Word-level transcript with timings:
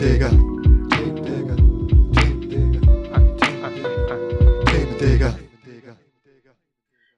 Themendigger. 0.00 0.30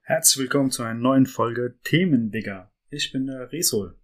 Herzlich 0.02 0.38
willkommen 0.42 0.72
zu 0.72 0.82
einer 0.82 0.98
neuen 0.98 1.26
Folge 1.26 1.76
Themendigger. 1.84 2.72
Ich 2.90 3.12
bin 3.12 3.28
der 3.28 3.52
Resol. 3.52 3.94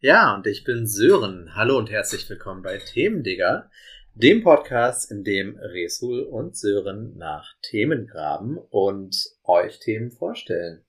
Ja, 0.00 0.34
und 0.34 0.48
ich 0.48 0.64
bin 0.64 0.88
Sören. 0.88 1.54
Hallo 1.54 1.78
und 1.78 1.92
herzlich 1.92 2.28
willkommen 2.28 2.62
bei 2.62 2.78
Themendigger, 2.78 3.70
dem 4.14 4.42
Podcast, 4.42 5.12
in 5.12 5.22
dem 5.22 5.56
Resul 5.56 6.22
und 6.22 6.56
Sören 6.56 7.16
nach 7.16 7.54
Themen 7.62 8.08
graben 8.08 8.58
und 8.58 9.16
euch 9.44 9.78
Themen 9.78 10.10
vorstellen. 10.10 10.84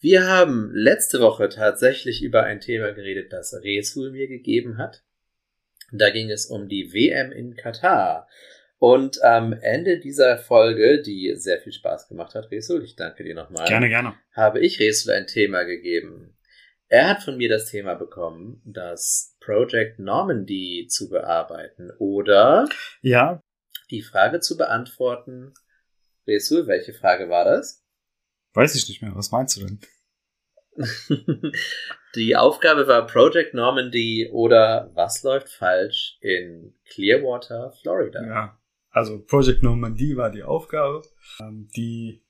Wir 0.00 0.26
haben 0.26 0.72
letzte 0.74 1.20
Woche 1.20 1.48
tatsächlich 1.48 2.24
über 2.24 2.42
ein 2.42 2.58
Thema 2.58 2.90
geredet, 2.90 3.32
das 3.32 3.54
Resul 3.54 4.10
mir 4.10 4.26
gegeben 4.26 4.78
hat. 4.78 5.04
Da 5.92 6.10
ging 6.10 6.30
es 6.30 6.46
um 6.46 6.68
die 6.68 6.92
WM 6.92 7.32
in 7.32 7.54
Katar. 7.56 8.28
Und 8.78 9.22
am 9.22 9.52
Ende 9.52 9.98
dieser 10.00 10.38
Folge, 10.38 11.02
die 11.02 11.34
sehr 11.36 11.60
viel 11.60 11.72
Spaß 11.72 12.08
gemacht 12.08 12.34
hat, 12.34 12.50
Resul, 12.50 12.82
ich 12.82 12.96
danke 12.96 13.24
dir 13.24 13.34
nochmal, 13.34 13.66
Gerne, 13.68 13.88
gerne. 13.88 14.14
habe 14.32 14.60
ich 14.60 14.80
Resul 14.80 15.12
ein 15.12 15.26
Thema 15.26 15.64
gegeben. 15.64 16.34
Er 16.88 17.08
hat 17.10 17.22
von 17.22 17.36
mir 17.36 17.48
das 17.48 17.70
Thema 17.70 17.94
bekommen, 17.94 18.62
das 18.64 19.36
Project 19.40 19.98
Normandy 19.98 20.86
zu 20.88 21.08
bearbeiten 21.10 21.90
oder 21.98 22.68
Ja, 23.02 23.42
die 23.90 24.02
Frage 24.02 24.40
zu 24.40 24.56
beantworten. 24.56 25.52
Resul, 26.26 26.66
welche 26.66 26.92
Frage 26.94 27.28
war 27.28 27.44
das? 27.44 27.84
weiß 28.54 28.74
ich 28.74 28.88
nicht 28.88 29.02
mehr. 29.02 29.14
Was 29.14 29.30
meinst 29.30 29.56
du 29.56 29.66
denn? 29.66 29.80
die 32.14 32.36
Aufgabe 32.36 32.86
war 32.88 33.06
Project 33.06 33.54
Normandy 33.54 34.28
oder 34.32 34.90
was 34.94 35.22
läuft 35.22 35.48
falsch 35.48 36.18
in 36.20 36.74
Clearwater, 36.86 37.72
Florida? 37.80 38.20
Ja, 38.24 38.60
also 38.90 39.20
Project 39.20 39.62
Normandie 39.62 40.16
war 40.16 40.30
die 40.30 40.42
Aufgabe, 40.42 41.02
ähm, 41.40 41.68
die 41.76 42.22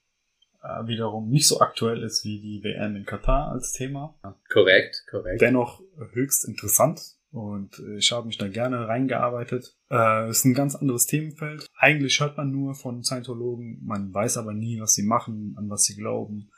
äh, 0.62 0.86
wiederum 0.86 1.30
nicht 1.30 1.48
so 1.48 1.60
aktuell 1.60 2.02
ist 2.02 2.24
wie 2.24 2.40
die 2.40 2.62
WM 2.62 2.96
in 2.96 3.06
Katar 3.06 3.50
als 3.50 3.72
Thema. 3.72 4.18
Korrekt, 4.52 5.04
korrekt. 5.10 5.40
Dennoch 5.40 5.80
höchst 6.12 6.46
interessant 6.46 7.00
und 7.30 7.80
ich 7.96 8.12
habe 8.12 8.26
mich 8.26 8.36
da 8.36 8.48
gerne 8.48 8.88
reingearbeitet. 8.88 9.74
Äh, 9.90 10.28
ist 10.28 10.44
ein 10.44 10.54
ganz 10.54 10.74
anderes 10.74 11.06
Themenfeld. 11.06 11.66
Eigentlich 11.78 12.20
hört 12.20 12.36
man 12.36 12.50
nur 12.50 12.74
von 12.74 13.02
Scientologen, 13.02 13.80
man 13.82 14.12
weiß 14.12 14.36
aber 14.36 14.52
nie, 14.52 14.80
was 14.80 14.92
sie 14.92 15.04
machen, 15.04 15.54
an 15.56 15.70
was 15.70 15.84
sie 15.84 15.96
glauben, 15.96 16.50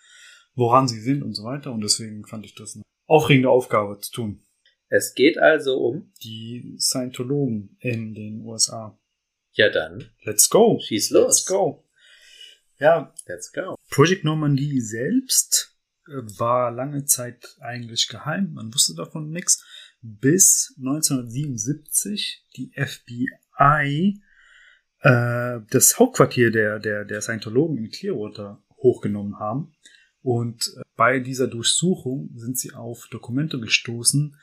woran 0.54 0.88
sie 0.88 1.00
sind 1.00 1.22
und 1.22 1.34
so 1.34 1.44
weiter. 1.44 1.70
Und 1.70 1.82
deswegen 1.82 2.24
fand 2.24 2.44
ich 2.44 2.56
das 2.56 2.74
eine 2.74 2.82
aufregende 3.06 3.50
Aufgabe 3.50 3.98
zu 4.00 4.12
tun. 4.12 4.42
Es 4.88 5.14
geht 5.14 5.38
also 5.38 5.78
um. 5.78 6.12
Die 6.22 6.76
Scientologen 6.78 7.76
in 7.80 8.14
den 8.14 8.42
USA. 8.42 8.98
Ja 9.52 9.68
dann, 9.70 10.10
Let's 10.24 10.48
go! 10.48 10.78
schieß 10.80 11.10
los. 11.10 11.24
Let's 11.24 11.46
go! 11.46 11.84
Ja, 12.78 13.14
Let's 13.26 13.52
go. 13.52 13.76
Project 13.90 14.24
Normandy 14.24 14.80
selbst 14.80 15.78
äh, 16.08 16.12
war 16.38 16.70
lange 16.70 17.04
Zeit 17.04 17.56
eigentlich 17.60 18.08
geheim. 18.08 18.52
Man 18.54 18.72
wusste 18.72 18.94
davon 18.94 19.30
nichts. 19.30 19.64
Bis 20.00 20.74
1977 20.78 22.44
die 22.56 22.72
FBI 22.74 24.20
äh, 25.00 25.60
das 25.70 25.98
Hauptquartier 25.98 26.50
der, 26.50 26.78
der, 26.78 27.04
der 27.04 27.20
Scientologen 27.20 27.78
in 27.78 27.90
Clearwater 27.90 28.62
hochgenommen 28.78 29.38
haben. 29.38 29.74
Und 30.22 30.72
äh, 30.76 30.91
bei 30.96 31.18
dieser 31.20 31.46
Durchsuchung 31.48 32.30
sind 32.34 32.58
sie 32.58 32.72
auf 32.74 33.08
Dokumente 33.10 33.58
gestoßen, 33.60 34.36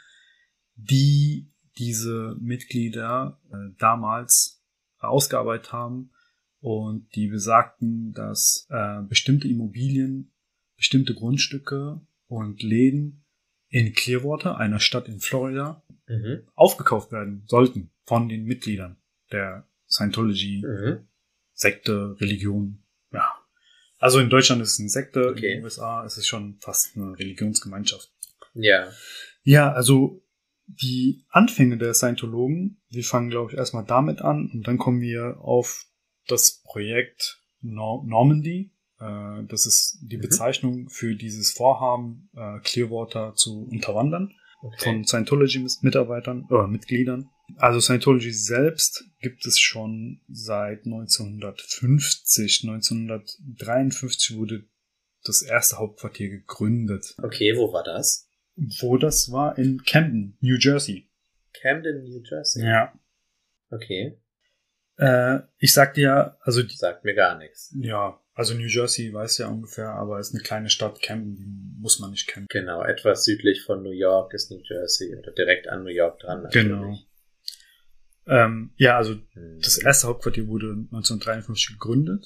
die 0.75 1.51
diese 1.77 2.35
Mitglieder 2.39 3.39
äh, 3.51 3.73
damals 3.77 4.63
ausgearbeitet 4.99 5.71
haben 5.71 6.11
und 6.59 7.13
die 7.15 7.27
besagten, 7.27 8.11
dass 8.13 8.67
äh, 8.69 9.01
bestimmte 9.03 9.47
Immobilien, 9.47 10.31
bestimmte 10.75 11.13
Grundstücke 11.13 12.01
und 12.27 12.61
Läden 12.63 13.23
in 13.69 13.93
Clearwater, 13.93 14.57
einer 14.57 14.79
Stadt 14.79 15.07
in 15.07 15.19
Florida, 15.19 15.83
Mhm. 16.11 16.41
aufgekauft 16.55 17.11
werden 17.11 17.43
sollten 17.45 17.91
von 18.05 18.29
den 18.29 18.43
Mitgliedern 18.45 18.97
der 19.31 19.67
Scientology, 19.87 20.63
Mhm. 20.65 21.07
Sekte, 21.53 22.15
Religion. 22.19 22.81
Also 23.99 24.19
in 24.19 24.29
Deutschland 24.29 24.61
ist 24.61 24.73
es 24.73 24.79
eine 24.79 24.89
Sekte, 24.89 25.27
Okay. 25.29 25.51
in 25.51 25.57
den 25.59 25.63
USA 25.63 26.03
ist 26.05 26.17
es 26.17 26.25
schon 26.27 26.57
fast 26.61 26.95
eine 26.95 27.17
Religionsgemeinschaft. 27.19 28.09
Ja. 28.53 28.87
Ja, 29.43 29.71
also 29.71 30.23
die 30.67 31.25
Anfänge 31.29 31.77
der 31.77 31.93
Scientologen, 31.93 32.81
wir 32.89 33.03
fangen, 33.03 33.29
glaube 33.29 33.51
ich, 33.51 33.57
erstmal 33.57 33.85
damit 33.85 34.21
an 34.21 34.49
und 34.53 34.67
dann 34.67 34.77
kommen 34.77 35.01
wir 35.01 35.37
auf 35.39 35.85
das 36.27 36.61
Projekt 36.63 37.41
Nor 37.61 38.05
Normandy. 38.05 38.71
Äh, 38.99 39.43
das 39.47 39.65
ist 39.65 39.99
die 40.01 40.17
Mhm. 40.17 40.21
Bezeichnung 40.21 40.89
für 40.89 41.15
dieses 41.15 41.51
Vorhaben, 41.51 42.29
äh, 42.35 42.59
Clearwater 42.63 43.33
zu 43.35 43.67
unterwandern 43.69 44.31
Okay. 44.61 44.83
von 44.83 45.03
Scientology-Mitarbeitern, 45.05 46.47
äh, 46.49 46.67
Mitgliedern. 46.67 47.29
Also 47.57 47.79
Scientology 47.79 48.31
selbst 48.31 49.05
gibt 49.19 49.45
es 49.45 49.59
schon 49.59 50.21
seit 50.27 50.85
1950. 50.85 52.63
1953 52.67 54.37
wurde 54.37 54.65
das 55.23 55.41
erste 55.41 55.77
Hauptquartier 55.77 56.29
gegründet. 56.29 57.15
okay, 57.21 57.55
wo 57.57 57.73
war 57.73 57.83
das? 57.83 58.29
Wo 58.55 58.97
das 58.97 59.31
war? 59.31 59.57
In 59.57 59.83
Camden, 59.83 60.37
New 60.41 60.57
Jersey. 60.59 61.09
Camden, 61.61 62.03
New 62.03 62.21
Jersey. 62.23 62.63
Ja. 62.63 62.93
Okay. 63.69 64.19
Äh, 64.97 65.39
ich 65.57 65.73
sagte 65.73 66.01
ja, 66.01 66.37
also 66.41 66.61
die, 66.61 66.75
Sagt 66.75 67.05
mir 67.05 67.15
gar 67.15 67.37
nichts. 67.37 67.73
ja, 67.79 68.19
also 68.33 68.53
New 68.53 68.67
Jersey 68.67 69.13
weiß 69.13 69.37
ja 69.39 69.47
ungefähr, 69.47 69.89
aber 69.89 70.19
ist 70.19 70.33
eine 70.33 70.43
kleine 70.43 70.69
Stadt. 70.69 71.01
Camden 71.01 71.35
die 71.35 71.45
muss 71.81 71.99
man 71.99 72.11
nicht 72.11 72.27
kennen. 72.27 72.47
Genau, 72.49 72.83
etwas 72.83 73.23
südlich 73.25 73.61
von 73.63 73.81
New 73.83 73.91
York 73.91 74.33
ist 74.33 74.51
New 74.51 74.61
Jersey 74.63 75.15
oder 75.15 75.31
direkt 75.31 75.67
an 75.67 75.83
New 75.83 75.89
York 75.89 76.19
dran. 76.19 76.43
natürlich. 76.43 76.67
Genau. 76.67 76.97
Ähm, 78.29 78.71
ja, 78.77 78.95
also 78.97 79.15
Hm. 79.33 79.59
das 79.61 79.77
erste 79.77 80.07
Hauptquartier 80.07 80.47
wurde 80.47 80.67
1953 80.91 81.73
gegründet, 81.73 82.25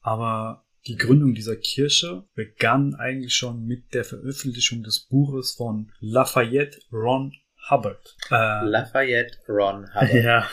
aber 0.00 0.64
die 0.86 0.96
Gründung 0.96 1.34
dieser 1.34 1.56
Kirche 1.56 2.24
begann 2.34 2.94
eigentlich 2.94 3.34
schon 3.34 3.64
mit 3.64 3.94
der 3.94 4.04
Veröffentlichung 4.04 4.82
des 4.82 5.00
Buches 5.00 5.52
von 5.52 5.90
Lafayette 6.00 6.78
Ron 6.92 7.32
Hubbard. 7.70 8.16
Äh, 8.30 8.64
Lafayette 8.66 9.38
Ron 9.48 9.86
Hubbard. 9.94 10.14
Ja. 10.14 10.48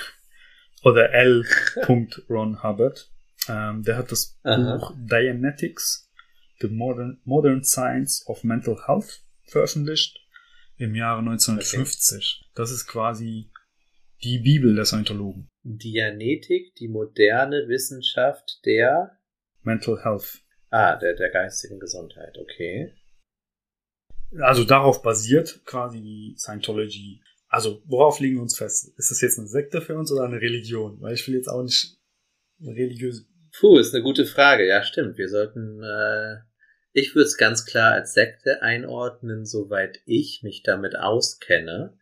Oder 0.83 1.11
L. 1.13 1.45
Ron 2.29 2.63
Hubbard. 2.63 3.11
Ähm, 3.47 3.83
der 3.83 3.97
hat 3.97 4.11
das 4.11 4.39
Aha. 4.43 4.77
Buch 4.77 4.93
Dianetics, 4.97 6.09
The 6.59 6.69
Modern, 6.69 7.19
Modern 7.25 7.63
Science 7.63 8.25
of 8.27 8.43
Mental 8.43 8.77
Health 8.87 9.23
veröffentlicht 9.47 10.17
im 10.77 10.95
Jahre 10.95 11.19
1950. 11.19 12.49
Das 12.55 12.71
ist 12.71 12.87
quasi 12.87 13.50
die 14.23 14.39
Bibel 14.39 14.75
der 14.75 14.85
Scientologen. 14.85 15.49
Dianetik, 15.63 16.75
die 16.75 16.87
moderne 16.87 17.67
Wissenschaft 17.67 18.65
der, 18.65 19.17
Mental 19.63 20.03
Health. 20.03 20.41
ah, 20.69 20.95
der, 20.95 21.15
der 21.15 21.29
geistigen 21.29 21.79
Gesundheit, 21.79 22.37
okay. 22.37 22.93
Also 24.39 24.63
darauf 24.63 25.01
basiert 25.01 25.61
quasi 25.65 26.01
die 26.01 26.35
Scientology. 26.37 27.21
Also 27.47 27.81
worauf 27.85 28.19
legen 28.19 28.35
wir 28.35 28.41
uns 28.41 28.57
fest? 28.57 28.93
Ist 28.97 29.11
das 29.11 29.21
jetzt 29.21 29.37
eine 29.37 29.47
Sekte 29.47 29.81
für 29.81 29.97
uns 29.97 30.11
oder 30.11 30.23
eine 30.23 30.39
Religion? 30.39 31.01
Weil 31.01 31.15
ich 31.15 31.27
will 31.27 31.35
jetzt 31.35 31.49
auch 31.49 31.63
nicht 31.63 31.97
eine 32.61 32.71
religiöse 32.71 33.25
Puh, 33.59 33.77
ist 33.77 33.93
eine 33.93 34.03
gute 34.03 34.25
Frage. 34.25 34.65
Ja, 34.65 34.83
stimmt. 34.83 35.17
Wir 35.17 35.27
sollten, 35.27 35.83
äh, 35.83 36.37
ich 36.93 37.15
würde 37.15 37.25
es 37.25 37.37
ganz 37.37 37.65
klar 37.65 37.93
als 37.93 38.13
Sekte 38.13 38.61
einordnen, 38.61 39.45
soweit 39.45 39.99
ich 40.05 40.41
mich 40.43 40.63
damit 40.63 40.95
auskenne. 40.97 41.97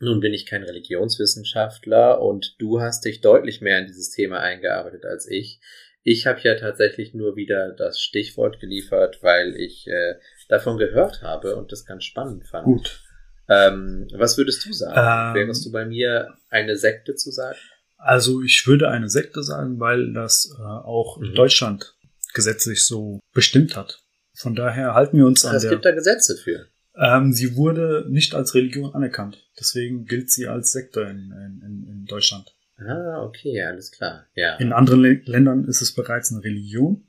Nun 0.00 0.20
bin 0.20 0.32
ich 0.32 0.46
kein 0.46 0.62
Religionswissenschaftler 0.62 2.20
und 2.20 2.56
du 2.58 2.80
hast 2.80 3.04
dich 3.04 3.20
deutlich 3.20 3.60
mehr 3.60 3.78
in 3.78 3.86
dieses 3.86 4.10
Thema 4.10 4.40
eingearbeitet 4.40 5.04
als 5.04 5.28
ich. 5.28 5.60
Ich 6.02 6.26
habe 6.26 6.40
ja 6.40 6.54
tatsächlich 6.54 7.12
nur 7.12 7.36
wieder 7.36 7.72
das 7.72 8.00
Stichwort 8.00 8.58
geliefert, 8.60 9.18
weil 9.22 9.54
ich 9.56 9.86
äh, 9.86 10.14
davon 10.48 10.78
gehört 10.78 11.20
habe 11.22 11.56
und 11.56 11.70
das 11.70 11.84
ganz 11.84 12.04
spannend 12.04 12.46
fand. 12.46 12.64
Gut. 12.64 13.02
Ähm, 13.48 14.08
was 14.14 14.38
würdest 14.38 14.64
du 14.64 14.72
sagen? 14.72 15.36
Ähm, 15.36 15.46
Wärest 15.46 15.66
du 15.66 15.72
bei 15.72 15.84
mir 15.84 16.34
eine 16.48 16.76
Sekte 16.76 17.14
zu 17.16 17.30
sagen? 17.30 17.58
Also 17.98 18.40
ich 18.42 18.66
würde 18.66 18.88
eine 18.88 19.10
Sekte 19.10 19.42
sagen, 19.42 19.78
weil 19.78 20.14
das 20.14 20.56
äh, 20.58 20.62
auch 20.62 21.18
in 21.18 21.32
Mhm. 21.32 21.34
Deutschland 21.34 21.94
gesetzlich 22.32 22.86
so 22.86 23.20
bestimmt 23.34 23.76
hat. 23.76 24.00
Von 24.34 24.54
daher 24.54 24.94
halten 24.94 25.18
wir 25.18 25.26
uns 25.26 25.44
an 25.44 25.54
Es 25.54 25.68
gibt 25.68 25.84
da 25.84 25.90
Gesetze 25.90 26.36
für. 26.36 26.66
Ähm, 26.96 27.32
sie 27.32 27.56
wurde 27.56 28.06
nicht 28.08 28.34
als 28.34 28.54
Religion 28.54 28.94
anerkannt. 28.94 29.46
Deswegen 29.58 30.06
gilt 30.06 30.30
sie 30.30 30.48
als 30.48 30.72
Sekte 30.72 31.02
in, 31.02 31.30
in, 31.32 31.86
in- 31.88 32.04
Deutschland. 32.06 32.54
Ah, 32.78 33.22
okay, 33.22 33.62
alles 33.62 33.92
klar. 33.92 34.26
Ja. 34.34 34.56
In 34.56 34.72
anderen 34.72 35.00
Le 35.02 35.20
Ländern 35.26 35.64
ist 35.66 35.80
es 35.82 35.94
bereits 35.94 36.32
eine 36.32 36.42
Religion. 36.42 37.06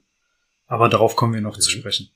Aber 0.67 0.89
darauf 0.89 1.15
kommen 1.15 1.33
wir 1.33 1.41
noch 1.41 1.57
zu 1.57 1.69
Mhm. 1.75 1.79
sprechen. 1.81 2.09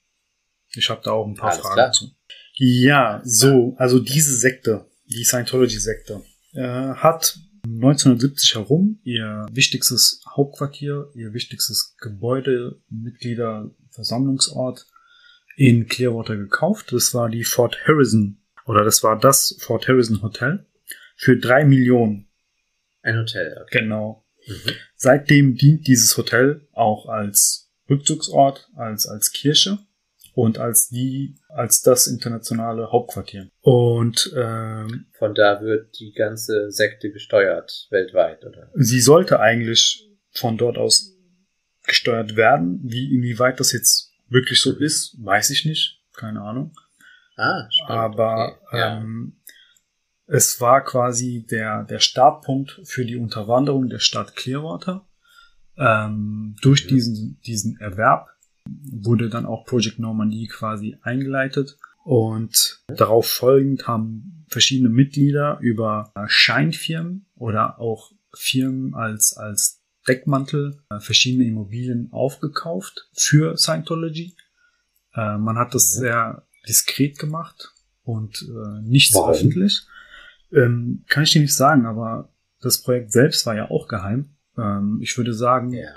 Ich 0.75 0.89
habe 0.89 1.01
da 1.03 1.11
auch 1.11 1.25
ein 1.25 1.33
paar 1.35 1.49
Alles 1.51 1.61
Fragen 1.61 1.73
klar. 1.73 1.91
zu. 1.91 2.11
Ja, 2.55 3.21
so, 3.23 3.73
also 3.77 3.99
diese 3.99 4.35
Sekte, 4.35 4.85
die 5.07 5.23
Scientology-Sekte, 5.23 6.21
äh, 6.53 6.61
hat 6.93 7.39
1970 7.65 8.55
herum 8.55 8.99
ihr 9.03 9.45
wichtigstes 9.51 10.21
Hauptquartier, 10.35 11.09
ihr 11.15 11.33
wichtigstes 11.33 11.95
Gebäude, 11.99 12.79
Mitglieder, 12.89 13.71
Versammlungsort 13.89 14.85
in 15.55 15.87
Clearwater 15.87 16.35
gekauft. 16.35 16.91
Das 16.91 17.13
war 17.13 17.29
die 17.29 17.43
Fort 17.43 17.77
Harrison 17.87 18.37
oder 18.65 18.83
das 18.83 19.03
war 19.03 19.19
das 19.19 19.57
Fort 19.59 19.87
Harrison 19.87 20.21
Hotel 20.21 20.65
für 21.15 21.37
drei 21.37 21.65
Millionen. 21.65 22.27
Ein 23.01 23.19
Hotel, 23.19 23.57
okay. 23.61 23.79
Genau. 23.79 24.25
Mhm. 24.47 24.71
Seitdem 24.95 25.55
dient 25.55 25.87
dieses 25.87 26.17
Hotel 26.17 26.67
auch 26.73 27.07
als 27.07 27.71
Rückzugsort, 27.89 28.69
als, 28.75 29.07
als 29.07 29.31
Kirche 29.31 29.79
und 30.33 30.57
als 30.57 30.89
die, 30.89 31.35
als 31.49 31.81
das 31.81 32.07
internationale 32.07 32.91
Hauptquartier. 32.91 33.49
Und 33.61 34.33
ähm, 34.35 35.05
Von 35.17 35.33
da 35.35 35.61
wird 35.61 35.99
die 35.99 36.13
ganze 36.13 36.71
Sekte 36.71 37.11
gesteuert, 37.11 37.87
weltweit, 37.89 38.43
oder? 38.45 38.69
sie 38.73 38.99
sollte 38.99 39.39
eigentlich 39.39 40.09
von 40.31 40.57
dort 40.57 40.77
aus 40.77 41.15
gesteuert 41.85 42.35
werden. 42.35 42.79
Wie, 42.83 43.13
inwieweit 43.15 43.59
das 43.59 43.71
jetzt 43.71 44.11
wirklich 44.27 44.61
so 44.61 44.71
ist, 44.77 45.15
weiß 45.23 45.49
ich 45.51 45.65
nicht. 45.65 46.01
Keine 46.13 46.41
Ahnung. 46.41 46.73
Ah, 47.37 47.67
spannend. 47.69 47.91
Aber 48.19 48.59
okay. 48.67 48.77
ja. 48.79 48.97
ähm, 48.97 49.37
es 50.27 50.59
war 50.61 50.83
quasi 50.83 51.45
der, 51.49 51.83
der 51.83 51.99
Startpunkt 51.99 52.81
für 52.83 53.05
die 53.05 53.17
Unterwanderung 53.17 53.89
der 53.89 53.99
Stadt 53.99 54.35
Clearwater. 54.35 55.05
Ähm, 55.77 56.55
durch 56.61 56.85
Mhm. 56.85 56.89
diesen, 56.89 57.39
diesen 57.45 57.77
Erwerb 57.79 58.29
wurde 58.67 59.29
dann 59.29 59.45
auch 59.45 59.65
Project 59.65 59.99
Normandy 59.99 60.47
quasi 60.47 60.97
eingeleitet. 61.01 61.77
Und 62.03 62.83
darauf 62.87 63.27
folgend 63.27 63.87
haben 63.87 64.45
verschiedene 64.47 64.89
Mitglieder 64.89 65.57
über 65.59 66.11
Scheinfirmen 66.27 67.25
oder 67.35 67.79
auch 67.79 68.11
Firmen 68.33 68.93
als, 68.95 69.35
als 69.35 69.81
Deckmantel 70.07 70.77
äh, 70.89 70.99
verschiedene 70.99 71.45
Immobilien 71.45 72.09
aufgekauft 72.11 73.09
für 73.13 73.57
Scientology. 73.57 74.35
Äh, 75.13 75.37
man 75.37 75.57
hat 75.57 75.73
das 75.73 75.95
Mhm. 75.95 75.99
sehr 75.99 76.47
diskret 76.67 77.17
gemacht 77.19 77.73
und 78.03 78.41
äh, 78.43 78.81
nicht 78.81 79.13
Warum? 79.13 79.31
öffentlich. 79.31 79.81
Ähm, 80.51 81.03
kann 81.07 81.23
ich 81.23 81.31
dir 81.31 81.41
nicht 81.41 81.55
sagen, 81.55 81.85
aber 81.85 82.29
das 82.61 82.81
Projekt 82.81 83.11
selbst 83.11 83.45
war 83.45 83.55
ja 83.55 83.69
auch 83.69 83.87
geheim. 83.87 84.29
Ähm, 84.57 84.99
ich 85.01 85.17
würde 85.17 85.33
sagen, 85.33 85.73
ja. 85.73 85.89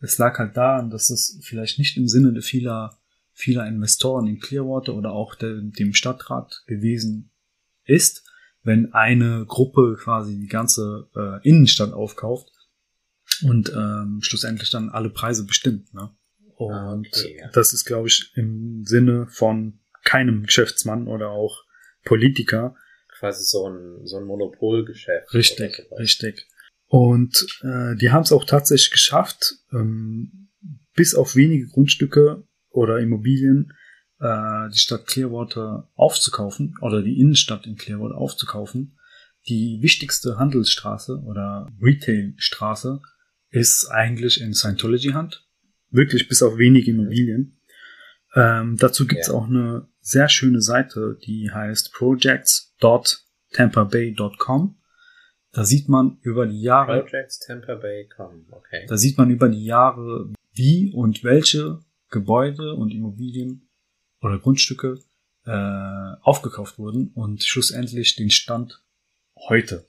es 0.00 0.18
lag 0.18 0.38
halt 0.38 0.56
daran, 0.56 0.90
dass 0.90 1.10
es 1.10 1.38
vielleicht 1.42 1.78
nicht 1.78 1.96
im 1.96 2.08
Sinne 2.08 2.40
vieler, 2.42 2.98
vieler 3.32 3.66
Investoren 3.66 4.26
in 4.26 4.38
Clearwater 4.38 4.94
oder 4.94 5.12
auch 5.12 5.34
dem 5.34 5.94
Stadtrat 5.94 6.62
gewesen 6.66 7.30
ist, 7.84 8.24
wenn 8.62 8.92
eine 8.92 9.44
Gruppe 9.46 9.96
quasi 9.98 10.38
die 10.38 10.46
ganze 10.46 11.08
Innenstadt 11.42 11.92
aufkauft 11.92 12.51
und 13.44 13.70
ähm, 13.70 14.20
schlussendlich 14.22 14.70
dann 14.70 14.90
alle 14.90 15.10
Preise 15.10 15.44
bestimmt. 15.44 15.92
Ne? 15.94 16.10
Und 16.56 16.72
Ah, 16.72 16.94
okay, 16.94 17.38
ja. 17.40 17.50
das 17.52 17.72
ist, 17.72 17.84
glaube 17.84 18.08
ich, 18.08 18.32
im 18.34 18.84
Sinne 18.84 19.26
von 19.28 19.80
keinem 20.04 20.44
Geschäftsmann 20.44 21.08
oder 21.08 21.30
auch 21.30 21.64
Politiker 22.04 22.74
Quasi 23.18 23.44
so 23.44 23.68
ein, 23.68 24.04
so 24.04 24.16
ein 24.16 24.24
Monopolgeschäft. 24.24 25.32
Richtig, 25.32 25.86
richtig. 25.96 26.48
Und 26.88 27.46
äh, 27.62 27.94
die 27.94 28.10
haben 28.10 28.24
es 28.24 28.32
auch 28.32 28.44
tatsächlich 28.44 28.90
geschafft, 28.90 29.54
ähm, 29.72 30.48
bis 30.94 31.14
auf 31.14 31.36
wenige 31.36 31.68
Grundstücke 31.68 32.44
oder 32.70 32.98
Immobilien 32.98 33.72
äh, 34.18 34.68
die 34.74 34.78
Stadt 34.78 35.06
Clearwater 35.06 35.88
aufzukaufen 35.94 36.74
oder 36.80 37.00
die 37.00 37.20
Innenstadt 37.20 37.64
in 37.66 37.76
Clearwater 37.76 38.16
aufzukaufen. 38.16 38.98
Die 39.48 39.78
wichtigste 39.82 40.36
Handelsstraße 40.38 41.22
oder 41.24 41.68
Retailstraße 41.80 43.00
ist 43.52 43.86
eigentlich 43.86 44.40
in 44.40 44.54
Scientology-Hand. 44.54 45.46
Wirklich 45.90 46.28
bis 46.28 46.42
auf 46.42 46.58
wenige 46.58 46.90
Immobilien. 46.90 47.60
Ähm, 48.34 48.76
dazu 48.78 49.06
gibt's 49.06 49.28
Ja. 49.28 49.34
auch 49.34 49.46
eine 49.46 49.86
sehr 50.00 50.28
schöne 50.28 50.60
Seite, 50.62 51.18
die 51.24 51.48
heißt 51.50 51.92
projects.tampabay.com. 51.92 54.76
Da 55.52 55.64
sieht 55.64 55.88
man 55.90 56.18
über 56.22 56.46
die 56.46 56.62
Jahre, 56.62 57.02
Projects 57.02 57.38
Tampa 57.40 57.74
Bay 57.74 58.08
kommen, 58.08 58.46
okay. 58.50 58.86
da 58.88 58.96
sieht 58.96 59.18
man 59.18 59.28
über 59.30 59.50
die 59.50 59.64
Jahre, 59.64 60.32
wie 60.54 60.90
und 60.94 61.22
welche 61.24 61.80
Gebäude 62.10 62.72
und 62.74 62.90
Immobilien 62.90 63.68
oder 64.22 64.38
Grundstücke 64.38 64.98
äh, 65.44 65.50
aufgekauft 66.22 66.78
wurden 66.78 67.10
und 67.14 67.44
schlussendlich 67.44 68.16
den 68.16 68.30
Stand 68.30 68.82
heute. 69.36 69.86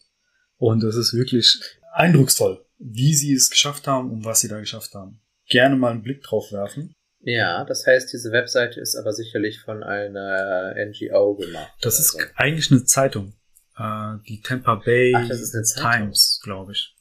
Und 0.58 0.84
es 0.84 0.98
ist 0.98 1.14
wirklich 1.14 1.62
eindrucksvoll, 1.94 2.63
wie 2.78 3.14
sie 3.16 3.34
es 3.34 3.50
geschafft 3.50 3.88
haben 3.88 4.12
und 4.12 4.26
was 4.26 4.42
sie 4.42 4.48
da 4.48 4.60
geschafft 4.60 4.94
haben. 4.96 5.20
Gerne 5.48 5.76
mal 5.76 5.92
einen 5.92 6.04
Blick 6.04 6.24
drauf 6.24 6.52
werfen. 6.52 6.96
Ja, 7.22 7.64
das 7.66 7.86
heißt, 7.88 8.12
diese 8.12 8.32
Webseite 8.32 8.82
ist 8.82 8.96
aber 8.96 9.14
sicherlich 9.14 9.62
von 9.62 9.82
einer 9.84 10.74
NGO 10.78 11.36
gemacht. 11.36 11.72
Das 11.82 12.00
ist 12.00 12.12
so. 12.12 12.20
eigentlich 12.36 12.70
eine 12.72 12.84
Zeitung. 12.84 13.34
Äh, 13.78 14.16
die 14.28 14.42
Tampa 14.42 14.76
Bay 14.76 15.14
Ach. 15.16 15.28
Times, 15.76 16.40
glaube 16.44 16.74
ich. 16.74 16.96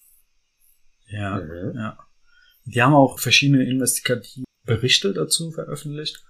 Ja, 1.08 1.40
Mhm. 1.40 1.72
ja. 1.76 1.98
Die 2.64 2.80
haben 2.80 2.94
auch 2.94 3.18
verschiedene 3.18 3.64
investigative 3.64 4.44
Berichte 4.64 5.12
dazu 5.12 5.50
veröffentlicht. 5.50 6.22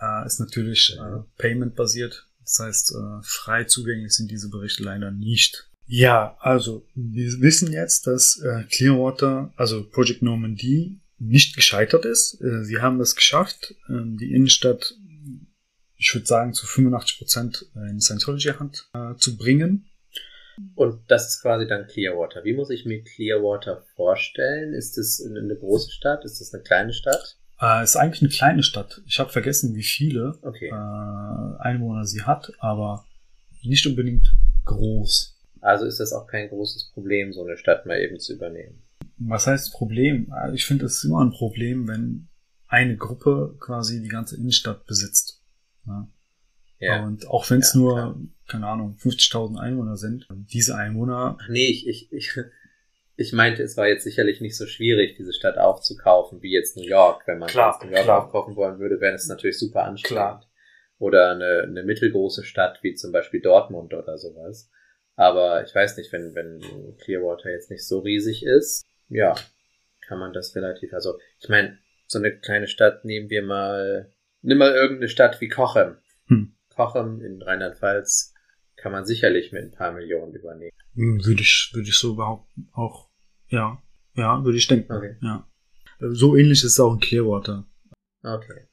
Äh, 0.00 0.26
ist 0.26 0.40
natürlich 0.40 0.96
äh, 0.98 1.00
Mhm. 1.02 1.26
payment-basiert. 1.38 2.26
Das 2.40 2.58
heißt, 2.58 2.94
frei 3.22 3.64
zugänglich 3.64 4.12
sind 4.16 4.28
diese 4.32 4.50
Berichte 4.50 4.82
leider 4.82 5.12
nicht. 5.12 5.70
Ja, 5.86 6.36
also 6.40 6.86
wir 6.94 7.40
wissen 7.40 7.72
jetzt, 7.72 8.06
dass 8.06 8.40
äh, 8.40 8.64
Clearwater, 8.70 9.52
also 9.56 9.84
Project 9.88 10.22
Normandy, 10.22 11.00
nicht 11.18 11.54
gescheitert 11.54 12.04
ist. 12.04 12.40
Äh, 12.40 12.64
sie 12.64 12.80
haben 12.80 13.00
es 13.00 13.14
geschafft, 13.14 13.74
ähm, 13.88 14.16
die 14.16 14.32
Innenstadt, 14.32 14.94
ich 15.96 16.14
würde 16.14 16.26
sagen, 16.26 16.52
zu 16.54 16.66
85 16.66 17.18
Prozent 17.18 17.66
in 17.74 18.00
Scientology-Hand 18.00 18.88
äh, 18.94 19.14
zu 19.16 19.36
bringen. 19.36 19.86
Und 20.74 21.00
das 21.08 21.28
ist 21.28 21.42
quasi 21.42 21.66
dann 21.66 21.86
Clearwater. 21.86 22.44
Wie 22.44 22.52
muss 22.54 22.70
ich 22.70 22.84
mir 22.84 23.02
Clearwater 23.02 23.84
vorstellen? 23.96 24.74
Ist 24.74 24.98
es 24.98 25.24
eine 25.24 25.56
große 25.56 25.90
Stadt? 25.90 26.24
Ist 26.24 26.40
es 26.40 26.52
eine 26.52 26.62
kleine 26.62 26.92
Stadt? 26.92 27.38
Äh, 27.60 27.84
ist 27.84 27.96
eigentlich 27.96 28.22
eine 28.22 28.30
kleine 28.30 28.62
Stadt. 28.62 29.00
Ich 29.06 29.18
habe 29.18 29.30
vergessen, 29.30 29.74
wie 29.74 29.82
viele 29.82 30.38
Okay. 30.42 30.68
äh, 30.68 31.62
Einwohner 31.62 32.04
sie 32.04 32.22
hat, 32.22 32.52
aber 32.58 33.06
nicht 33.62 33.86
unbedingt 33.86 34.34
groß. 34.64 35.31
Also 35.62 35.86
ist 35.86 36.00
das 36.00 36.12
auch 36.12 36.26
kein 36.26 36.48
großes 36.48 36.90
Problem, 36.92 37.32
so 37.32 37.44
eine 37.44 37.56
Stadt 37.56 37.86
mal 37.86 37.98
eben 38.00 38.18
zu 38.18 38.34
übernehmen. 38.34 38.82
Was 39.16 39.46
heißt 39.46 39.72
Problem? 39.72 40.32
Äh, 40.36 40.54
Ich 40.54 40.66
finde, 40.66 40.84
es 40.86 40.96
ist 40.96 41.04
immer 41.04 41.24
ein 41.24 41.30
Problem, 41.30 41.88
wenn 41.88 42.28
eine 42.68 42.96
Gruppe 42.96 43.56
quasi 43.60 44.02
die 44.02 44.08
ganze 44.08 44.36
Innenstadt 44.36 44.84
besitzt. 44.86 45.40
Ja? 45.86 46.08
Ja. 46.78 47.04
Und 47.04 47.28
auch 47.28 47.48
wenn 47.50 47.60
es 47.60 47.74
Ja, 47.74 47.80
nur, 47.80 47.94
klar. 47.94 48.16
keine 48.48 48.66
Ahnung, 48.66 48.96
50.000 49.00 49.56
Einwohner 49.58 49.96
sind, 49.96 50.26
diese 50.52 50.74
Einwohner, 50.76 51.38
Ach 51.40 51.48
nee, 51.48 51.68
ich, 51.68 51.86
ich, 51.86 52.12
ich, 52.12 52.32
ich 53.16 53.32
meinte, 53.32 53.62
es 53.62 53.76
war 53.76 53.86
jetzt 53.86 54.02
sicherlich 54.04 54.40
nicht 54.40 54.56
so 54.56 54.66
schwierig, 54.66 55.14
diese 55.16 55.32
Stadt 55.32 55.58
aufzukaufen, 55.58 56.42
wie 56.42 56.50
jetzt 56.52 56.76
New 56.76 56.82
York. 56.82 57.22
Wenn 57.26 57.38
man 57.38 57.48
Klar, 57.48 57.78
New 57.84 57.90
York 57.90 58.02
klar. 58.04 58.24
aufkaufen 58.24 58.56
wollen 58.56 58.80
würde, 58.80 59.00
wäre 59.00 59.12
das 59.12 59.28
natürlich 59.28 59.58
super 59.58 59.84
anstrengend. 59.84 60.18
Klar. 60.18 60.46
Oder 60.98 61.30
eine, 61.32 61.62
eine 61.68 61.82
mittelgroße 61.84 62.42
Stadt, 62.42 62.80
wie 62.82 62.94
zum 62.94 63.12
Beispiel 63.12 63.40
Dortmund 63.40 63.94
oder 63.94 64.18
sowas. 64.18 64.68
Aber 65.16 65.64
ich 65.64 65.74
weiß 65.74 65.96
nicht, 65.98 66.12
wenn, 66.12 66.34
wenn 66.34 66.60
Clearwater 66.98 67.50
jetzt 67.50 67.70
nicht 67.70 67.86
so 67.86 68.00
riesig 68.00 68.44
ist, 68.44 68.84
ja, 69.08 69.34
kann 70.06 70.18
man 70.18 70.32
das 70.32 70.54
relativ, 70.56 70.92
also, 70.94 71.18
ich 71.40 71.48
meine, 71.48 71.78
so 72.06 72.18
eine 72.18 72.36
kleine 72.38 72.66
Stadt 72.66 73.04
nehmen 73.04 73.30
wir 73.30 73.42
mal, 73.42 74.10
nimm 74.42 74.58
mal 74.58 74.72
irgendeine 74.72 75.08
Stadt 75.08 75.40
wie 75.40 75.48
Cochem. 75.48 75.96
Hm. 76.26 76.54
Cochem 76.74 77.20
in 77.20 77.42
Rheinland-Pfalz 77.42 78.34
kann 78.76 78.92
man 78.92 79.04
sicherlich 79.04 79.52
mit 79.52 79.62
ein 79.62 79.70
paar 79.70 79.92
Millionen 79.92 80.34
übernehmen. 80.34 80.72
hm, 80.94 81.24
würde 81.24 81.42
ich, 81.42 81.70
würde 81.74 81.88
ich 81.88 81.96
so 81.96 82.16
behaupten, 82.16 82.68
auch, 82.72 83.08
ja, 83.48 83.80
ja, 84.14 84.42
würde 84.44 84.58
ich 84.58 84.66
denken, 84.66 84.92
Okay. 84.92 85.16
ja. 85.20 85.46
So 86.00 86.36
ähnlich 86.36 86.58
ist 86.64 86.72
es 86.72 86.80
auch 86.80 86.94
in 86.94 87.00
Clearwater. 87.00 87.64
Okay. 88.24 88.66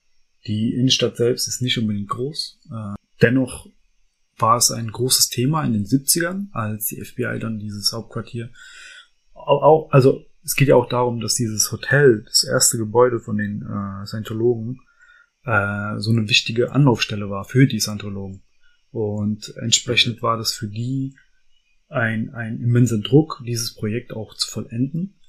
Die 0.48 0.74
Innenstadt 0.74 1.17
selbst 1.17 1.48
ist 1.48 1.62
nicht 1.62 1.77
unbedingt 1.77 2.10
groß. 2.10 2.60
Äh, 2.72 2.96
dennoch 3.22 3.67
war 4.39 4.58
es 4.58 4.72
ein 4.72 4.91
großes 4.91 5.29
Thema 5.29 5.63
in 5.63 5.74
den 5.74 5.86
70ern, 5.86 6.48
als 6.51 6.86
die 6.88 7.03
FBI 7.03 7.39
dann 7.39 7.60
dieses 7.60 7.91
Hauptquartier 7.93 8.50
au- 9.34 9.62
au- 9.62 9.89
also 9.89 10.25
es 10.43 10.55
geht 10.55 10.67
ja 10.69 10.75
auch 10.75 10.88
darum, 10.89 11.19
dass 11.19 11.36
dieses 11.36 11.72
Hotel, 11.72 12.24
das 12.25 12.43
erste 12.43 12.77
Gebäude 12.77 13.19
von 13.19 13.38
den 13.38 13.62
äh, 13.62 14.05
Scientologen, 14.05 14.79
äh, 15.43 15.98
so 16.00 16.12
eine 16.12 16.27
wichtige 16.29 16.72
Anlaufstelle 16.72 17.29
war 17.29 17.43
für 17.43 17.67
die 17.67 17.79
Scientologen. 17.79 18.41
Und 18.91 19.53
entsprechend 19.58 20.22
war 20.22 20.38
das 20.38 20.53
für 20.53 20.67
die 20.67 21.15
ein, 21.89 22.29
ein 22.34 22.60
immenser 22.62 23.00
Druck, 23.00 23.41
dieses 23.46 23.75
Projekt 23.75 24.13
auch 24.13 24.34
zu 24.36 24.50
vollenden, 24.50 25.19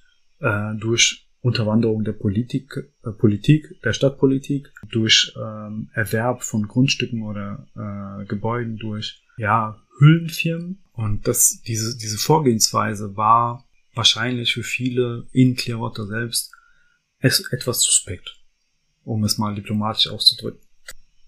äh, 0.41 0.75
durch 0.79 1.30
Unterwanderung 1.43 2.05
der 2.05 2.13
Politik, 2.13 2.77
äh, 3.05 3.11
Politik, 3.13 3.81
der 3.83 3.93
Stadtpolitik, 3.93 4.73
durch 4.91 5.33
ähm, 5.37 5.91
Erwerb 5.95 6.43
von 6.43 6.69
Grundstücken 6.69 7.23
oder 7.23 7.67
äh, 7.75 8.27
Gebäuden, 8.27 8.77
durch 8.77 9.23
ja 9.39 9.81
Hüllenfirmen. 9.99 10.83
Und 10.93 11.27
das, 11.27 11.63
diese, 11.67 11.97
diese 11.97 12.19
Vorgehensweise 12.19 13.17
war 13.17 13.67
wahrscheinlich 13.95 14.55
für 14.55 14.63
viele 14.63 15.27
in 15.33 15.57
Clearwater 15.57 16.07
selbst 16.07 16.53
es 17.21 17.51
etwas 17.53 17.83
suspekt, 17.83 18.39
um 19.05 19.25
es 19.25 19.39
mal 19.39 19.55
diplomatisch 19.55 20.09
auszudrücken. 20.09 20.61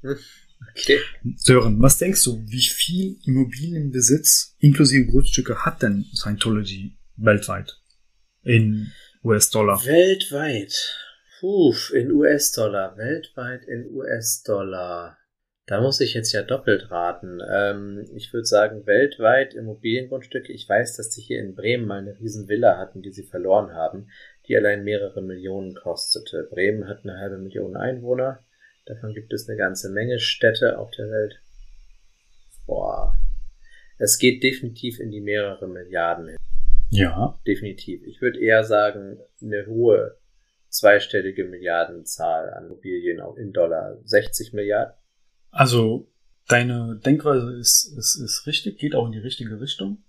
Okay. 0.02 0.99
Sören, 1.37 1.81
was 1.81 1.99
denkst 1.99 2.25
du, 2.25 2.42
wie 2.47 2.62
viel 2.62 3.19
Immobilienbesitz 3.25 4.57
inklusive 4.59 5.07
Grundstücke 5.07 5.64
hat 5.64 5.83
denn 5.83 6.07
Scientology 6.14 6.97
weltweit 7.16 7.78
in 8.42 8.92
US-Dollar? 9.25 9.79
Weltweit. 9.87 10.99
Puh, 11.38 11.73
in 11.95 12.11
US-Dollar. 12.11 12.97
Weltweit 12.97 13.64
in 13.67 13.88
US-Dollar. 13.95 15.17
Da 15.67 15.81
muss 15.81 16.00
ich 16.00 16.14
jetzt 16.14 16.33
ja 16.33 16.43
doppelt 16.43 16.91
raten. 16.91 17.38
Ähm, 17.49 18.05
ich 18.17 18.33
würde 18.33 18.47
sagen, 18.47 18.85
weltweit 18.85 19.55
Immobiliengrundstücke. 19.55 20.52
Ich 20.52 20.69
weiß, 20.69 20.97
dass 20.97 21.11
die 21.11 21.21
hier 21.21 21.38
in 21.38 21.55
Bremen 21.55 21.87
mal 21.87 22.00
eine 22.00 22.19
riesen 22.19 22.49
Villa 22.49 22.79
hatten, 22.79 23.00
die 23.00 23.12
sie 23.12 23.23
verloren 23.23 23.73
haben, 23.75 24.09
die 24.49 24.57
allein 24.57 24.83
mehrere 24.83 25.23
Millionen 25.23 25.76
kostete. 25.76 26.49
Bremen 26.50 26.88
hat 26.88 27.05
eine 27.05 27.19
halbe 27.19 27.38
Million 27.38 27.76
Einwohner. 27.76 28.41
Davon 28.87 29.14
gibt 29.14 29.33
es 29.33 29.49
eine 29.49 29.57
ganze 29.57 29.88
Menge 29.91 30.19
Städte 30.19 30.81
auf 30.81 30.91
der 30.91 31.09
Welt. 31.09 31.41
Boah. 32.67 33.14
Es 33.99 34.19
geht 34.19 34.43
definitiv 34.43 34.99
in 34.99 35.12
die 35.12 35.21
mehrere 35.21 35.69
Milliarden 35.69 36.26
hin. 36.26 36.37
Ja. 36.92 37.40
Definitiv. 37.46 38.02
Ich 38.06 38.20
würde 38.20 38.38
eher 38.38 38.64
sagen, 38.64 39.18
eine 39.40 39.64
hohe 39.66 40.18
zweistellige 40.68 41.44
Milliardenzahl 41.44 42.50
an 42.52 42.66
Immobilien 42.66 43.20
auch 43.20 43.37
in 43.37 43.52
Dollar. 43.52 43.99
60 44.04 44.52
Milliarden? 44.52 44.94
Also, 45.50 46.11
deine 46.49 47.00
Denkweise 47.04 47.54
ist, 47.58 47.94
ist, 47.96 48.16
ist 48.16 48.46
richtig, 48.46 48.78
geht 48.78 48.94
auch 48.94 49.06
in 49.06 49.12
die 49.12 49.18
richtige 49.18 49.58
Richtung. 49.61 50.04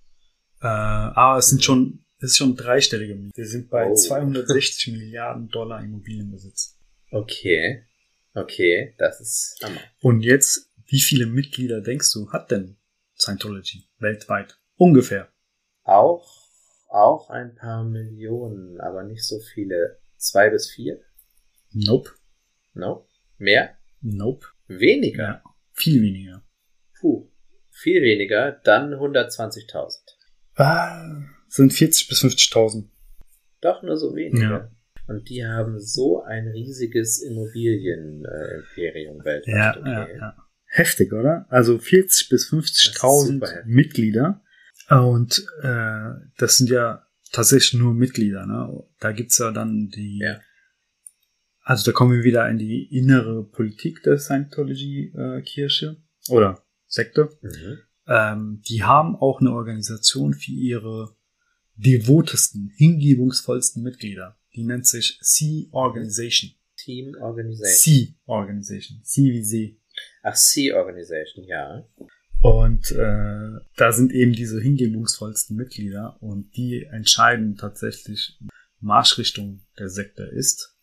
Äh, 0.61 0.67
aber 0.67 1.37
es 1.39 1.49
sind 1.49 1.63
schon, 1.63 2.05
es 2.17 2.31
ist 2.31 2.37
schon 2.37 2.55
dreistellige 2.57 3.13
Milliarden. 3.15 3.37
Wir 3.37 3.47
sind 3.47 3.69
bei 3.69 3.85
Oh. 3.89 3.95
260 3.95 4.87
Milliarden 4.93 5.47
Dollar 5.49 5.81
Immobilienbesitz. 5.81 6.77
Okay. 7.11 7.83
Okay, 8.33 8.93
das 8.97 9.21
ist 9.21 9.57
Hammer. 9.63 9.79
Und 10.01 10.21
jetzt, 10.21 10.69
wie 10.87 10.99
viele 10.99 11.27
Mitglieder 11.27 11.79
denkst 11.81 12.11
du, 12.13 12.29
hat 12.31 12.51
denn 12.51 12.77
Scientology 13.17 13.85
weltweit? 13.99 14.57
Ungefähr. 14.75 15.29
Auch, 15.83 16.42
auch 16.93 17.29
ein 17.29 17.55
paar 17.55 17.83
Millionen, 17.83 18.79
aber 18.79 19.03
nicht 19.03 19.25
so 19.25 19.39
viele. 19.39 19.99
Zwei 20.17 20.49
bis 20.49 20.69
vier? 20.69 21.01
Nope. 21.71 22.11
No? 22.73 23.07
Mehr? 23.37 23.77
Nope. 24.01 24.47
Weniger? 24.67 25.23
Ja. 25.23 25.43
Viel 25.73 26.01
weniger. 26.01 26.43
Puh. 26.99 27.29
Viel 27.69 28.01
weniger, 28.03 28.51
dann 28.63 28.93
120.000. 28.93 29.97
Ah, 30.55 31.23
sind 31.47 31.73
40 31.73 32.07
bis 32.07 32.23
50.000. 32.23 32.85
Doch 33.61 33.81
nur 33.81 33.97
so 33.97 34.15
weniger. 34.15 34.49
Ja. 34.49 34.69
Und 35.07 35.27
die 35.29 35.43
haben 35.45 35.79
so 35.79 36.21
ein 36.23 36.47
riesiges 36.47 37.21
Immobilien-Imperium 37.21 39.25
weltweit. 39.25 39.47
Ja, 39.47 39.75
ja, 39.85 40.07
ja. 40.15 40.37
Heftig, 40.67 41.11
oder? 41.11 41.45
Also 41.49 41.77
40 41.79 42.29
bis 42.29 42.49
Das 42.49 42.59
ist 42.59 42.95
50.000 42.97 43.25
super 43.25 43.51
heftig. 43.51 43.65
Mitglieder. 43.65 44.42
Und 44.89 45.45
äh, 45.61 46.11
das 46.37 46.57
sind 46.57 46.69
ja 46.69 47.05
tatsächlich 47.31 47.79
nur 47.79 47.93
Mitglieder. 47.93 48.45
Ne? 48.45 48.83
Da 48.99 49.11
gibt's 49.11 49.37
ja 49.37 49.51
dann 49.51 49.89
die. 49.89 50.19
Ja. 50.19 50.39
Also 51.65 51.89
da 51.89 51.95
kommen 51.95 52.11
wir 52.11 52.23
wieder 52.23 52.49
in 52.49 52.57
die 52.57 52.83
innere 52.95 53.43
Politik 53.43 54.03
der 54.03 54.17
Scientology-Kirche 54.19 55.95
oder 56.27 56.61
Sekte. 56.87 57.29
Mhm. 57.41 57.79
Ähm, 58.05 58.61
die 58.67 58.83
haben 58.83 59.15
auch 59.15 59.39
eine 59.39 59.51
Organisation 59.51 60.33
für 60.33 60.51
ihre 60.51 61.15
devotesten, 61.75 62.69
hingebungsvollsten 62.75 63.81
Mitglieder. 63.81 64.37
Die 64.55 64.63
nennt 64.63 64.85
sich 64.87 65.17
Sea 65.21 65.67
Organization. 65.71 66.51
Team 66.75 67.15
Organization. 67.15 67.95
Sea 67.95 68.07
Organization. 68.25 68.99
Sea 69.03 69.31
wie 69.31 69.43
See. 69.43 69.79
Ach, 70.21 70.35
Sea 70.35 70.75
Organization, 70.75 71.45
ja. 71.45 71.85
Und 72.43 72.91
äh, 72.91 73.59
da 73.77 73.91
sind 73.93 74.11
eben 74.11 74.33
diese 74.33 74.59
hingebungsvollsten 74.59 75.55
Mitglieder 75.55 76.17
und 76.21 76.55
die 76.57 76.83
entscheiden 76.83 77.55
tatsächlich 77.55 78.37
Marschrichtung 78.81 79.61
der 79.79 79.87
Sekte 79.89 80.23
ist. 80.23 80.75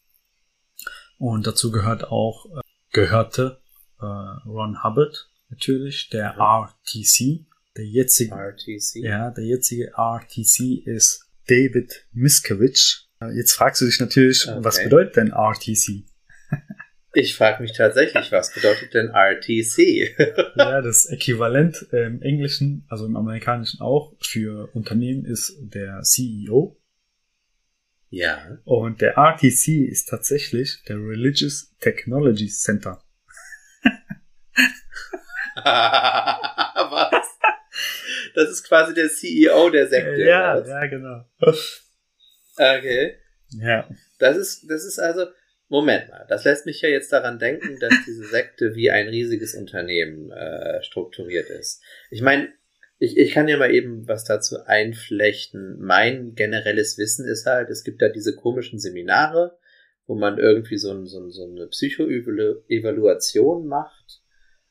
Und 1.19 1.47
dazu 1.47 1.71
gehört 1.71 2.05
auch 2.05 2.47
äh, 2.47 2.61
gehörte 2.93 3.61
äh, 4.00 4.05
Ron 4.07 4.83
Hubbard 4.83 5.29
natürlich, 5.50 6.09
der 6.09 6.37
RTC, 6.38 7.45
der 7.76 7.85
jetzige 7.87 8.35
RTC. 8.35 8.95
ja, 9.05 9.31
der 9.31 9.45
jetzige 9.45 9.93
RTC 9.99 10.87
ist 10.87 11.26
David 11.47 12.07
Miskowicz. 12.12 13.09
Äh, 13.21 13.37
Jetzt 13.37 13.52
fragst 13.52 13.83
du 13.83 13.85
dich 13.85 14.00
natürlich, 14.00 14.49
Okay. 14.49 14.64
was 14.64 14.83
bedeutet 14.83 15.17
denn 15.17 15.33
RTC? 15.33 16.05
Ich 17.12 17.35
frage 17.35 17.61
mich 17.62 17.73
tatsächlich, 17.73 18.31
was 18.31 18.55
bedeutet 18.55 18.95
denn 18.95 19.09
RTC? 19.09 20.17
ja, 20.57 20.81
das 20.81 21.07
Äquivalent 21.07 21.88
im 21.90 22.23
Englischen, 22.23 22.87
also 22.88 23.05
im 23.05 23.17
Amerikanischen 23.17 23.81
auch, 23.81 24.14
für 24.21 24.69
Unternehmen 24.75 25.25
ist 25.25 25.57
der 25.61 26.02
CEO. 26.02 26.81
ja. 28.11 28.59
Und 28.64 29.00
der 29.00 29.14
RTC 29.17 29.88
ist 29.88 30.09
tatsächlich 30.09 30.85
der 30.88 30.97
Religious 30.99 31.75
Technology 31.81 32.47
Center. 32.49 33.02
was? 35.57 37.26
Das 38.35 38.50
ist 38.50 38.62
quasi 38.69 38.95
der 38.95 39.09
CEO 39.09 39.71
der 39.71 39.88
Sekte. 39.88 40.23
ja, 40.23 40.64
ja, 40.64 40.87
genau. 40.87 41.25
Okay. 42.57 43.17
Ja, 43.59 43.88
Das 44.21 44.37
ist, 44.37 44.71
das 44.71 44.85
ist 44.85 45.00
also, 45.00 45.26
Moment 45.71 46.11
mal, 46.11 46.27
das 46.29 46.45
lässt 46.45 46.67
mich 46.67 46.83
ja 46.83 46.89
jetzt 46.89 47.12
daran 47.12 47.39
denken, 47.39 47.79
dass 47.79 47.95
diese 48.05 48.25
Sekte 48.25 48.75
wie 48.75 48.91
ein 48.91 49.07
riesiges 49.07 49.55
Unternehmen 49.55 50.33
äh, 50.33 50.83
strukturiert 50.83 51.49
ist. 51.49 51.81
Ich 52.11 52.23
meine, 52.23 52.49
ich, 52.99 53.17
ich 53.17 53.31
kann 53.33 53.47
ja 53.47 53.57
mal 53.57 53.73
eben 53.73 54.09
was 54.09 54.25
dazu 54.25 54.57
einflechten. 54.67 55.79
Mein 55.79 56.35
generelles 56.35 56.99
Wissen 56.99 57.25
ist 57.25 57.47
halt, 57.47 57.71
es 57.71 57.85
gibt 57.85 58.03
da 58.03 58.09
diese 58.09 58.35
komischen 58.35 58.81
Seminare, 58.81 59.61
wo 60.07 60.17
man 60.17 60.39
irgendwie 60.39 60.77
so, 60.77 60.91
ein, 60.91 61.07
so, 61.07 61.21
ein, 61.21 61.31
so 61.31 61.49
eine 61.49 61.69
Psychoevaluation 61.69 63.69
macht 63.69 64.23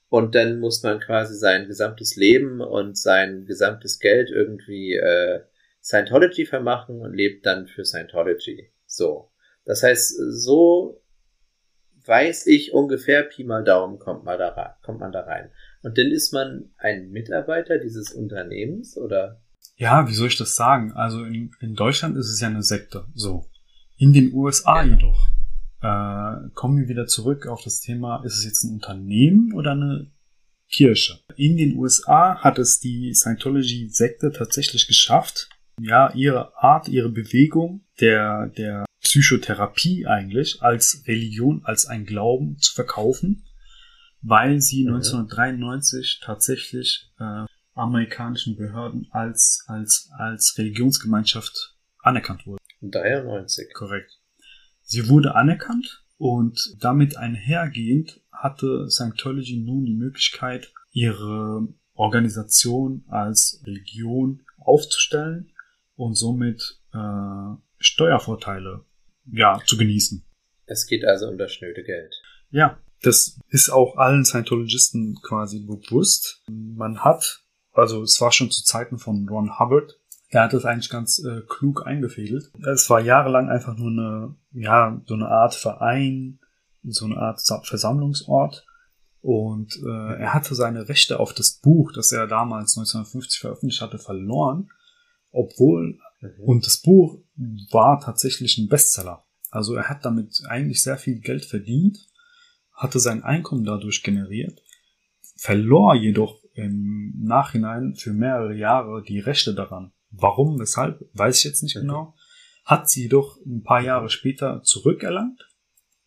und 0.09 0.35
dann 0.35 0.59
muss 0.59 0.83
man 0.83 0.99
quasi 0.99 1.33
sein 1.33 1.67
gesamtes 1.67 2.17
Leben 2.17 2.59
und 2.59 2.97
sein 2.97 3.45
gesamtes 3.45 3.99
Geld 3.99 4.31
irgendwie 4.31 4.95
äh, 4.95 5.43
Scientology 5.81 6.45
vermachen 6.45 6.99
und 6.99 7.13
lebt 7.13 7.45
dann 7.45 7.67
für 7.67 7.85
Scientology. 7.85 8.73
So. 8.85 9.28
Das 9.69 9.83
heißt, 9.83 10.15
so 10.31 10.99
weiß 12.03 12.47
ich 12.47 12.73
ungefähr, 12.73 13.21
Pi 13.21 13.43
mal 13.43 13.63
Daumen 13.63 13.99
kommt, 13.99 14.23
mal 14.23 14.35
da 14.35 14.75
kommt 14.81 14.99
man 14.99 15.11
da 15.11 15.19
rein. 15.19 15.51
Und 15.83 15.95
dann 15.99 16.07
ist 16.07 16.33
man 16.33 16.71
ein 16.79 17.11
Mitarbeiter 17.11 17.77
dieses 17.77 18.11
Unternehmens 18.11 18.97
oder? 18.97 19.43
Ja, 19.75 20.09
wie 20.09 20.13
soll 20.15 20.29
ich 20.29 20.37
das 20.37 20.55
sagen? 20.55 20.93
Also 20.93 21.23
in, 21.23 21.51
in 21.61 21.75
Deutschland 21.75 22.17
ist 22.17 22.31
es 22.31 22.41
ja 22.41 22.47
eine 22.47 22.63
Sekte. 22.63 23.05
So. 23.13 23.45
In 23.95 24.11
den 24.11 24.33
USA 24.33 24.81
Genau. 24.81 24.95
jedoch 24.95 25.27
äh, 25.83 26.49
kommen 26.55 26.79
wir 26.79 26.87
wieder 26.87 27.05
zurück 27.05 27.45
auf 27.45 27.61
das 27.63 27.79
Thema, 27.79 28.23
ist 28.25 28.39
es 28.39 28.45
jetzt 28.45 28.63
ein 28.63 28.73
Unternehmen 28.73 29.53
oder 29.53 29.73
eine 29.73 30.07
Kirche? 30.67 31.19
In 31.35 31.57
den 31.57 31.77
USA 31.77 32.39
hat 32.39 32.57
es 32.57 32.79
die 32.79 33.13
Scientology-Sekte 33.13 34.31
tatsächlich 34.31 34.87
geschafft, 34.87 35.47
ja, 35.79 36.11
ihre 36.15 36.57
Art, 36.57 36.87
ihre 36.87 37.09
Bewegung 37.09 37.81
der, 37.99 38.47
der 38.47 38.85
Psychotherapie 39.09 40.05
eigentlich 40.05 40.61
als 40.61 41.03
Religion, 41.07 41.61
als 41.63 41.87
ein 41.87 42.05
Glauben 42.05 42.59
zu 42.59 42.75
verkaufen, 42.75 43.43
weil 44.21 44.61
sie 44.61 44.83
Mhm. 44.83 44.97
1993 44.97 46.21
tatsächlich 46.23 47.09
äh, 47.19 47.45
amerikanischen 47.73 48.55
Behörden 48.55 49.07
als, 49.09 49.63
als, 49.65 50.11
als 50.15 50.53
Religionsgemeinschaft 50.59 51.75
anerkannt 52.03 52.45
wurde. 52.45 52.61
93. 52.81 53.73
Korrekt. 53.73 54.19
Sie 54.83 55.09
wurde 55.09 55.33
anerkannt 55.33 56.03
und 56.19 56.75
damit 56.79 57.17
einhergehend 57.17 58.21
hatte 58.31 58.91
Scientology 58.91 59.57
nun 59.57 59.85
die 59.85 59.95
Möglichkeit, 59.95 60.71
ihre 60.91 61.67
Organisation 61.95 63.05
als 63.07 63.63
Religion 63.65 64.43
aufzustellen 64.59 65.51
und 65.95 66.13
somit 66.13 66.79
äh, 66.93 67.55
Steuervorteile 67.79 68.85
ja, 69.31 69.59
zu 69.65 69.77
genießen. 69.77 70.23
Es 70.65 70.85
geht 70.85 71.05
also 71.05 71.27
um 71.27 71.37
das 71.37 71.51
schnöde 71.53 71.83
Geld. 71.83 72.13
Ja, 72.51 72.77
das 73.01 73.39
ist 73.49 73.69
auch 73.69 73.95
allen 73.97 74.25
Scientologisten 74.25 75.19
quasi 75.23 75.59
bewusst. 75.59 76.43
Man 76.47 76.99
hat, 77.03 77.41
also 77.71 78.01
es 78.03 78.19
war 78.21 78.31
schon 78.31 78.51
zu 78.51 78.63
Zeiten 78.63 78.97
von 78.99 79.27
Ron 79.29 79.57
Hubbard, 79.59 79.97
er 80.31 80.43
hat 80.43 80.53
das 80.53 80.65
eigentlich 80.65 80.89
ganz 80.91 81.17
äh, 81.23 81.41
klug 81.47 81.87
eingefädelt. 81.87 82.51
Es 82.71 82.87
war 82.89 82.99
jahrelang 83.01 83.49
einfach 83.49 83.75
nur 83.77 83.89
eine, 83.89 84.35
ja, 84.53 85.01
so 85.07 85.15
eine 85.15 85.27
Art 85.27 85.55
Verein, 85.55 86.39
so 86.83 87.05
eine 87.05 87.17
Art 87.17 87.39
Sa- 87.39 87.61
Versammlungsort. 87.63 88.63
Und 89.21 89.75
äh, 89.83 90.19
er 90.19 90.33
hatte 90.33 90.53
seine 90.55 90.87
Rechte 90.87 91.19
auf 91.19 91.33
das 91.33 91.53
Buch, 91.53 91.91
das 91.93 92.11
er 92.11 92.27
damals 92.27 92.77
1950 92.77 93.39
veröffentlicht 93.39 93.81
hatte, 93.81 93.97
verloren, 93.99 94.69
obwohl 95.31 95.97
Mhm. 96.21 96.43
und 96.43 96.65
das 96.65 96.77
Buch 96.81 97.17
war 97.71 97.99
tatsächlich 97.99 98.57
ein 98.57 98.67
Bestseller. 98.67 99.25
Also 99.49 99.75
er 99.75 99.89
hat 99.89 100.05
damit 100.05 100.41
eigentlich 100.47 100.83
sehr 100.83 100.97
viel 100.97 101.19
Geld 101.19 101.45
verdient, 101.45 101.97
hatte 102.73 102.99
sein 102.99 103.23
Einkommen 103.23 103.63
dadurch 103.63 104.03
generiert, 104.03 104.61
verlor 105.35 105.95
jedoch 105.95 106.43
im 106.53 107.15
Nachhinein 107.19 107.95
für 107.95 108.13
mehrere 108.13 108.55
Jahre 108.55 109.01
die 109.01 109.19
Rechte 109.19 109.55
daran. 109.55 109.91
Warum, 110.11 110.59
weshalb, 110.59 111.03
weiß 111.13 111.39
ich 111.39 111.45
jetzt 111.45 111.63
nicht 111.63 111.75
Mhm. 111.75 111.81
genau. 111.81 112.13
Hat 112.65 112.87
sie 112.89 113.03
jedoch 113.03 113.37
ein 113.45 113.63
paar 113.63 113.81
Jahre 113.81 114.09
später 114.09 114.61
zurückerlangt 114.63 115.47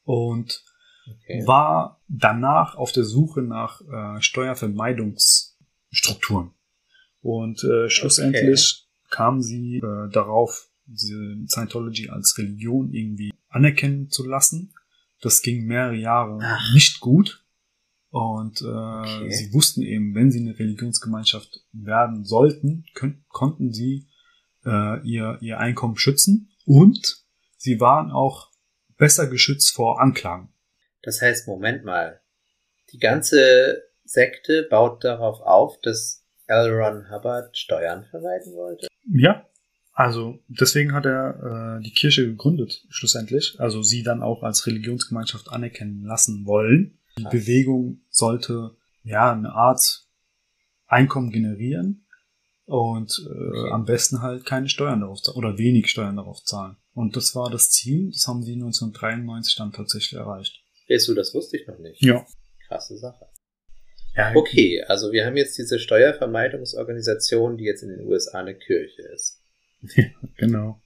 und 0.04 0.62
okay. 1.10 1.46
war 1.46 2.02
danach 2.08 2.74
auf 2.76 2.92
der 2.92 3.04
Suche 3.04 3.40
nach 3.42 3.80
äh, 3.80 4.20
Steuervermeidungsstrukturen. 4.20 6.52
Und 7.20 7.64
äh, 7.64 7.88
schlussendlich 7.88 8.86
kam 9.10 9.40
sie 9.40 9.78
äh, 9.78 10.10
darauf, 10.10 10.68
Scientology 10.94 12.08
als 12.10 12.36
Religion 12.38 12.92
irgendwie 12.92 13.32
anerkennen 13.48 14.10
zu 14.10 14.26
lassen. 14.26 14.74
Das 15.20 15.42
ging 15.42 15.66
mehrere 15.66 15.96
Jahre 15.96 16.38
Ach. 16.42 16.72
nicht 16.74 17.00
gut. 17.00 17.44
Und 18.10 18.60
äh, 18.60 18.64
Okay. 18.66 19.30
sie 19.30 19.52
wussten 19.54 19.82
eben, 19.82 20.14
wenn 20.14 20.30
sie 20.30 20.40
eine 20.40 20.58
Religionsgemeinschaft 20.58 21.64
werden 21.72 22.24
sollten, 22.24 22.84
könnt, 22.94 23.26
konnten 23.28 23.72
sie 23.72 24.08
äh, 24.66 25.00
ihr, 25.06 25.38
ihr 25.40 25.58
Einkommen 25.58 25.96
schützen. 25.96 26.50
Und 26.66 27.24
sie 27.56 27.80
waren 27.80 28.10
auch 28.10 28.50
besser 28.98 29.28
geschützt 29.28 29.70
vor 29.74 30.00
Anklagen. 30.00 30.52
Das 31.02 31.20
heißt, 31.22 31.48
Moment 31.48 31.84
mal. 31.84 32.20
Die 32.92 32.98
ganze 32.98 33.82
Sekte 34.04 34.66
baut 34.68 35.02
darauf 35.04 35.40
auf, 35.40 35.80
dass 35.80 36.26
L. 36.46 36.70
Ron 36.70 37.10
Hubbard 37.10 37.56
Steuern 37.56 38.04
vermeiden 38.10 38.52
wollte. 38.54 38.88
Ja, 39.08 39.46
also 39.92 40.38
deswegen 40.48 40.92
hat 40.94 41.04
er 41.06 41.78
äh, 41.78 41.82
die 41.82 41.92
Kirche 41.92 42.26
gegründet, 42.26 42.84
schlussendlich. 42.88 43.56
Also 43.58 43.82
sie 43.82 44.02
dann 44.02 44.22
auch 44.22 44.42
als 44.42 44.66
Religionsgemeinschaft 44.66 45.50
anerkennen 45.50 46.02
lassen 46.04 46.46
wollen. 46.46 46.98
Die. 47.18 47.24
Bewegung 47.24 48.00
sollte 48.08 48.76
ja 49.02 49.32
eine 49.32 49.52
Art 49.52 50.06
Einkommen 50.86 51.30
generieren 51.30 52.06
und 52.64 53.18
äh, 53.26 53.32
Okay. 53.58 53.70
am 53.72 53.84
besten 53.84 54.20
halt 54.22 54.44
keine 54.46 54.68
Steuern 54.68 55.00
darauf 55.00 55.20
zahlen 55.22 55.36
oder 55.38 55.56
wenig 55.58 55.90
Steuern 55.90 56.16
darauf 56.16 56.42
zahlen. 56.44 56.76
Und 56.94 57.16
das 57.16 57.34
war 57.34 57.50
das 57.50 57.70
Ziel, 57.70 58.10
das 58.12 58.26
haben 58.28 58.42
sie 58.42 58.52
1993 58.54 59.56
dann 59.56 59.72
tatsächlich 59.72 60.18
erreicht. 60.18 60.62
Weißt 60.88 61.08
du, 61.08 61.14
das 61.14 61.34
wusste 61.34 61.56
ich 61.56 61.66
noch 61.66 61.78
nicht. 61.78 62.02
Ja. 62.02 62.24
Krasse 62.68 62.98
Sache. 62.98 63.26
ja 64.14 64.32
Okay, 64.34 64.82
also 64.86 65.12
wir 65.12 65.24
haben 65.26 65.36
jetzt 65.36 65.56
diese 65.58 65.78
Steuervermeidungsorganisation, 65.78 67.56
die 67.56 67.64
jetzt 67.64 67.82
in 67.82 67.88
den 67.90 68.06
USA 68.06 68.40
eine 68.40 68.54
Kirche 68.54 69.02
ist. 69.14 69.41
Genau. 70.36 70.82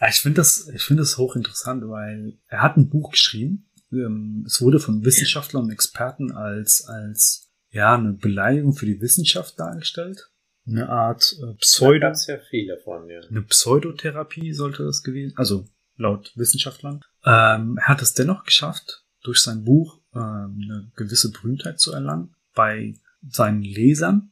Ja, 0.00 0.08
Ich 0.08 0.20
finde 0.20 0.36
das, 0.36 0.68
ich 0.68 0.82
finde 0.82 1.02
das 1.02 1.18
hochinteressant, 1.18 1.82
weil 1.88 2.38
er 2.48 2.62
hat 2.62 2.76
ein 2.76 2.88
Buch 2.88 3.10
geschrieben. 3.10 3.68
Ähm, 3.92 4.44
Es 4.46 4.60
wurde 4.60 4.80
von 4.80 5.04
Wissenschaftlern 5.04 5.64
und 5.64 5.70
Experten 5.70 6.32
als, 6.32 6.84
als, 6.86 7.50
ja, 7.70 7.94
eine 7.94 8.12
Beleidigung 8.12 8.74
für 8.74 8.86
die 8.86 9.00
Wissenschaft 9.00 9.58
dargestellt. 9.58 10.30
Eine 10.66 10.88
Art 10.88 11.34
äh, 11.38 11.46
Da 11.46 11.52
Pseudo, 11.54 12.00
gab's 12.00 12.26
ja 12.26 12.38
viele 12.50 12.78
von, 12.78 13.08
ja. 13.08 13.20
eine 13.28 13.42
Pseudotherapie 13.42 14.52
sollte 14.52 14.84
das 14.84 15.02
gewesen, 15.02 15.32
also 15.36 15.66
laut 15.96 16.32
Wissenschaftlern. 16.36 17.00
Ähm, 17.24 17.78
er 17.78 17.88
hat 17.88 18.02
es 18.02 18.14
dennoch 18.14 18.44
geschafft, 18.44 19.04
durch 19.22 19.40
sein 19.40 19.64
Buch 19.64 20.00
ähm, 20.14 20.60
eine 20.62 20.90
gewisse 20.94 21.30
Berühmtheit 21.32 21.80
zu 21.80 21.92
erlangen 21.92 22.34
bei 22.54 22.94
seinen 23.26 23.62
Lesern, 23.62 24.30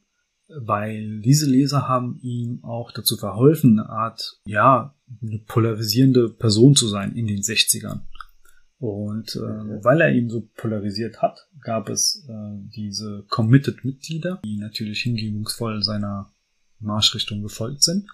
weil 0.48 1.20
diese 1.20 1.48
Leser 1.48 1.88
haben 1.88 2.18
ihm 2.22 2.62
auch 2.62 2.92
dazu 2.92 3.16
verholfen, 3.16 3.78
eine 3.78 3.88
Art, 3.88 4.40
ja, 4.46 4.94
eine 5.22 5.38
polarisierende 5.38 6.28
Person 6.28 6.74
zu 6.74 6.88
sein 6.88 7.14
in 7.14 7.26
den 7.26 7.40
60ern. 7.40 8.02
Und 8.78 9.37
äh, 9.37 9.85
weil 9.85 10.00
er 10.02 10.12
ihn 10.12 10.28
so 10.28 10.48
polarisiert 10.54 11.22
hat, 11.22 11.48
gab 11.62 11.88
es 11.88 12.26
äh, 12.28 12.68
diese 12.76 13.24
Committed-Mitglieder, 13.28 14.42
die 14.44 14.59
natürlich 14.59 15.00
hingebungsvoll 15.00 15.82
seiner 15.82 16.30
Marschrichtung 16.78 17.42
gefolgt 17.42 17.82
sind. 17.82 18.06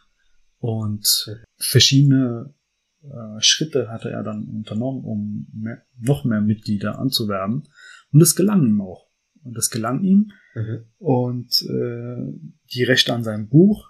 Und 0.59 1.37
verschiedene 1.57 2.55
äh, 3.03 3.41
Schritte 3.41 3.89
hatte 3.89 4.11
er 4.11 4.23
dann 4.23 4.45
unternommen, 4.45 5.05
um 5.05 5.49
mehr, 5.53 5.83
noch 5.99 6.25
mehr 6.25 6.41
Mitglieder 6.41 6.99
anzuwerben. 7.01 7.65
Und 8.13 8.21
das 8.21 8.37
gelang 8.37 8.65
ihm 8.65 8.81
auch. 8.81 9.09
Und 9.43 9.57
das 9.57 9.71
gelang 9.71 10.05
ihm. 10.05 10.31
Mhm. 10.55 10.85
Und 10.99 11.63
äh, 11.63 12.51
die 12.75 12.85
Rechte 12.85 13.13
an 13.13 13.25
seinem 13.25 13.49
Buch, 13.49 13.89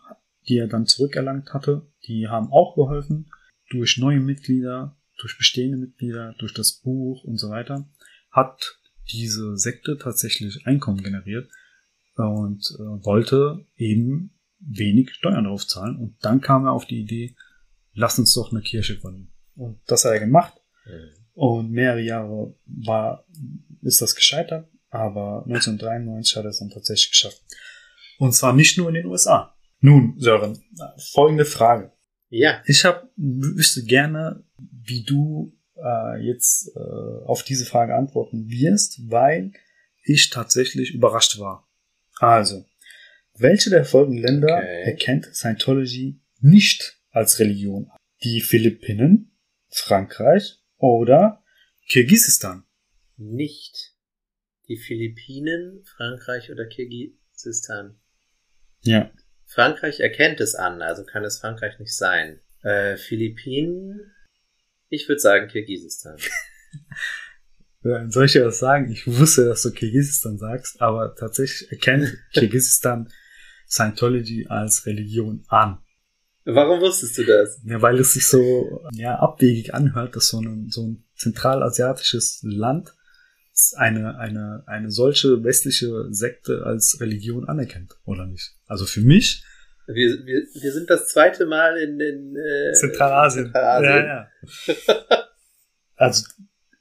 die 0.48 0.58
er 0.58 0.68
dann 0.68 0.86
zurückerlangt 0.86 1.52
hatte, 1.52 1.86
die 2.06 2.28
haben 2.28 2.50
auch 2.52 2.74
geholfen. 2.74 3.30
Durch 3.70 3.98
neue 3.98 4.20
Mitglieder, 4.20 4.96
durch 5.18 5.38
bestehende 5.38 5.78
Mitglieder, 5.78 6.34
durch 6.38 6.52
das 6.52 6.80
Buch 6.80 7.24
und 7.24 7.38
so 7.38 7.50
weiter, 7.50 7.88
hat 8.30 8.78
diese 9.10 9.56
Sekte 9.56 9.98
tatsächlich 9.98 10.66
Einkommen 10.66 11.02
generiert 11.02 11.48
und 12.16 12.64
äh, 12.78 13.04
wollte 13.04 13.66
eben 13.76 14.38
wenig 14.58 15.12
Steuern 15.12 15.44
drauf 15.44 15.66
zahlen. 15.66 15.96
Und 15.96 16.16
dann 16.24 16.40
kam 16.40 16.66
er 16.66 16.72
auf 16.72 16.86
die 16.86 17.00
Idee, 17.00 17.34
lass 17.92 18.18
uns 18.18 18.32
doch 18.34 18.52
eine 18.52 18.62
Kirche 18.62 18.98
gründen. 18.98 19.32
Und 19.54 19.80
das 19.86 20.04
hat 20.04 20.12
er 20.12 20.20
gemacht. 20.20 20.54
Mhm. 20.86 21.22
Und 21.34 21.70
mehrere 21.70 22.02
Jahre 22.02 22.54
war, 22.66 23.24
ist 23.80 24.02
das 24.02 24.14
gescheitert, 24.14 24.68
aber 24.92 25.42
1993 25.48 26.36
hat 26.36 26.44
er 26.44 26.50
es 26.50 26.58
dann 26.60 26.70
tatsächlich 26.70 27.10
geschafft. 27.10 27.42
Und 28.18 28.32
zwar 28.34 28.52
nicht 28.52 28.78
nur 28.78 28.88
in 28.88 28.94
den 28.94 29.06
USA. 29.06 29.56
Nun, 29.80 30.14
Sören, 30.18 30.62
folgende 31.12 31.44
Frage. 31.44 31.92
Ja, 32.28 32.62
Ich 32.66 32.84
hab, 32.84 33.08
wüsste 33.16 33.82
gerne, 33.84 34.44
wie 34.58 35.02
du 35.02 35.52
äh, 35.76 36.24
jetzt 36.24 36.70
äh, 36.76 36.78
auf 37.26 37.42
diese 37.42 37.64
Frage 37.66 37.94
antworten 37.96 38.48
wirst, 38.48 39.10
weil 39.10 39.52
ich 40.04 40.30
tatsächlich 40.30 40.92
überrascht 40.94 41.38
war. 41.38 41.68
Also, 42.18 42.64
welche 43.36 43.70
der 43.70 43.84
folgenden 43.84 44.22
Länder 44.22 44.56
Okay. 44.58 44.82
erkennt 44.84 45.26
Scientology 45.34 46.20
nicht 46.40 47.00
als 47.10 47.38
Religion? 47.38 47.88
an? 47.90 47.96
Die 48.22 48.40
Philippinen, 48.40 49.36
Frankreich 49.70 50.58
oder 50.76 51.42
Kirgisistan? 51.88 52.64
nicht 53.16 53.92
die 54.72 54.78
Philippinen, 54.78 55.84
Frankreich 55.84 56.50
oder 56.50 56.64
Kirgisistan. 56.66 58.00
Ja. 58.80 59.10
Frankreich 59.44 60.00
erkennt 60.00 60.40
es 60.40 60.54
an, 60.54 60.80
also 60.80 61.04
kann 61.04 61.24
es 61.24 61.40
Frankreich 61.40 61.78
nicht 61.78 61.94
sein. 61.94 62.40
Äh, 62.62 62.96
Philippinen, 62.96 64.00
ich 64.88 65.08
würde 65.08 65.20
sagen 65.20 65.48
Kirgisistan. 65.48 66.16
Ja, 67.84 68.08
Soll 68.08 68.26
ich 68.26 68.32
dir 68.32 68.44
das 68.44 68.60
sagen? 68.60 68.92
Ich 68.92 69.08
wusste, 69.08 69.44
dass 69.44 69.62
du 69.62 69.72
Kirgisistan 69.72 70.38
sagst, 70.38 70.80
aber 70.80 71.16
tatsächlich 71.16 71.68
erkennt 71.72 72.16
Kirgisistan 72.32 73.12
Scientology 73.66 74.46
als 74.48 74.86
Religion 74.86 75.44
an. 75.48 75.82
Warum 76.44 76.80
wusstest 76.80 77.18
du 77.18 77.24
das? 77.24 77.60
Ja, 77.64 77.82
weil 77.82 77.98
es 77.98 78.12
sich 78.12 78.28
so 78.28 78.84
ja, 78.92 79.18
abwegig 79.18 79.74
anhört, 79.74 80.14
dass 80.14 80.28
so 80.28 80.40
ein, 80.40 80.70
so 80.70 80.86
ein 80.86 81.04
zentralasiatisches 81.16 82.38
Land 82.44 82.94
eine, 83.76 84.18
eine, 84.18 84.62
eine 84.66 84.90
solche 84.90 85.42
westliche 85.44 86.06
Sekte 86.10 86.62
als 86.64 86.98
Religion 87.00 87.48
anerkennt, 87.48 87.92
oder 88.04 88.26
nicht? 88.26 88.52
Also 88.66 88.86
für 88.86 89.00
mich 89.00 89.44
Wir, 89.86 89.94
wir, 90.24 90.42
wir 90.62 90.72
sind 90.72 90.88
das 90.88 91.08
zweite 91.08 91.46
Mal 91.46 91.76
in, 91.78 92.00
in 92.00 92.36
äh, 92.36 92.72
Zentralasien. 92.72 93.46
Zentralasien. 93.46 93.92
Ja, 94.06 94.28
ja. 94.66 95.26
Also 95.96 96.24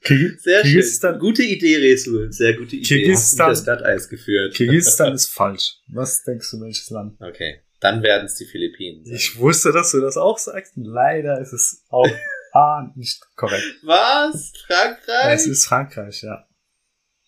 Sehr 0.04 0.30
schön. 0.38 0.38
Kirgisistan, 0.42 1.20
Gute 1.20 1.44
Idee, 1.44 1.78
Resul. 1.78 2.32
Sehr 2.32 2.54
gute 2.56 2.76
Idee. 2.78 2.86
Kirgisistan- 2.96 3.50
mich 3.50 3.58
das 3.58 3.64
Glatteis 3.66 4.10
geführt. 4.10 4.54
Kirgisistan 4.56 5.14
ist 5.14 5.28
falsch. 5.34 5.76
Was 5.90 6.24
denkst 6.24 6.50
du, 6.52 6.62
welches 6.62 6.90
Land? 6.90 7.18
Okay, 7.22 7.62
dann 7.80 8.02
werden 8.02 8.26
es 8.26 8.36
die 8.36 8.46
Philippinen. 8.46 9.04
sein. 9.06 9.14
Ich 9.16 9.38
wusste, 9.38 9.72
dass 9.72 9.92
du 9.92 10.00
das 10.00 10.18
auch 10.18 10.38
sagst. 10.38 10.74
Leider 10.76 11.40
ist 11.40 11.54
es 11.54 11.84
auch 11.90 12.08
A, 12.54 12.92
nicht 12.96 13.22
korrekt. 13.36 13.64
Was? 13.84 14.52
Frankreich? 14.68 15.34
Es 15.36 15.48
ist 15.48 15.66
Frankreich, 15.66 16.22
ja. 16.24 16.46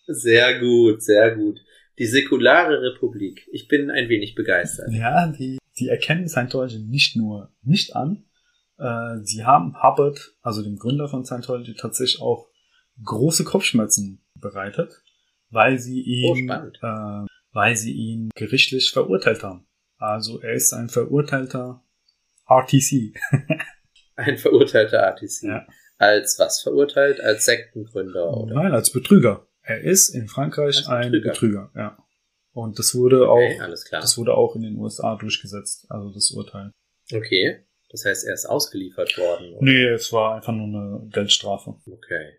Sehr 0.06 0.58
gut, 0.60 1.02
sehr 1.02 1.34
gut. 1.36 1.60
Die 1.98 2.06
säkulare 2.06 2.82
Republik. 2.82 3.48
Ich 3.52 3.68
bin 3.68 3.90
ein 3.90 4.08
wenig 4.08 4.34
begeistert. 4.34 4.88
Ja, 4.92 5.28
die, 5.28 5.58
die 5.78 5.88
erkennen 5.88 6.28
Scientology 6.28 6.78
nicht 6.78 7.16
nur 7.16 7.52
nicht 7.62 7.94
an, 7.94 8.24
äh, 8.78 9.18
sie 9.22 9.44
haben 9.44 9.76
Hubbard, 9.82 10.34
also 10.42 10.62
dem 10.62 10.76
Gründer 10.76 11.08
von 11.08 11.24
Scientology, 11.24 11.74
tatsächlich 11.74 12.20
auch 12.20 12.48
große 13.04 13.44
Kopfschmerzen 13.44 14.24
bereitet, 14.40 15.02
weil 15.50 15.78
sie 15.78 16.00
Oh, 16.26 16.34
ihn, 16.34 16.48
spannend. 16.48 16.78
äh, 16.82 17.26
weil 17.52 17.76
sie 17.76 17.92
ihn 17.92 18.30
gerichtlich 18.34 18.90
verurteilt 18.90 19.42
haben. 19.44 19.66
Also 19.98 20.40
er 20.40 20.54
ist 20.54 20.72
ein 20.72 20.88
verurteilter 20.88 21.82
RTC. 22.48 23.14
Ein 24.16 24.38
verurteilter 24.38 25.06
ATC. 25.08 25.42
Ja. 25.42 25.66
Als 25.98 26.38
was 26.38 26.60
verurteilt? 26.62 27.20
Als 27.20 27.46
Sektengründer, 27.46 28.36
oder? 28.36 28.54
Nein, 28.54 28.72
als 28.72 28.92
Betrüger. 28.92 29.48
Er 29.66 29.80
ist 29.80 30.10
in 30.10 30.28
Frankreich 30.28 30.76
Als 30.78 30.88
ein 30.88 31.10
Betrüger. 31.12 31.30
Betrüger, 31.32 31.70
ja. 31.74 31.98
Und 32.52 32.78
das 32.78 32.94
wurde 32.94 33.28
Okay, 33.28 33.60
auch, 33.60 33.68
das 33.90 34.16
wurde 34.16 34.34
auch 34.34 34.54
in 34.54 34.62
den 34.62 34.76
USA 34.76 35.16
durchgesetzt, 35.16 35.86
also 35.88 36.10
das 36.12 36.30
Urteil. 36.30 36.70
Okay. 37.12 37.64
Das 37.90 38.04
heißt, 38.04 38.26
er 38.26 38.34
ist 38.34 38.46
ausgeliefert 38.46 39.16
worden. 39.18 39.54
oder? 39.54 39.64
Nee, 39.64 39.86
es 39.88 40.12
war 40.12 40.36
einfach 40.36 40.52
nur 40.52 40.66
eine 40.66 41.08
Geldstrafe. 41.12 41.76
Okay. 41.86 42.32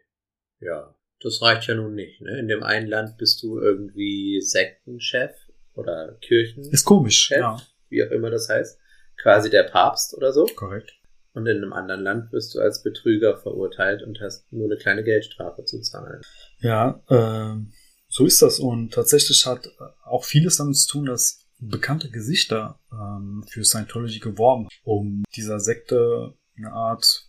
Ja. 0.60 0.96
Das 1.22 1.42
reicht 1.42 1.68
ja 1.68 1.76
nun 1.76 1.96
nicht, 1.96 2.22
ne? 2.22 2.38
In 2.40 2.48
dem 2.48 2.62
einen 2.64 2.88
Land 2.88 3.18
bist 3.18 3.42
du 3.42 3.60
irgendwie 3.60 4.42
Sektenchef 4.42 5.32
oder 5.74 6.18
Kirchen, 6.22 6.64
Ist 6.72 6.86
komisch, 6.86 7.26
Chef, 7.28 7.40
ja. 7.40 7.58
wie 7.90 8.04
auch 8.04 8.12
immer 8.12 8.30
das 8.30 8.50
heißt. 8.50 8.78
Quasi 9.22 9.50
der 9.50 9.64
Papst 9.64 10.14
oder 10.16 10.32
so. 10.34 10.46
Korrekt. 10.56 10.94
Und 11.36 11.48
in 11.48 11.58
einem 11.58 11.74
anderen 11.74 12.02
Land 12.02 12.32
wirst 12.32 12.56
du 12.56 12.60
als 12.60 12.82
Betrüger 12.82 13.38
verurteilt 13.38 14.02
und 14.04 14.20
hast 14.22 14.52
nur 14.54 14.66
eine 14.68 14.78
kleine 14.78 15.04
Geldstrafe 15.04 15.66
zu 15.66 15.82
zahlen. 15.82 16.22
Ja, 16.60 17.02
ähm, 17.10 17.74
so 18.08 18.26
ist 18.26 18.42
das. 18.42 18.60
Und 18.60 18.94
tatsächlich 18.94 19.46
hat 19.46 19.68
auch 20.06 20.24
vieles 20.24 20.56
damit 20.58 20.78
zu 20.78 20.88
tun, 20.88 21.06
dass 21.06 21.46
bekannte 21.60 22.10
Gesichter 22.10 22.80
ähm, 22.92 23.44
für 23.50 23.66
Scientology 23.66 24.20
geworben, 24.20 24.70
um 24.84 25.24
dieser 25.36 25.60
Sekte 25.60 26.34
eine 26.58 26.72
Art 26.72 27.28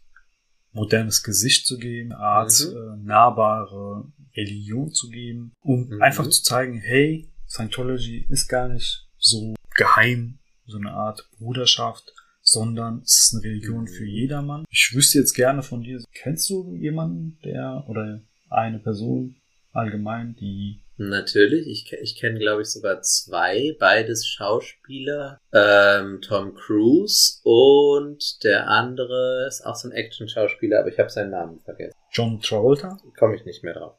modernes 0.73 1.23
Gesicht 1.25 1.66
zu 1.66 1.77
geben, 1.79 2.12
eine 2.12 2.21
Art 2.23 2.53
Mhm. 2.71 2.77
äh, 2.77 3.07
nahbare 3.07 4.05
Religion 4.37 4.92
zu 4.92 5.09
geben, 5.09 5.53
um 5.62 5.88
Mhm. 5.88 6.03
einfach 6.03 6.29
zu 6.29 6.42
zeigen, 6.42 6.79
hey, 6.79 7.29
Scientology 7.49 8.27
ist 8.29 8.47
gar 8.49 8.69
nicht 8.69 9.09
so 9.19 9.55
geheim, 9.75 10.38
so 10.66 10.77
eine 10.79 10.92
Art 10.92 11.29
Bruderschaft, 11.38 12.12
sondern 12.61 13.01
es 13.05 13.14
ist 13.33 13.35
eine 13.35 13.45
Religion 13.45 13.83
Mhm. 13.85 13.88
für 13.88 14.05
jedermann. 14.05 14.64
Ich 14.71 14.92
wüsste 14.95 15.19
jetzt 15.19 15.35
gerne 15.35 15.62
von 15.62 15.83
dir, 15.83 16.03
kennst 16.14 16.49
du 16.51 16.75
jemanden, 16.75 17.38
der 17.45 17.85
oder 17.88 18.21
eine 18.51 18.79
Person 18.79 19.37
allgemein, 19.73 20.35
die 20.37 20.83
Natürlich, 20.99 21.66
ich, 21.66 21.92
ich 22.01 22.16
kenne, 22.19 22.38
glaube 22.38 22.62
ich, 22.62 22.69
sogar 22.69 23.03
zwei, 23.03 23.77
beides 23.79 24.27
Schauspieler. 24.27 25.38
Ähm, 25.53 26.23
Tom 26.23 26.55
Cruise 26.55 27.40
und 27.45 28.42
der 28.45 28.69
andere 28.71 29.45
ist 29.47 29.61
auch 29.66 29.75
so 29.77 29.88
ein 29.88 29.92
Action-Schauspieler, 29.92 30.81
aber 30.81 30.88
ich 30.88 30.99
habe 30.99 31.11
seinen 31.11 31.33
Namen 31.33 31.61
vergessen. 31.61 31.92
John 32.12 32.40
Travolta? 32.40 32.97
Komme 33.19 33.37
ich 33.37 33.45
nicht 33.45 33.62
mehr 33.62 33.75
drauf. 33.75 33.99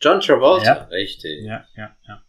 John 0.00 0.20
Travolta, 0.20 0.64
Ja. 0.64 0.84
richtig. 0.84 1.44
Ja, 1.44 1.66
ja, 1.76 1.94
ja. 2.08 2.22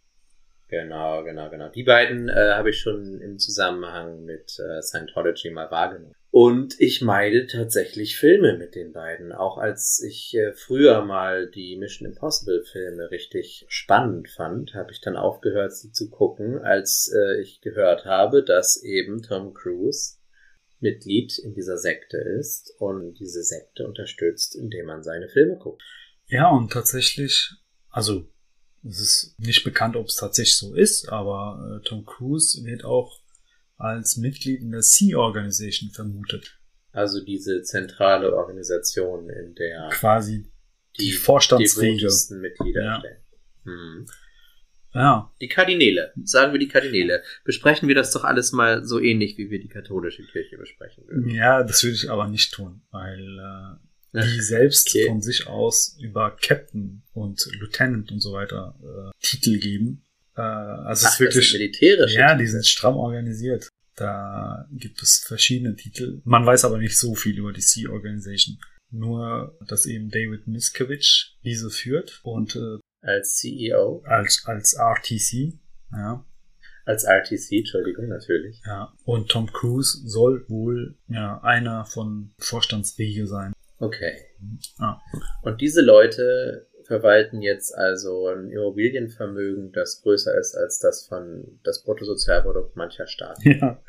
Genau, 0.70 1.24
genau, 1.24 1.50
genau. 1.50 1.68
Die 1.68 1.82
beiden 1.82 2.28
äh, 2.28 2.52
habe 2.54 2.70
ich 2.70 2.78
schon 2.78 3.20
im 3.20 3.40
Zusammenhang 3.40 4.24
mit 4.24 4.56
äh, 4.60 4.80
Scientology 4.80 5.50
mal 5.50 5.68
wahrgenommen. 5.72 6.14
Und 6.30 6.80
ich 6.80 7.02
meide 7.02 7.48
tatsächlich 7.48 8.16
Filme 8.16 8.56
mit 8.56 8.76
den 8.76 8.92
beiden. 8.92 9.32
Auch 9.32 9.58
als 9.58 10.00
ich 10.00 10.32
äh, 10.36 10.52
früher 10.52 11.04
mal 11.04 11.50
die 11.50 11.76
Mission 11.76 12.08
Impossible 12.08 12.62
Filme 12.62 13.10
richtig 13.10 13.66
spannend 13.68 14.28
fand, 14.28 14.74
habe 14.74 14.92
ich 14.92 15.00
dann 15.00 15.16
aufgehört, 15.16 15.74
sie 15.74 15.90
zu 15.90 16.08
gucken, 16.08 16.60
als 16.60 17.12
äh, 17.12 17.40
ich 17.40 17.60
gehört 17.60 18.04
habe, 18.04 18.44
dass 18.44 18.80
eben 18.80 19.22
Tom 19.22 19.52
Cruise 19.52 20.18
Mitglied 20.78 21.36
in 21.40 21.52
dieser 21.52 21.78
Sekte 21.78 22.16
ist 22.16 22.72
und 22.78 23.14
diese 23.14 23.42
Sekte 23.42 23.84
unterstützt, 23.88 24.54
indem 24.54 24.86
man 24.86 25.02
seine 25.02 25.28
Filme 25.28 25.56
guckt. 25.58 25.82
Ja, 26.28 26.48
und 26.48 26.70
tatsächlich, 26.70 27.50
also 27.90 28.28
es 28.82 29.00
ist 29.00 29.34
nicht 29.38 29.62
bekannt, 29.64 29.96
ob 29.96 30.06
es 30.06 30.16
tatsächlich 30.16 30.56
so 30.56 30.74
ist, 30.74 31.08
aber 31.10 31.80
äh, 31.82 31.88
Tom 31.88 32.04
Cruise 32.04 32.64
wird 32.64 32.84
auch 32.84 33.20
als 33.76 34.16
Mitglied 34.16 34.60
in 34.60 34.70
der 34.72 34.82
Sea 34.82 35.16
Organization 35.18 35.90
vermutet. 35.90 36.58
Also 36.92 37.24
diese 37.24 37.62
zentrale 37.62 38.34
Organisation, 38.34 39.28
in 39.30 39.54
der 39.54 39.88
Quasi 39.92 40.50
die, 40.98 41.04
die 41.06 41.12
Vorstandsriege. 41.12 42.08
Mitglieder 42.40 42.82
Ja. 42.82 42.98
stellen. 43.00 43.16
Hm. 43.64 44.06
Ja, 44.92 45.32
Die 45.40 45.46
Kardinäle. 45.48 46.12
Sagen 46.24 46.52
wir 46.52 46.58
die 46.58 46.66
Kardinäle. 46.66 47.22
Besprechen 47.44 47.86
wir 47.86 47.94
das 47.94 48.10
doch 48.12 48.24
alles 48.24 48.50
mal 48.50 48.84
so 48.84 48.98
ähnlich, 48.98 49.38
wie 49.38 49.48
wir 49.48 49.60
die 49.60 49.68
katholische 49.68 50.24
Kirche 50.26 50.58
besprechen 50.58 51.04
würden. 51.06 51.30
ja, 51.30 51.62
das 51.62 51.84
würde 51.84 51.94
ich 51.94 52.10
aber 52.10 52.26
nicht 52.26 52.52
tun, 52.52 52.82
weil 52.90 53.20
äh, 53.38 53.76
die 54.12 54.40
selbst 54.40 54.88
Okay. 54.88 55.06
von 55.06 55.20
sich 55.22 55.46
aus 55.46 55.96
über 56.00 56.36
Captain 56.40 57.02
und 57.12 57.46
Lieutenant 57.58 58.10
und 58.10 58.20
so 58.20 58.32
weiter 58.32 58.74
äh, 58.82 59.10
Titel 59.24 59.58
geben. 59.58 60.04
Äh, 60.36 60.40
also 60.40 60.82
Ach, 60.82 60.92
es 60.92 60.98
ist 60.98 61.04
das 61.04 61.20
wirklich 61.20 61.50
sind 61.50 61.60
militärische. 61.60 62.18
Ja, 62.18 62.34
die 62.34 62.46
sind 62.46 62.66
stramm 62.66 62.96
organisiert. 62.96 63.68
Da 63.96 64.66
gibt 64.72 65.02
es 65.02 65.18
verschiedene 65.26 65.76
Titel. 65.76 66.22
Man 66.24 66.46
weiß 66.46 66.64
aber 66.64 66.78
nicht 66.78 66.96
so 66.98 67.14
viel 67.14 67.36
über 67.38 67.52
die 67.52 67.60
Sea 67.60 67.90
Organization. 67.90 68.58
Nur, 68.90 69.56
dass 69.68 69.86
eben 69.86 70.10
David 70.10 70.46
Miscavige 70.48 71.26
diese 71.44 71.70
führt 71.70 72.20
und 72.24 72.56
äh, 72.56 72.78
als 73.02 73.36
CEO, 73.36 74.02
als, 74.04 74.42
als 74.46 74.74
RTC, 74.74 75.58
ja, 75.92 76.24
als 76.84 77.04
RTC, 77.04 77.52
Entschuldigung, 77.58 78.08
natürlich. 78.08 78.60
ja. 78.66 78.92
Und 79.04 79.28
Tom 79.30 79.46
Cruise 79.52 80.00
soll 80.08 80.44
wohl 80.48 80.96
ja 81.08 81.40
einer 81.42 81.84
von 81.84 82.32
Vorstandsriege 82.38 83.26
sein. 83.28 83.52
Okay. 83.80 84.12
Ja. 84.78 85.00
Und 85.42 85.60
diese 85.60 85.80
Leute 85.80 86.68
verwalten 86.84 87.40
jetzt 87.40 87.74
also 87.74 88.28
ein 88.28 88.50
Immobilienvermögen, 88.50 89.72
das 89.72 90.02
größer 90.02 90.38
ist 90.38 90.54
als 90.54 90.78
das 90.78 91.06
von 91.06 91.58
das 91.62 91.82
Bruttosozialprodukt 91.82 92.76
mancher 92.76 93.06
Staaten. 93.06 93.50
Ja, 93.50 93.82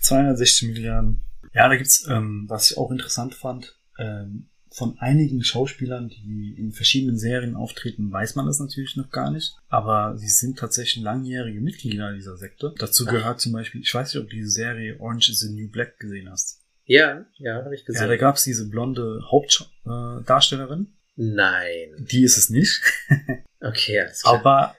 260 0.00 0.68
Milliarden. 0.68 1.22
Ja, 1.52 1.68
da 1.68 1.76
gibt's, 1.76 2.06
ähm, 2.08 2.46
was 2.48 2.70
ich 2.70 2.78
auch 2.78 2.90
interessant 2.90 3.34
fand, 3.34 3.78
ähm, 3.98 4.48
von 4.72 4.96
einigen 5.00 5.42
Schauspielern, 5.42 6.08
die 6.08 6.54
in 6.56 6.72
verschiedenen 6.72 7.18
Serien 7.18 7.56
auftreten, 7.56 8.10
weiß 8.12 8.36
man 8.36 8.46
das 8.46 8.60
natürlich 8.60 8.96
noch 8.96 9.10
gar 9.10 9.30
nicht. 9.30 9.56
Aber 9.68 10.16
sie 10.16 10.28
sind 10.28 10.58
tatsächlich 10.58 11.02
langjährige 11.02 11.60
Mitglieder 11.60 12.12
dieser 12.12 12.36
Sekte. 12.36 12.72
Dazu 12.78 13.04
Ach. 13.06 13.12
gehört 13.12 13.40
zum 13.40 13.52
Beispiel, 13.52 13.80
ich 13.80 13.92
weiß 13.92 14.14
nicht, 14.14 14.22
ob 14.22 14.30
du 14.30 14.36
diese 14.36 14.50
Serie 14.50 14.98
Orange 15.00 15.30
is 15.30 15.40
the 15.40 15.52
New 15.52 15.68
Black 15.68 15.98
gesehen 15.98 16.30
hast. 16.30 16.59
Ja, 16.90 17.24
ja, 17.38 17.62
habe 17.64 17.72
ich 17.72 17.82
Ja, 17.82 17.86
gesehen. 17.86 18.08
da 18.08 18.16
gab's 18.16 18.42
diese 18.42 18.68
blonde 18.68 19.20
Hauptdarstellerin. 19.30 20.24
Darstellerin. 20.26 20.86
Nein. 21.14 22.06
die 22.10 22.24
ist 22.24 22.36
es 22.36 22.50
nicht. 22.50 22.80
Okay, 23.62 24.00
alles 24.00 24.22
klar. 24.22 24.74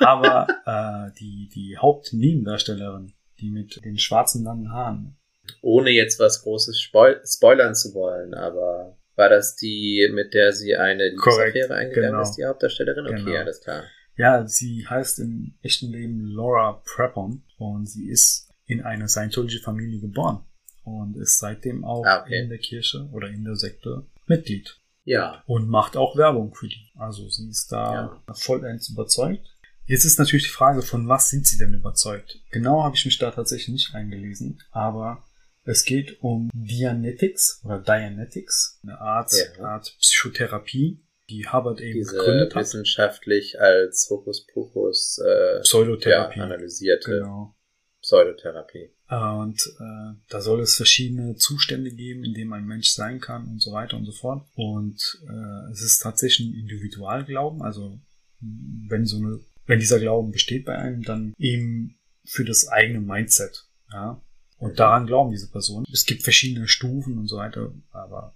Aber, 0.00 0.46
aber 0.66 1.08
äh, 1.08 1.14
die, 1.20 1.48
die 1.54 1.78
Hauptnebendarstellerin, 1.78 3.12
die 3.38 3.48
mit 3.48 3.84
den 3.84 3.96
schwarzen 3.96 4.42
langen 4.42 4.72
Haaren, 4.72 5.16
Ohne 5.62 5.90
jetzt 5.90 6.18
was 6.18 6.42
Großes 6.42 6.80
spoil 6.80 7.22
spoilern 7.24 7.76
zu 7.76 7.94
wollen, 7.94 8.34
aber 8.34 8.98
war 9.14 9.28
das 9.28 9.54
die, 9.54 10.10
mit 10.12 10.34
der 10.34 10.52
sie 10.52 10.76
eine 10.76 11.10
Liebesaffäre 11.10 11.74
eingegangen 11.74 12.10
genau. 12.10 12.22
ist, 12.22 12.32
die 12.32 12.44
Hauptdarstellerin? 12.44 13.06
Okay, 13.06 13.22
Genau. 13.24 13.38
alles 13.38 13.60
klar. 13.60 13.84
Ja, 14.16 14.44
sie 14.48 14.84
heißt 14.84 15.20
im 15.20 15.54
echten 15.62 15.92
Leben 15.92 16.26
Laura 16.26 16.82
Prepon 16.84 17.44
und 17.58 17.86
sie 17.86 18.08
ist 18.08 18.50
in 18.66 18.82
einer 18.82 19.06
Scientology-Familie 19.06 20.00
geboren 20.00 20.44
und 20.84 21.16
ist 21.16 21.38
seitdem 21.38 21.84
auch 21.84 22.04
Ah, 22.04 22.22
okay. 22.22 22.42
in 22.42 22.48
der 22.48 22.58
Kirche 22.58 23.08
oder 23.12 23.28
in 23.28 23.44
der 23.44 23.56
Sekte 23.56 24.04
Mitglied 24.26 24.78
Ja, 25.04 25.42
und 25.46 25.68
macht 25.68 25.96
auch 25.96 26.16
Werbung 26.16 26.54
für 26.54 26.68
die. 26.68 26.90
Also 26.96 27.28
sie 27.28 27.48
ist 27.48 27.72
da 27.72 28.20
vollends 28.34 28.88
überzeugt. 28.90 29.46
Jetzt 29.86 30.04
ist 30.06 30.18
natürlich 30.18 30.44
die 30.44 30.50
Frage, 30.50 30.80
von 30.80 31.08
was 31.08 31.28
sind 31.28 31.46
sie 31.46 31.58
denn 31.58 31.74
überzeugt? 31.74 32.38
Genau 32.50 32.82
habe 32.84 32.96
ich 32.96 33.04
mich 33.04 33.18
da 33.18 33.30
tatsächlich 33.30 33.68
nicht 33.68 33.94
eingelesen, 33.94 34.62
aber 34.70 35.22
es 35.64 35.84
geht 35.84 36.22
um 36.22 36.48
Dianetics 36.54 37.60
oder 37.64 37.78
Dianetics, 37.80 38.80
eine 38.82 38.98
Art, 39.00 39.32
Ja. 39.58 39.64
Art 39.64 39.94
Psychotherapie, 40.00 41.00
die 41.30 41.46
Harvard 41.46 41.80
eben 41.80 41.98
diese 42.00 42.12
gegründet 42.16 42.54
hat. 42.54 42.62
wissenschaftlich 42.62 43.58
als 43.60 44.08
Hokuspokus 44.10 45.18
äh, 45.24 45.54
ja, 45.56 45.60
Pseudotherapie. 45.60 46.40
analysierte 46.40 47.10
Genau. 47.20 47.54
Pseudotherapie. 48.02 48.90
Und 49.08 49.60
äh, 49.80 50.16
da 50.28 50.40
soll 50.40 50.60
es 50.60 50.76
verschiedene 50.76 51.36
Zustände 51.36 51.90
geben, 51.90 52.24
in 52.24 52.32
denen 52.32 52.52
ein 52.52 52.66
Mensch 52.66 52.90
sein 52.90 53.20
kann 53.20 53.46
und 53.46 53.60
so 53.60 53.72
weiter 53.72 53.96
und 53.96 54.06
so 54.06 54.12
fort. 54.12 54.46
Und 54.54 54.98
äh, 55.28 55.70
es 55.72 55.82
ist 55.82 55.98
tatsächlich 55.98 56.48
ein 56.48 56.54
Individualglauben. 56.54 57.62
Also 57.62 58.00
wenn 58.40 59.04
so 59.04 59.18
eine, 59.18 59.40
wenn 59.66 59.78
dieser 59.78 60.00
Glauben 60.00 60.30
besteht 60.32 60.64
bei 60.64 60.76
einem, 60.76 61.02
dann 61.02 61.34
eben 61.38 61.98
für 62.24 62.44
das 62.44 62.68
eigene 62.68 63.00
Mindset. 63.00 63.66
Ja. 63.92 64.22
Und 64.58 64.72
Mhm. 64.72 64.76
daran 64.76 65.06
glauben 65.06 65.30
diese 65.30 65.50
Personen. 65.50 65.84
Es 65.92 66.06
gibt 66.06 66.22
verschiedene 66.22 66.68
Stufen 66.68 67.18
und 67.18 67.28
so 67.28 67.36
weiter, 67.36 67.72
aber 67.90 68.34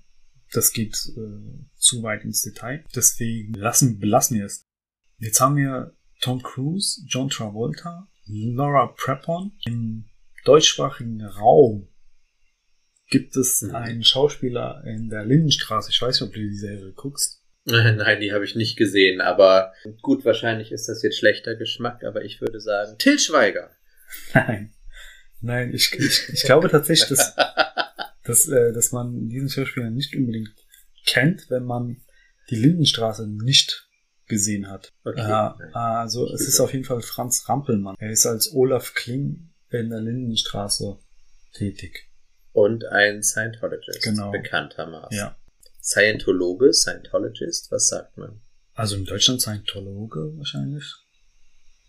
das 0.53 0.73
geht 0.73 0.95
äh, 1.17 1.65
zu 1.77 2.03
weit 2.03 2.25
ins 2.25 2.43
Detail. 2.43 2.85
Deswegen 2.95 3.55
lassen, 3.55 3.99
belassen 3.99 4.39
wir 4.39 4.47
es. 4.47 4.67
Jetzt 5.19 5.41
haben 5.41 5.57
wir 5.57 5.95
Tom 6.21 6.43
Cruise, 6.43 7.03
John 7.07 7.29
Travolta, 7.29 8.09
Laura 8.27 8.89
Prepon. 8.97 9.53
Im 9.67 10.05
deutschsprachigen 10.45 11.25
Raum 11.25 11.89
gibt 13.11 13.37
es 13.37 13.63
Mhm. 13.63 13.75
einen 13.75 14.05
Schauspieler 14.05 14.83
in 14.87 15.09
der 15.09 15.25
Lindenstraße. 15.25 15.91
Ich 15.91 16.01
weiß 16.01 16.21
nicht, 16.21 16.29
ob 16.29 16.35
du 16.35 16.41
die 16.41 16.55
Serie 16.57 16.93
guckst. 16.93 17.43
Nein, 17.65 18.21
die 18.21 18.33
habe 18.33 18.45
ich 18.45 18.55
nicht 18.55 18.77
gesehen, 18.77 19.21
aber 19.21 19.73
gut, 20.03 20.25
wahrscheinlich 20.25 20.73
ist 20.73 20.89
das 20.89 21.03
jetzt 21.03 21.19
schlechter 21.19 21.55
Geschmack, 21.55 22.03
aber 22.05 22.25
ich 22.25 22.41
würde 22.41 22.61
sagen, 22.61 22.97
Till 22.99 23.19
Schweiger. 23.19 23.71
Nein. 24.35 24.75
Nein, 25.41 25.73
ich, 25.73 25.93
ich, 25.93 26.29
ich 26.33 26.43
glaube 26.45 26.69
tatsächlich, 26.69 27.09
dass, 27.11 27.37
dass, 28.25 28.49
äh, 28.49 28.73
dass 28.73 28.93
man 28.93 29.29
diesen 29.29 29.49
Schauspieler 29.49 29.91
nicht 29.91 30.17
unbedingt 30.17 30.51
kennt, 31.07 31.49
wenn 31.51 31.65
man 31.65 32.01
die 32.51 32.57
Lindenstraße 32.57 33.27
nicht 33.29 33.87
gesehen 34.27 34.69
hat. 34.69 34.91
Okay. 35.05 35.23
Nein. 35.23 35.75
also 35.75 36.31
es 36.33 36.43
ist 36.49 36.61
auf 36.61 36.73
jeden 36.73 36.85
Fall 36.85 37.01
Franz 37.03 37.49
Rampelmann. 37.49 37.97
Er 37.99 38.11
ist 38.11 38.27
als 38.27 38.53
Olaf 38.53 38.95
Kling 38.95 39.51
in 39.71 39.91
der 39.91 40.01
Lindenstraße 40.01 40.99
tätig. 41.53 42.09
Und 42.53 42.85
ein 42.87 43.23
Scientologist, 43.23 44.03
Genau. 44.03 44.31
bekanntermaßen. 44.31 45.17
Ja. 45.17 45.37
Scientologe, 45.83 46.73
Scientologist, 46.73 47.71
was 47.71 47.89
sagt 47.89 48.17
man? 48.19 48.41
Also 48.75 48.97
in 48.97 49.05
Deutschland 49.05 49.41
Scientologe 49.41 50.37
wahrscheinlich. 50.37 50.85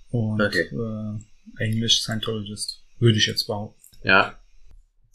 Und 0.10 0.42
Okay. 0.42 0.70
äh, 0.72 1.64
Englisch 1.64 2.02
Scientologist, 2.02 2.84
würde 3.00 3.18
ich 3.18 3.28
jetzt 3.28 3.48
behaupten. 3.48 3.82
Ja, 4.04 4.40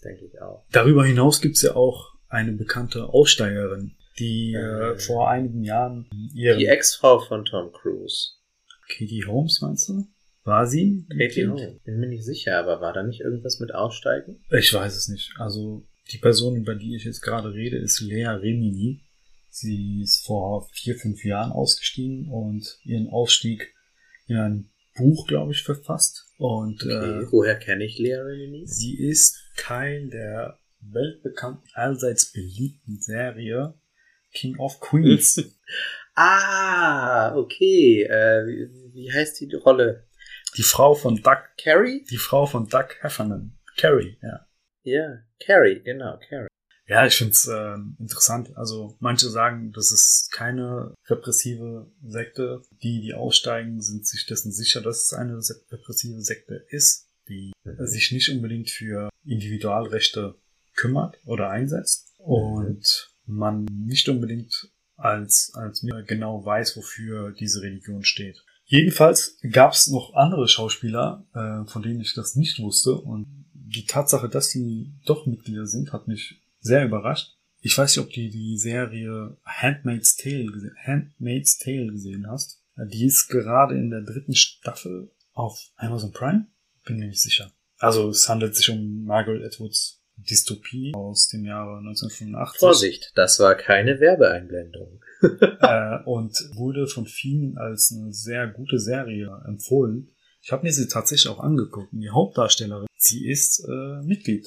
denke 0.04 0.26
ich 0.26 0.40
auch. 0.40 0.64
Darüber 0.72 1.04
hinaus 1.04 1.40
gibt's 1.40 1.62
ja 1.62 1.74
auch 1.74 2.12
eine 2.28 2.52
bekannte 2.52 3.04
Aussteigerin, 3.08 3.96
die 4.18 4.54
Äh. 4.54 4.92
äh, 4.94 4.98
vor 4.98 5.30
einigen 5.30 5.62
Jahren 5.64 6.08
ihren 6.34 6.58
Die 6.58 6.66
Ex-Frau 6.66 7.20
von 7.20 7.44
Tom 7.44 7.72
Cruise. 7.72 8.30
Katie 8.88 9.24
Holmes, 9.24 9.60
meinst 9.60 9.88
du? 9.88 10.06
War 10.44 10.66
sie? 10.66 11.06
Holmes. 11.10 11.80
Bin 11.84 11.98
mir 12.00 12.08
nicht 12.08 12.24
sicher, 12.24 12.58
aber 12.58 12.80
war 12.80 12.92
da 12.92 13.02
nicht 13.02 13.20
irgendwas 13.20 13.60
mit 13.60 13.74
Aussteigen? 13.74 14.44
Ich 14.50 14.72
weiß 14.72 14.94
es 14.96 15.08
nicht. 15.08 15.32
Also 15.38 15.86
die 16.12 16.18
Person, 16.18 16.56
über 16.56 16.74
die 16.74 16.94
ich 16.96 17.04
jetzt 17.04 17.22
gerade 17.22 17.52
rede, 17.54 17.78
ist 17.78 18.00
Lea 18.00 18.26
Remini. 18.26 19.00
Sie 19.48 20.02
ist 20.02 20.26
vor 20.26 20.68
vier, 20.72 20.96
fünf 20.96 21.24
Jahren 21.24 21.50
ausgestiegen 21.52 22.28
und 22.28 22.78
ihren 22.84 23.08
Aufstieg 23.08 23.72
in 24.26 24.36
ein 24.36 24.70
Buch, 24.96 25.26
glaube 25.26 25.52
ich, 25.52 25.62
verfasst. 25.62 26.26
Und 26.38 26.82
Okay. 26.82 27.22
äh, 27.22 27.26
Woher 27.32 27.56
kenne 27.56 27.84
ich 27.84 27.98
Lea 27.98 28.14
Remini? 28.16 28.66
sie 28.66 28.98
ist 28.98 29.38
Teil 29.56 30.10
der 30.10 30.58
weltbekannten, 30.80 31.68
allseits 31.72 32.32
beliebten 32.32 33.00
Serie 33.00 33.74
King 34.34 34.58
of 34.58 34.78
Queens. 34.80 35.42
Ah, 36.16 37.34
okay. 37.36 38.02
Äh, 38.04 38.68
wie 38.92 39.10
heißt 39.12 39.40
die 39.40 39.52
Rolle? 39.56 40.04
Die 40.56 40.62
Frau 40.62 40.94
von 40.94 41.16
Doug, 41.22 41.38
Carrie? 41.62 42.04
die 42.10 42.16
Frau 42.18 42.46
von 42.46 42.68
Doug 42.68 42.88
Heffernan. 43.00 43.58
Carrie, 43.76 44.18
ja. 44.22 44.46
Ja, 44.82 45.18
Carrie, 45.44 45.80
genau, 45.82 46.18
Carrie. 46.28 46.48
Ja, 46.86 47.06
ich 47.06 47.16
find's 47.16 47.46
äh, 47.48 47.76
interessant. 47.98 48.54
Also 48.56 48.96
manche 49.00 49.30
sagen, 49.30 49.72
das 49.72 49.90
ist 49.90 50.30
keine 50.30 50.94
repressive 51.06 51.90
Sekte. 52.06 52.60
Die, 52.82 53.00
die 53.00 53.14
aussteigen, 53.14 53.80
sind 53.80 54.06
sich 54.06 54.26
dessen 54.26 54.52
sicher, 54.52 54.82
dass 54.82 55.04
es 55.06 55.12
eine 55.14 55.40
repressive 55.70 56.20
Sekte 56.20 56.66
ist, 56.68 57.08
die 57.28 57.52
Mhm. 57.64 57.86
sich 57.86 58.12
nicht 58.12 58.28
unbedingt 58.28 58.68
für 58.68 59.08
Individualrechte 59.24 60.34
kümmert 60.74 61.16
oder 61.24 61.48
einsetzt 61.48 62.12
und 62.18 63.14
man 63.24 63.64
nicht 63.64 64.08
unbedingt 64.10 64.70
als, 64.96 65.52
als 65.54 65.82
mir 65.82 66.02
genau 66.02 66.44
weiß, 66.44 66.76
wofür 66.76 67.32
diese 67.32 67.62
Religion 67.62 68.04
steht. 68.04 68.44
Jedenfalls 68.66 69.38
gab 69.52 69.72
es 69.72 69.88
noch 69.88 70.14
andere 70.14 70.48
Schauspieler, 70.48 71.26
äh, 71.34 71.68
von 71.70 71.82
denen 71.82 72.00
ich 72.00 72.14
das 72.14 72.34
nicht 72.36 72.58
wusste 72.60 72.94
und 72.94 73.26
die 73.52 73.84
Tatsache, 73.86 74.28
dass 74.28 74.50
sie 74.50 74.92
doch 75.06 75.26
Mitglieder 75.26 75.66
sind, 75.66 75.92
hat 75.92 76.08
mich 76.08 76.40
sehr 76.60 76.84
überrascht. 76.84 77.36
Ich 77.60 77.76
weiß 77.76 77.96
nicht, 77.96 78.04
ob 78.04 78.12
du 78.12 78.20
die 78.28 78.58
Serie 78.58 79.36
Handmaid's 79.44 80.16
Tale, 80.16 80.44
gese- 80.46 80.74
Handmaid's 80.86 81.58
Tale 81.58 81.86
gesehen 81.88 82.26
hast. 82.28 82.60
Die 82.76 83.06
ist 83.06 83.28
gerade 83.28 83.74
in 83.76 83.90
der 83.90 84.02
dritten 84.02 84.34
Staffel 84.34 85.10
auf 85.32 85.70
Amazon 85.76 86.12
Prime. 86.12 86.46
Bin 86.84 86.98
mir 86.98 87.06
nicht 87.08 87.22
sicher. 87.22 87.50
Also 87.78 88.10
es 88.10 88.28
handelt 88.28 88.54
sich 88.54 88.68
um 88.70 89.04
Margaret 89.04 89.44
Atwoods 89.44 90.02
Dystopie 90.16 90.92
aus 90.94 91.28
dem 91.28 91.44
Jahre 91.44 91.78
1985. 91.78 92.58
Vorsicht, 92.58 93.12
das 93.14 93.38
war 93.40 93.54
keine 93.54 94.00
Werbeeinblendung. 94.00 95.00
äh, 95.22 96.02
und 96.04 96.36
wurde 96.54 96.86
von 96.86 97.06
vielen 97.06 97.56
als 97.58 97.92
eine 97.92 98.12
sehr 98.12 98.46
gute 98.48 98.78
Serie 98.78 99.42
empfohlen. 99.46 100.10
Ich 100.42 100.52
habe 100.52 100.62
mir 100.62 100.72
sie 100.72 100.88
tatsächlich 100.88 101.28
auch 101.32 101.40
angeguckt. 101.40 101.92
Und 101.92 102.00
die 102.00 102.10
Hauptdarstellerin, 102.10 102.86
sie 102.96 103.28
ist 103.28 103.66
äh, 103.66 104.02
Mitglied 104.02 104.46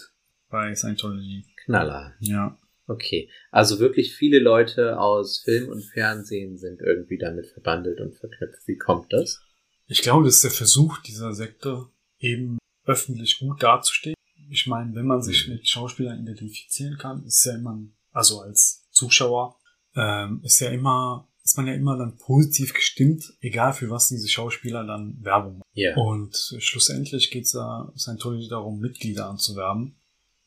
bei 0.50 0.76
Scientology. 0.76 1.46
Knaller. 1.66 2.14
Ja. 2.20 2.58
Okay. 2.88 3.30
Also 3.52 3.80
wirklich 3.80 4.16
viele 4.16 4.40
Leute 4.40 5.00
aus 5.00 5.40
Film 5.40 5.70
und 5.70 5.84
Fernsehen 5.84 6.58
sind 6.58 6.82
irgendwie 6.82 7.18
damit 7.18 7.48
verbandelt 7.48 8.00
und 8.00 8.16
verknüpft. 8.16 8.66
Wie 8.66 8.78
kommt 8.78 9.12
das? 9.12 9.42
Ich 9.88 10.02
glaube, 10.02 10.26
das 10.26 10.36
ist 10.36 10.44
der 10.44 10.52
Versuch 10.52 11.00
dieser 11.00 11.34
Sekte, 11.34 11.88
eben 12.20 12.58
öffentlich 12.86 13.40
gut 13.40 13.62
dazustehen. 13.62 14.17
Ich 14.50 14.68
meine, 14.68 14.94
wenn 14.96 15.06
man 15.06 15.22
sich 15.22 15.48
Mhm. 15.48 15.54
mit 15.56 15.68
Schauspielern 15.68 16.22
identifizieren 16.22 16.98
kann, 16.98 17.24
ist 17.26 17.44
ja 17.46 17.56
immer, 17.56 17.80
also 18.12 18.42
als 18.42 18.86
Zuschauer, 18.92 19.58
ähm, 19.96 20.42
ist 20.44 20.60
ja 20.60 20.70
immer, 20.70 21.28
ist 21.44 21.58
man 21.58 21.68
ja 21.68 21.74
immer 21.74 21.98
dann 21.98 22.18
positiv 22.18 22.74
gestimmt, 22.74 23.34
egal 23.42 23.74
für 23.74 23.90
was 23.90 24.10
diese 24.10 24.28
Schauspieler 24.28 24.86
dann 24.86 25.18
Werbung 25.24 25.60
machen. 25.60 25.70
Ja. 25.74 25.96
Und 25.96 26.36
schlussendlich 26.60 27.32
geht 27.32 27.46
es 27.46 27.52
da 27.52 27.92
Scientology 27.96 28.48
darum, 28.50 28.80
Mitglieder 28.80 29.28
anzuwerben, 29.30 29.96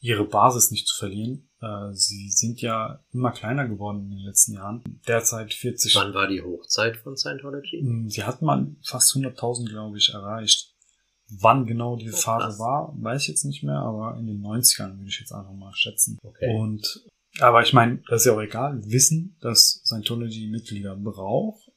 ihre 0.01 0.25
Basis 0.25 0.71
nicht 0.71 0.87
zu 0.87 0.97
verlieren. 0.97 1.49
Äh, 1.61 1.93
sie 1.93 2.31
sind 2.31 2.61
ja 2.61 3.03
immer 3.13 3.33
kleiner 3.33 3.69
geworden 3.69 4.05
in 4.05 4.11
den 4.11 4.27
letzten 4.27 4.55
Jahren. 4.55 4.83
Derzeit 5.07 5.53
40. 5.53 5.95
Wann 5.95 6.15
war 6.15 6.27
die 6.29 6.43
Hochzeit 6.43 6.97
von 6.97 7.17
Scientology? 7.17 7.83
Sie 8.09 8.25
hatten 8.25 8.45
mal 8.47 8.67
fast 8.83 9.15
100.000, 9.15 9.69
glaube 9.69 9.99
ich, 9.99 10.11
erreicht. 10.15 10.75
Wann 11.39 11.67
genau 11.67 11.97
diese 11.97 12.15
Oh, 12.15 12.21
Phase 12.21 12.59
war, 12.59 12.95
weiß 13.01 13.23
ich 13.23 13.29
jetzt 13.29 13.45
nicht 13.45 13.63
mehr, 13.63 13.79
aber 13.79 14.17
in 14.19 14.27
den 14.27 14.43
90ern 14.43 14.97
würde 14.99 15.09
ich 15.09 15.21
jetzt 15.21 15.33
einfach 15.33 15.53
mal 15.53 15.73
schätzen. 15.75 16.19
Okay. 16.23 16.55
Und, 16.57 17.05
aber 17.41 17.63
ich 17.63 17.73
meine, 17.73 18.03
das 18.09 18.23
ist 18.23 18.27
ja 18.27 18.33
auch 18.35 18.43
egal. 18.43 18.83
Wir 18.83 18.93
wissen, 18.93 19.37
dass 19.41 19.81
Scientology 19.85 20.49
Mitglieder 20.49 20.97
braucht, 20.97 21.71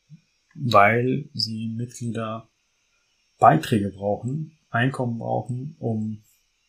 weil 0.55 1.29
sie 1.33 1.67
Mitglieder 1.67 2.47
Beiträge 3.39 3.89
brauchen, 3.89 4.57
Einkommen 4.69 5.19
brauchen, 5.19 5.75
um, 5.79 6.23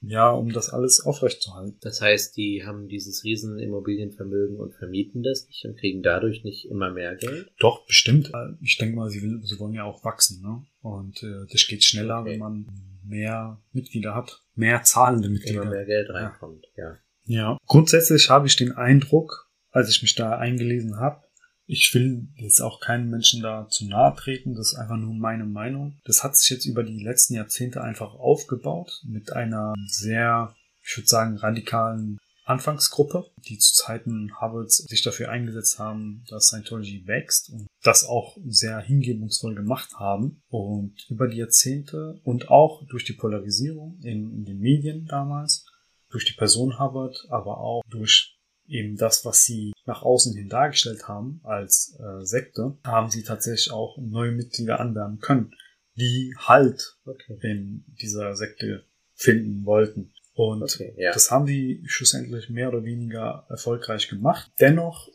ja, 0.08 0.30
um 0.30 0.52
das 0.52 0.70
alles 0.70 1.00
aufrechtzuerhalten. 1.00 1.76
Das 1.80 2.00
heißt, 2.00 2.36
die 2.36 2.64
haben 2.64 2.88
dieses 2.88 3.24
riesen 3.24 3.58
Immobilienvermögen 3.58 4.58
und 4.58 4.74
vermieten 4.74 5.22
das 5.22 5.46
nicht 5.46 5.64
und 5.64 5.78
kriegen 5.78 6.02
dadurch 6.02 6.44
nicht 6.44 6.68
immer 6.70 6.90
mehr 6.92 7.16
Geld? 7.16 7.50
Doch, 7.58 7.86
bestimmt. 7.86 8.30
Ich 8.60 8.78
denke 8.78 8.96
mal, 8.96 9.10
sie, 9.10 9.22
will, 9.22 9.40
sie 9.44 9.58
wollen 9.58 9.74
ja 9.74 9.84
auch 9.84 10.04
wachsen, 10.04 10.42
ne? 10.42 10.64
Und 10.82 11.22
äh, 11.22 11.46
das 11.50 11.66
geht 11.66 11.84
schneller, 11.84 12.20
Okay. 12.20 12.30
wenn 12.32 12.38
man 12.38 12.66
mehr 13.04 13.60
Mitglieder 13.72 14.14
hat. 14.14 14.42
Mehr 14.54 14.82
zahlende 14.82 15.26
Immer 15.28 15.34
Mitglieder. 15.34 15.64
mehr 15.64 15.84
Geld 15.84 16.10
reinkommt, 16.10 16.66
ja. 16.76 16.96
Ja. 17.26 17.58
Grundsätzlich 17.66 18.28
habe 18.30 18.46
ich 18.46 18.56
den 18.56 18.72
Eindruck, 18.72 19.50
als 19.70 19.88
ich 19.90 20.02
mich 20.02 20.14
da 20.14 20.36
eingelesen 20.38 20.96
habe, 21.00 21.23
ich 21.66 21.92
will 21.94 22.28
jetzt 22.36 22.60
auch 22.60 22.80
keinen 22.80 23.08
Menschen 23.08 23.42
da 23.42 23.68
zu 23.68 23.86
nahe 23.86 24.14
treten, 24.16 24.54
das 24.54 24.72
ist 24.72 24.78
einfach 24.78 24.96
nur 24.96 25.14
meine 25.14 25.44
Meinung. 25.44 25.98
Das 26.04 26.22
hat 26.22 26.36
sich 26.36 26.50
jetzt 26.50 26.66
über 26.66 26.82
die 26.82 27.02
letzten 27.02 27.34
Jahrzehnte 27.34 27.82
einfach 27.82 28.14
aufgebaut 28.14 29.02
mit 29.04 29.32
einer 29.32 29.74
sehr, 29.86 30.54
ich 30.82 30.96
würde 30.96 31.08
sagen, 31.08 31.36
radikalen 31.38 32.18
Anfangsgruppe, 32.44 33.30
die 33.48 33.56
zu 33.56 33.74
Zeiten 33.74 34.30
Harvards 34.38 34.76
sich 34.76 35.02
dafür 35.02 35.30
eingesetzt 35.30 35.78
haben, 35.78 36.24
dass 36.28 36.48
Scientology 36.48 37.06
wächst 37.06 37.48
und 37.48 37.66
das 37.82 38.04
auch 38.04 38.36
sehr 38.46 38.80
hingebungsvoll 38.80 39.54
gemacht 39.54 39.94
haben. 39.94 40.42
Und 40.48 41.06
über 41.08 41.26
die 41.28 41.38
Jahrzehnte 41.38 42.20
und 42.22 42.50
auch 42.50 42.86
durch 42.88 43.04
die 43.04 43.14
Polarisierung 43.14 43.98
in, 44.02 44.30
in 44.30 44.44
den 44.44 44.58
Medien 44.58 45.06
damals, 45.06 45.64
durch 46.10 46.26
die 46.26 46.34
Person 46.34 46.78
Hubbard, 46.78 47.26
aber 47.30 47.58
auch 47.58 47.82
durch 47.88 48.33
eben 48.66 48.96
das, 48.96 49.24
was 49.24 49.44
sie 49.44 49.72
nach 49.86 50.02
außen 50.02 50.34
hin 50.36 50.48
dargestellt 50.48 51.08
haben 51.08 51.40
als 51.42 51.98
äh, 51.98 52.24
Sekte, 52.24 52.76
haben 52.84 53.10
sie 53.10 53.22
tatsächlich 53.22 53.72
auch 53.72 53.98
neue 53.98 54.32
Mitglieder 54.32 54.80
anwerben 54.80 55.18
können, 55.20 55.52
die 55.96 56.34
Halt 56.38 56.96
Okay. 57.04 57.38
in 57.42 57.84
dieser 58.00 58.34
Sekte 58.36 58.84
finden 59.14 59.64
wollten. 59.64 60.12
Und 60.36 60.62
Okay, 60.62 60.92
ja. 60.96 61.12
das 61.12 61.30
haben 61.30 61.46
die 61.46 61.82
schlussendlich 61.86 62.50
mehr 62.50 62.68
oder 62.70 62.82
weniger 62.84 63.46
erfolgreich 63.48 64.08
gemacht. 64.08 64.50
Dennoch 64.58 65.08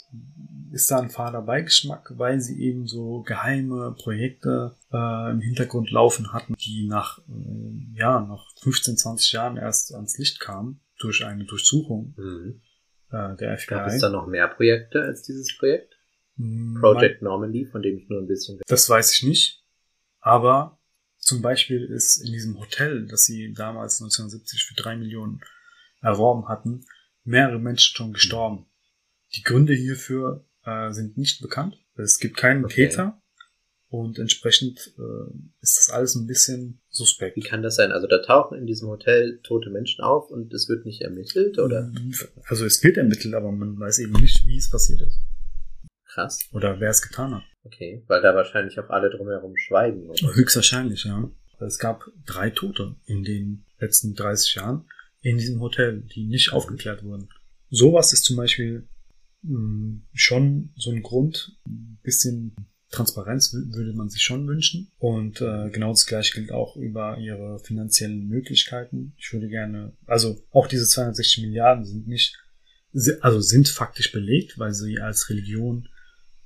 ist 0.71 0.89
da 0.91 0.99
ein 0.99 1.09
fader 1.09 1.41
Beigeschmack, 1.41 2.13
weil 2.15 2.39
sie 2.39 2.61
eben 2.61 2.87
so 2.87 3.23
geheime 3.23 3.95
Projekte 3.97 4.77
äh, 4.93 5.31
im 5.31 5.41
Hintergrund 5.41 5.91
laufen 5.91 6.31
hatten, 6.31 6.53
die 6.63 6.87
nach, 6.87 7.19
äh, 7.27 7.97
ja, 7.97 8.21
nach 8.21 8.45
15, 8.61 8.95
20 8.95 9.31
Jahren 9.33 9.57
erst 9.57 9.93
ans 9.93 10.17
Licht 10.17 10.39
kamen 10.39 10.79
durch 10.99 11.25
eine 11.25 11.43
Durchsuchung 11.45 12.13
Mhm. 12.15 12.61
Äh, 13.11 13.35
der 13.35 13.57
FBI. 13.57 13.67
Gab 13.67 13.87
es 13.87 13.99
da 13.99 14.09
noch 14.09 14.27
mehr 14.27 14.47
Projekte 14.47 15.01
als 15.01 15.23
dieses 15.23 15.57
Projekt? 15.57 15.97
Hm, 16.37 16.77
Project 16.79 17.21
Normandy, 17.21 17.65
von 17.65 17.81
dem 17.81 17.97
ich 17.97 18.09
nur 18.09 18.19
ein 18.21 18.27
bisschen 18.27 18.59
Das 18.67 18.89
weiß 18.89 19.13
ich 19.15 19.23
nicht. 19.23 19.63
Aber 20.21 20.79
zum 21.17 21.41
Beispiel 21.41 21.83
ist 21.85 22.17
in 22.17 22.31
diesem 22.31 22.59
Hotel, 22.59 23.07
das 23.07 23.25
sie 23.25 23.53
damals 23.53 24.01
1970 24.01 24.63
für 24.65 24.75
drei 24.75 24.95
Millionen 24.95 25.41
erworben 26.01 26.47
hatten, 26.47 26.85
mehrere 27.23 27.59
Menschen 27.59 27.95
schon 27.95 28.13
gestorben. 28.13 28.65
Die 29.35 29.43
Gründe 29.43 29.73
hierfür 29.73 30.45
äh, 30.65 30.91
sind 30.91 31.17
nicht 31.17 31.41
bekannt. 31.41 31.77
Es 31.95 32.19
gibt 32.19 32.37
keinen 32.37 32.65
Okay. 32.65 32.87
Täter 32.87 33.21
und 33.89 34.19
entsprechend 34.19 34.93
äh, 34.99 35.33
ist 35.61 35.77
das 35.77 35.89
alles 35.89 36.15
ein 36.15 36.27
bisschen 36.27 36.79
suspekt. 36.89 37.35
Wie 37.35 37.41
kann 37.41 37.63
das 37.63 37.75
sein? 37.75 37.91
Also 37.91 38.05
da 38.05 38.19
tauchen 38.19 38.57
in 38.57 38.67
diesem 38.67 38.87
Hotel 38.87 39.39
tote 39.41 39.71
Menschen 39.71 40.03
auf 40.03 40.29
und 40.29 40.53
es 40.53 40.69
wird 40.69 40.85
nicht 40.85 41.01
ermittelt, 41.01 41.57
oder? 41.57 41.91
Also 42.45 42.65
es 42.65 42.83
wird 42.83 42.97
ermittelt, 42.97 43.33
aber 43.33 43.51
man 43.51 43.79
weiß 43.79 43.99
eben 43.99 44.13
nicht, 44.13 44.45
wie 44.45 44.57
es 44.57 44.69
passiert 44.69 45.01
ist. 45.01 45.19
Krass. 46.05 46.39
Oder 46.51 46.79
wer 46.79 46.91
es 46.91 47.01
getan 47.01 47.33
hat. 47.33 47.43
Okay. 47.63 48.03
Weil 48.07 48.21
da 48.21 48.35
wahrscheinlich 48.35 48.79
auch 48.79 48.89
alle 48.89 49.09
drumherum 49.09 49.57
schweigen. 49.57 50.07
Oder? 50.07 50.35
Höchstwahrscheinlich, 50.35 51.05
ja. 51.05 51.29
Es 51.59 51.79
gab 51.79 52.05
drei 52.25 52.51
Tote 52.51 52.95
in 53.05 53.23
den 53.23 53.65
letzten 53.79 54.13
30 54.13 54.55
Jahren 54.55 54.85
in 55.21 55.37
diesem 55.37 55.59
Hotel, 55.59 56.01
die 56.01 56.25
nicht 56.25 56.53
aufgeklärt 56.53 57.03
wurden. 57.03 57.29
Sowas 57.69 58.13
ist 58.13 58.23
zum 58.23 58.37
Beispiel 58.37 58.87
mh, 59.41 60.01
schon 60.13 60.73
so 60.75 60.91
ein 60.91 61.01
Grund, 61.01 61.57
ein 61.67 61.99
bisschen 62.03 62.55
Transparenz 62.91 63.53
wü- 63.53 63.73
würde 63.75 63.93
man 63.93 64.09
sich 64.09 64.21
schon 64.23 64.47
wünschen. 64.47 64.91
Und 64.97 65.41
äh, 65.41 65.69
genau 65.69 65.89
das 65.91 66.05
gleiche 66.05 66.33
gilt 66.33 66.51
auch 66.51 66.75
über 66.75 67.17
ihre 67.17 67.59
finanziellen 67.59 68.27
Möglichkeiten. 68.27 69.13
Ich 69.17 69.31
würde 69.33 69.47
gerne, 69.47 69.93
also 70.07 70.41
auch 70.51 70.67
diese 70.67 70.85
260 70.87 71.43
Milliarden 71.43 71.85
sind 71.85 72.07
nicht, 72.07 72.37
also 73.21 73.39
sind 73.41 73.69
faktisch 73.69 74.11
belegt, 74.11 74.57
weil 74.57 74.73
sie 74.73 74.99
als 74.99 75.29
Religion 75.29 75.87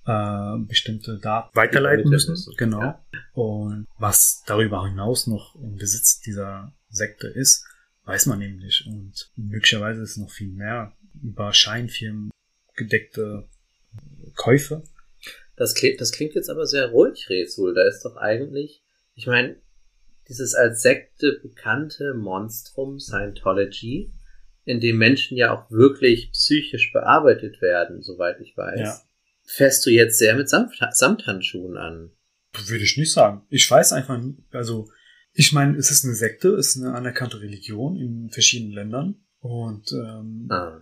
äh, 0.06 0.58
bestimmte 0.68 1.18
Daten 1.20 1.56
weiterleiten 1.56 2.10
müssen, 2.10 2.36
Genau. 2.58 2.82
ja. 2.82 3.04
Und 3.34 3.88
was 3.98 4.44
darüber 4.46 4.86
hinaus 4.86 5.28
noch 5.28 5.56
im 5.56 5.78
Besitz 5.78 6.20
dieser 6.20 6.74
Sekte 6.90 7.28
ist, 7.28 7.64
weiß 8.04 8.26
man 8.26 8.42
eben 8.42 8.58
nicht. 8.58 8.86
Und 8.86 9.32
möglicherweise 9.38 10.02
ist 10.02 10.18
noch 10.18 10.30
viel 10.30 10.50
mehr 10.50 10.92
über 11.24 11.54
Scheinfirmen 11.54 12.32
gedeckte 12.76 13.48
Käufe. 14.36 14.84
Das 15.56 15.76
klingt, 15.76 16.02
das 16.02 16.12
klingt 16.12 16.34
jetzt 16.34 16.50
aber 16.50 16.66
sehr 16.66 16.88
ruhig, 16.90 17.30
Rezul. 17.30 17.74
Da 17.74 17.84
ist 17.88 18.04
doch 18.04 18.16
eigentlich, 18.16 18.84
ich 19.16 19.28
meine, 19.28 19.58
dieses 20.28 20.56
als 20.56 20.82
Sekte 20.82 21.40
bekannte 21.44 22.14
Monstrum 22.14 23.00
Scientology, 23.00 24.12
in 24.66 24.80
dem 24.80 24.98
Menschen 24.98 25.38
ja 25.38 25.54
auch 25.54 25.70
wirklich 25.70 26.32
psychisch 26.32 26.92
bearbeitet 26.94 27.62
werden, 27.62 28.02
soweit 28.02 28.40
ich 28.40 28.56
weiß, 28.56 28.80
Ja. 28.80 29.00
fährst 29.46 29.86
du 29.86 29.90
jetzt 29.90 30.18
sehr 30.18 30.36
mit 30.36 30.48
Samt, 30.50 30.74
Samthandschuhen 30.92 31.78
an. 31.78 32.12
Würde 32.68 32.84
ich 32.84 32.98
nicht 32.98 33.12
sagen. 33.12 33.46
Ich 33.50 33.70
weiß 33.70 33.94
einfach, 33.94 34.18
nicht. 34.18 34.40
also 34.52 34.90
ich 35.34 35.52
meine, 35.52 35.78
es 35.78 35.92
ist 35.92 36.06
eine 36.06 36.14
Sekte, 36.16 36.50
es 36.56 36.76
ist 36.76 36.82
eine 36.84 36.94
anerkannte 36.96 37.42
Religion 37.42 37.98
in 37.98 38.30
verschiedenen 38.30 38.72
Ländern 38.74 39.16
und 39.40 39.92
ähm, 39.92 40.48
Ah. 40.50 40.80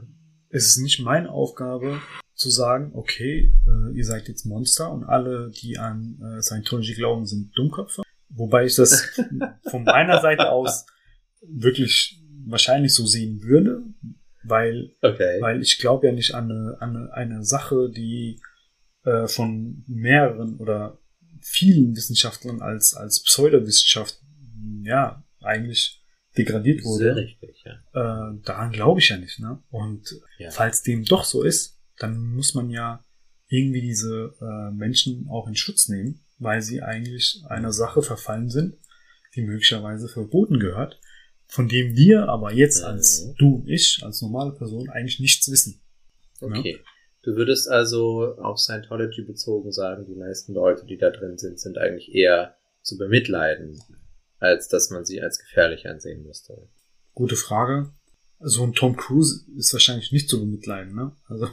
es 0.50 0.68
ist 0.68 0.78
nicht 0.78 1.00
meine 1.00 1.32
Aufgabe 1.32 2.00
zu 2.42 2.50
sagen, 2.50 2.92
okay, 2.94 3.54
äh, 3.68 3.96
ihr 3.96 4.04
seid 4.06 4.28
jetzt 4.28 4.46
Monster 4.46 4.92
und 4.92 5.04
alle, 5.06 5.52
die 5.52 5.78
an 5.78 6.20
äh, 6.22 6.42
Scientology 6.42 6.94
glauben, 6.96 7.26
sind 7.26 7.52
Dummköpfe. 7.58 8.02
Wobei 8.30 8.66
ich 8.66 8.76
das 8.76 9.08
von 9.70 9.84
meiner 9.84 10.20
Seite 10.22 10.50
aus 10.52 10.86
wirklich 11.42 12.20
wahrscheinlich 12.46 12.94
so 12.94 13.06
sehen 13.06 13.42
würde, 13.44 13.84
weil, 14.44 14.92
Okay. 15.02 15.40
weil 15.42 15.62
ich 15.62 15.80
glaube 15.80 16.08
ja 16.08 16.14
nicht 16.14 16.34
an 16.34 16.52
eine, 16.52 16.78
an 16.82 16.96
eine, 16.98 17.14
eine 17.14 17.46
Sache, 17.46 17.90
die 17.90 18.40
äh, 19.04 19.28
von 19.28 19.84
mehreren 19.88 20.58
oder 20.58 20.98
vielen 21.42 21.96
Wissenschaftlern 21.96 22.62
als, 22.62 22.94
als 22.94 23.24
Pseudowissenschaft 23.24 24.20
ja 24.84 25.24
eigentlich 25.42 26.04
degradiert 26.38 26.84
wurde 26.84 27.04
Sehr 27.06 27.16
richtig, 27.18 27.64
ja. 27.66 27.74
äh, 28.32 28.40
daran 28.44 28.72
glaube 28.72 29.00
ich 29.00 29.10
ja 29.10 29.18
nicht, 29.18 29.40
ne? 29.40 29.62
Und 29.70 30.16
Ja. 30.38 30.50
falls 30.52 30.82
dem 30.84 31.04
doch 31.04 31.24
so 31.26 31.44
ist, 31.44 31.78
dann 32.02 32.34
muss 32.34 32.54
man 32.54 32.70
ja 32.70 33.04
irgendwie 33.48 33.82
diese 33.82 34.34
äh, 34.42 34.72
Menschen 34.72 35.28
auch 35.30 35.48
in 35.48 35.56
Schutz 35.56 35.90
nehmen, 35.90 36.24
weil 36.40 36.62
sie 36.62 36.82
eigentlich 36.82 37.44
einer 37.48 37.74
Sache 37.74 38.02
verfallen 38.02 38.50
sind, 38.50 38.78
die 39.36 39.42
möglicherweise 39.42 40.08
verboten 40.08 40.60
gehört, 40.60 41.00
von 41.48 41.68
dem 41.68 41.96
wir 41.96 42.30
aber 42.30 42.54
jetzt 42.54 42.82
als 42.82 43.26
Mhm. 43.26 43.36
du 43.38 43.56
und 43.56 43.68
ich, 43.68 44.00
als 44.04 44.22
normale 44.22 44.54
Person, 44.54 44.90
eigentlich 44.90 45.20
nichts 45.20 45.52
wissen. 45.52 45.82
Okay. 46.40 46.80
Du 47.24 47.36
würdest 47.36 47.70
also 47.70 48.36
auf 48.38 48.58
Scientology 48.58 49.22
bezogen 49.22 49.72
sagen, 49.72 50.06
die 50.08 50.16
meisten 50.16 50.54
Leute, 50.54 50.86
die 50.86 50.98
da 50.98 51.12
drin 51.12 51.38
sind, 51.38 51.60
sind 51.60 51.78
eigentlich 51.78 52.16
eher 52.16 52.56
zu 52.82 52.98
bemitleiden, 52.98 53.80
als 54.40 54.70
dass 54.70 54.90
man 54.90 55.06
sie 55.06 55.22
als 55.22 55.38
gefährlich 55.38 55.88
ansehen 55.88 56.24
müsste. 56.24 56.68
Gute 57.14 57.36
Frage. 57.36 57.92
So 58.40 58.64
ein 58.64 58.74
Tom 58.74 58.96
Cruise 58.96 59.46
ist 59.56 59.72
wahrscheinlich 59.72 60.12
nicht 60.12 60.30
zu 60.30 60.40
bemitleiden, 60.40 60.96
ne? 60.96 61.16
Also 61.28 61.48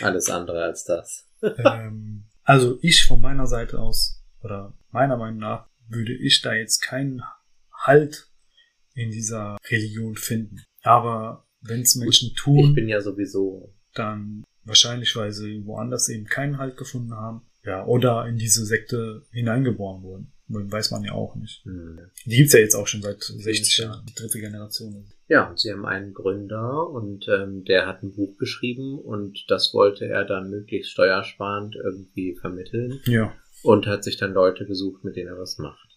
Alles 0.00 0.30
andere 0.30 0.62
als 0.64 0.84
das. 0.84 1.28
ähm, 1.42 2.24
also 2.44 2.78
ich 2.82 3.04
von 3.04 3.20
meiner 3.20 3.46
Seite 3.46 3.78
aus, 3.78 4.22
oder 4.42 4.72
meiner 4.90 5.16
Meinung 5.16 5.40
nach, 5.40 5.68
würde 5.88 6.14
ich 6.14 6.42
da 6.42 6.54
jetzt 6.54 6.80
keinen 6.80 7.22
Halt 7.72 8.30
in 8.94 9.10
dieser 9.10 9.56
Religion 9.68 10.16
finden. 10.16 10.62
Aber 10.82 11.46
wenn 11.60 11.82
es 11.82 11.94
Menschen 11.96 12.28
Ich 12.28 12.34
tun, 12.34 12.74
bin 12.74 12.88
ja 12.88 13.00
sowieso. 13.00 13.72
dann 13.94 14.44
wahrscheinlich, 14.64 15.14
weil 15.16 15.32
sie 15.32 15.64
woanders 15.64 16.08
eben 16.08 16.26
keinen 16.26 16.58
Halt 16.58 16.76
gefunden 16.76 17.14
haben. 17.14 17.42
Ja, 17.64 17.84
oder 17.84 18.26
in 18.26 18.36
diese 18.36 18.64
Sekte 18.64 19.26
hineingeboren 19.32 20.02
wurden. 20.02 20.32
Weiß 20.48 20.92
man 20.92 21.02
ja 21.02 21.12
auch 21.12 21.34
nicht. 21.34 21.64
Hm. 21.64 21.98
Die 22.24 22.36
gibt's 22.36 22.52
ja 22.52 22.60
jetzt 22.60 22.74
auch 22.76 22.86
schon 22.86 23.02
seit 23.02 23.20
60 23.22 23.76
Fall. 23.76 23.84
Jahren, 23.86 24.06
die 24.08 24.14
dritte 24.14 24.38
Generation. 24.38 25.04
Ja, 25.28 25.48
und 25.50 25.58
sie 25.58 25.72
haben 25.72 25.84
einen 25.84 26.14
Gründer 26.14 26.88
und 26.88 27.26
ähm, 27.28 27.64
der 27.64 27.86
hat 27.86 28.02
ein 28.04 28.14
Buch 28.14 28.36
geschrieben 28.38 28.98
und 28.98 29.44
das 29.48 29.74
wollte 29.74 30.06
er 30.06 30.24
dann 30.24 30.50
möglichst 30.50 30.92
steuersparend 30.92 31.74
irgendwie 31.74 32.36
vermitteln 32.36 33.00
Ja. 33.06 33.32
und 33.64 33.86
hat 33.88 34.04
sich 34.04 34.16
dann 34.18 34.32
Leute 34.34 34.66
gesucht, 34.66 35.02
mit 35.02 35.16
denen 35.16 35.28
er 35.28 35.38
was 35.38 35.58
macht. 35.58 35.88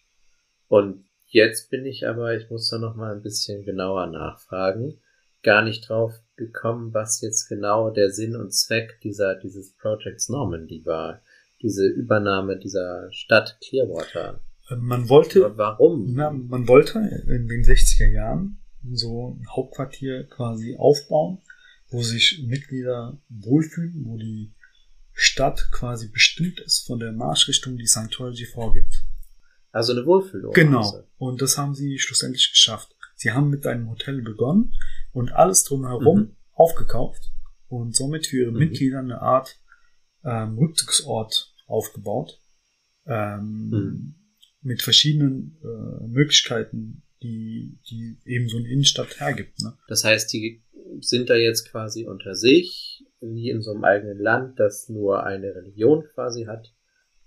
Und 0.68 1.06
jetzt 1.28 1.70
bin 1.70 1.86
ich 1.86 2.08
aber, 2.08 2.36
ich 2.36 2.50
muss 2.50 2.70
da 2.70 2.80
noch 2.80 2.96
mal 2.96 3.14
ein 3.14 3.22
bisschen 3.22 3.64
genauer 3.64 4.08
nachfragen, 4.08 5.00
gar 5.44 5.64
nicht 5.64 5.88
drauf 5.88 6.14
gekommen, 6.36 6.92
was 6.94 7.22
jetzt 7.22 7.48
genau 7.50 7.92
der 7.92 8.10
Sinn 8.10 8.36
und 8.36 8.52
Zweck 8.54 9.00
dieser 9.04 9.36
dieses 9.36 9.74
Projects 9.78 10.28
Normandy 10.30 10.86
war, 10.86 11.22
diese 11.62 11.86
Übernahme 11.88 12.58
dieser 12.58 13.12
Stadt 13.12 13.58
Clearwater. 13.62 14.40
Man 14.78 15.10
wollte, 15.10 15.58
Warum? 15.58 16.14
na, 16.14 16.30
man 16.32 16.68
wollte 16.68 17.00
in 17.28 17.48
den 17.48 17.64
60er 17.64 18.08
Jahren 18.08 18.60
so 18.94 19.30
ein 19.40 19.48
Hauptquartier 19.50 20.26
quasi 20.26 20.76
aufbauen, 20.78 21.40
wo 21.90 22.02
sich 22.04 22.44
Mitglieder 22.48 23.18
wohlfühlen, 23.30 24.06
wo 24.06 24.18
die 24.18 24.52
Stadt 25.12 25.70
quasi 25.72 26.08
bestimmt 26.08 26.60
ist 26.62 26.86
von 26.86 27.00
der 27.00 27.12
Marschrichtung, 27.12 27.78
die 27.78 27.88
Scientology 27.88 28.46
vorgibt. 28.46 29.04
Also 29.72 29.92
eine 29.94 30.06
Wohlfühlung. 30.06 30.54
Genau. 30.54 31.04
Und 31.18 31.42
das 31.42 31.58
haben 31.58 31.76
sie 31.76 32.00
schlussendlich 32.00 32.52
geschafft. 32.52 32.96
Sie 33.16 33.32
haben 33.32 33.50
mit 33.50 33.66
einem 33.68 33.90
Hotel 33.90 34.22
begonnen 34.22 34.74
und 35.14 35.32
alles 35.34 35.64
drumherum 35.64 36.20
Mhm. 36.20 36.36
aufgekauft 36.54 37.32
und 37.68 37.96
somit 37.96 38.28
für 38.28 38.38
ihre 38.44 38.52
Mhm. 38.52 38.60
Mitglieder 38.60 39.00
eine 39.00 39.22
Art 39.22 39.58
ähm, 40.24 40.58
Rückzugsort 40.58 41.49
aufgebaut. 41.70 42.40
Ähm, 43.08 43.70
Mhm. 43.72 44.16
Mit 44.62 44.82
verschiedenen 44.82 45.58
äh, 45.64 46.08
Möglichkeiten, 46.08 47.04
die, 47.24 47.80
die 47.90 48.18
eben 48.26 48.50
so 48.50 48.58
eine 48.58 48.68
Innenstadt 48.68 49.20
hergibt. 49.20 49.62
Ne? 49.62 49.74
Das 49.88 50.04
heißt, 50.04 50.32
die 50.34 50.62
sind 51.00 51.30
da 51.30 51.36
jetzt 51.36 51.72
quasi 51.72 52.06
unter 52.06 52.36
sich, 52.36 53.06
wie 53.22 53.50
in 53.50 53.62
so 53.62 53.72
einem 53.72 53.86
eigenen 53.86 54.20
Land, 54.20 54.60
das 54.60 54.90
nur 54.90 55.24
eine 55.24 55.56
Religion 55.56 56.04
quasi 56.14 56.44
hat 56.46 56.74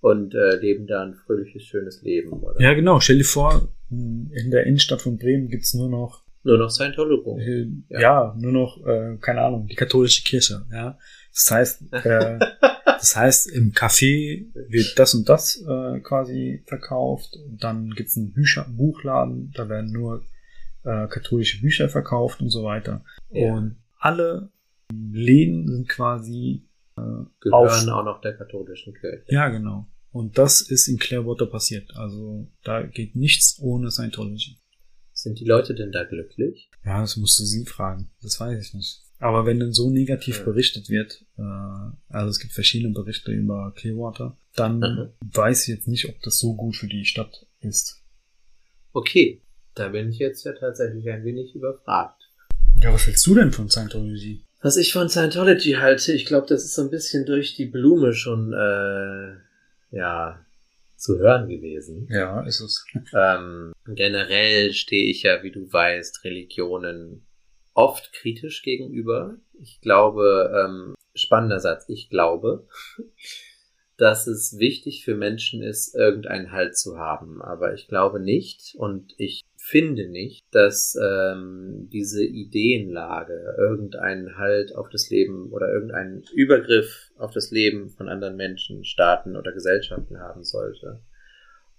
und 0.01 0.35
äh, 0.35 0.57
leben 0.57 0.87
da 0.87 1.03
ein 1.05 1.15
fröhliches, 1.15 1.63
schönes 1.63 2.03
Leben, 2.03 2.33
oder? 2.33 2.61
Ja, 2.61 2.75
genau. 2.75 3.01
Stell 3.01 3.19
dir 3.19 3.25
vor, 3.25 3.73
in 3.91 4.51
der 4.51 4.67
Innenstadt 4.67 5.01
von 5.01 5.17
Bremen 5.17 5.49
gibt's 5.49 5.73
nur 5.75 5.89
noch 5.89 6.25
Nur 6.45 6.59
noch 6.59 6.71
Scientology. 6.71 7.41
Äh, 7.41 7.67
Ja. 7.89 8.01
ja. 8.01 8.37
nur 8.39 8.53
noch, 8.53 8.85
äh, 8.87 9.17
keine 9.21 9.41
Ahnung, 9.43 9.67
die 9.69 9.75
katholische 9.77 10.23
Kirche, 10.23 10.67
ja. 10.71 10.99
Das 11.33 11.51
heißt, 11.51 11.83
äh, 11.93 12.39
das 13.03 13.17
heißt, 13.17 13.51
im 13.51 13.73
Café 13.73 14.47
wird 14.55 14.97
das 14.97 15.13
und 15.15 15.29
das 15.29 15.61
äh, 15.61 15.99
quasi 16.03 16.63
verkauft. 16.67 17.37
Und 17.37 17.65
dann 17.65 17.91
gibt's 17.91 18.17
einen 18.17 18.33
Bücher 18.33 18.65
Buchladen, 18.71 19.51
da 19.57 19.69
werden 19.69 19.91
nur 19.91 20.23
äh, 20.85 21.09
katholische 21.09 21.61
Bücher 21.61 21.89
verkauft 21.89 22.41
und 22.41 22.51
so 22.51 22.63
weiter. 22.63 23.05
Ja. 23.31 23.55
Und 23.55 23.75
alle 23.99 24.53
Läden 24.93 25.67
sind 25.67 25.89
quasi 25.89 26.69
äh, 26.97 27.25
Gehören 27.41 27.89
auch 27.91 28.05
noch 28.05 28.21
der 28.21 28.37
katholischen 28.37 28.95
Kirche. 28.95 29.25
Ja, 29.27 29.49
genau. 29.49 29.89
Und 30.13 30.39
das 30.39 30.61
ist 30.61 30.87
in 30.87 30.99
Clearwater 30.99 31.47
passiert. 31.47 31.97
Also 31.97 32.47
da 32.63 32.83
geht 32.83 33.17
nichts 33.17 33.59
ohne 33.61 33.91
Scientology. 33.91 34.59
Sind 35.13 35.41
die 35.41 35.45
Leute 35.45 35.75
denn 35.75 35.91
da 35.91 36.05
glücklich? 36.05 36.71
Ja, 36.85 37.01
das 37.01 37.17
musst 37.17 37.41
du 37.41 37.43
sie 37.43 37.65
fragen. 37.65 38.13
Das 38.23 38.39
weiß 38.39 38.65
ich 38.65 38.75
nicht. 38.75 39.03
Aber 39.23 39.47
wenn 39.47 39.61
dann 39.61 39.73
so 39.73 39.89
negativ 39.89 40.39
Ja. 40.39 40.45
berichtet 40.45 40.89
wird, 40.91 41.25
äh, 41.39 41.43
also 42.09 42.29
es 42.31 42.41
gibt 42.41 42.53
verschiedene 42.53 42.93
Berichte 42.93 43.31
über 43.31 43.73
Clearwater, 43.77 44.37
dann 44.57 44.81
Mhm. 44.81 45.09
weiß 45.33 45.63
ich 45.69 45.75
jetzt 45.77 45.87
nicht, 45.89 46.09
ob 46.09 46.21
das 46.23 46.39
so 46.41 46.55
gut 46.57 46.75
für 46.75 46.89
die 46.89 47.05
Stadt 47.05 47.47
ist. 47.61 48.03
Okay, 48.93 49.41
da 49.75 49.89
bin 49.89 50.11
ich 50.11 50.19
jetzt 50.19 50.45
ja 50.45 50.53
tatsächlich 50.53 51.09
ein 51.09 51.25
wenig 51.25 51.55
überfragt. 51.55 52.21
Ja, 52.83 52.93
was 52.93 53.07
hältst 53.07 53.25
du 53.27 53.35
denn 53.37 53.53
von 53.53 53.71
Scientology? 53.71 54.43
Was 54.61 54.77
ich 54.77 54.93
von 54.93 55.09
Scientology 55.09 55.73
halte, 55.75 56.13
ich 56.13 56.27
glaube, 56.27 56.47
das 56.49 56.65
ist 56.65 56.75
so 56.75 56.83
ein 56.83 56.91
bisschen 56.91 57.25
durch 57.25 57.55
die 57.55 57.67
Blume 57.67 58.13
schon, 58.15 58.53
äh, 58.53 59.37
ja, 59.97 60.45
zu 60.97 61.19
hören 61.19 61.49
gewesen. 61.49 62.09
Ja, 62.11 62.41
ist 62.43 62.61
es. 62.61 62.85
Ähm, 63.15 63.73
generell 63.87 64.73
stehe 64.73 65.11
ich 65.11 65.23
ja, 65.23 65.43
wie 65.45 65.51
du 65.53 65.73
weißt, 65.73 66.25
Religionen 66.25 67.25
oft 67.75 68.13
kritisch 68.13 68.63
gegenüber. 68.63 69.37
Ich 69.61 69.81
glaube, 69.81 70.53
ähm, 70.65 70.95
spannender 71.15 71.61
Satz. 71.61 71.89
Ich 71.89 72.11
glaube, 72.11 72.67
dass 73.97 74.27
es 74.27 74.59
wichtig 74.59 75.05
für 75.05 75.15
Menschen 75.15 75.63
ist, 75.63 75.95
irgendeinen 75.95 76.51
Halt 76.51 76.77
zu 76.77 76.99
haben. 76.99 77.41
Aber 77.41 77.75
ich 77.75 77.89
glaube 77.89 78.21
nicht 78.21 78.75
und 78.77 79.15
ich 79.17 79.43
finde 79.57 80.09
nicht, 80.09 80.43
dass 80.51 80.99
ähm, 81.01 81.89
diese 81.93 82.25
Ideenlage 82.25 83.55
irgendeinen 83.57 84.37
Halt 84.37 84.75
auf 84.75 84.89
das 84.89 85.09
Leben 85.09 85.53
oder 85.53 85.73
irgendeinen 85.73 86.25
Übergriff 86.35 87.13
auf 87.17 87.33
das 87.33 87.53
Leben 87.53 87.91
von 87.91 88.09
anderen 88.09 88.37
Menschen, 88.37 88.85
Staaten 88.85 89.37
oder 89.37 89.53
Gesellschaften 89.53 90.19
haben 90.19 90.43
sollte. 90.43 91.01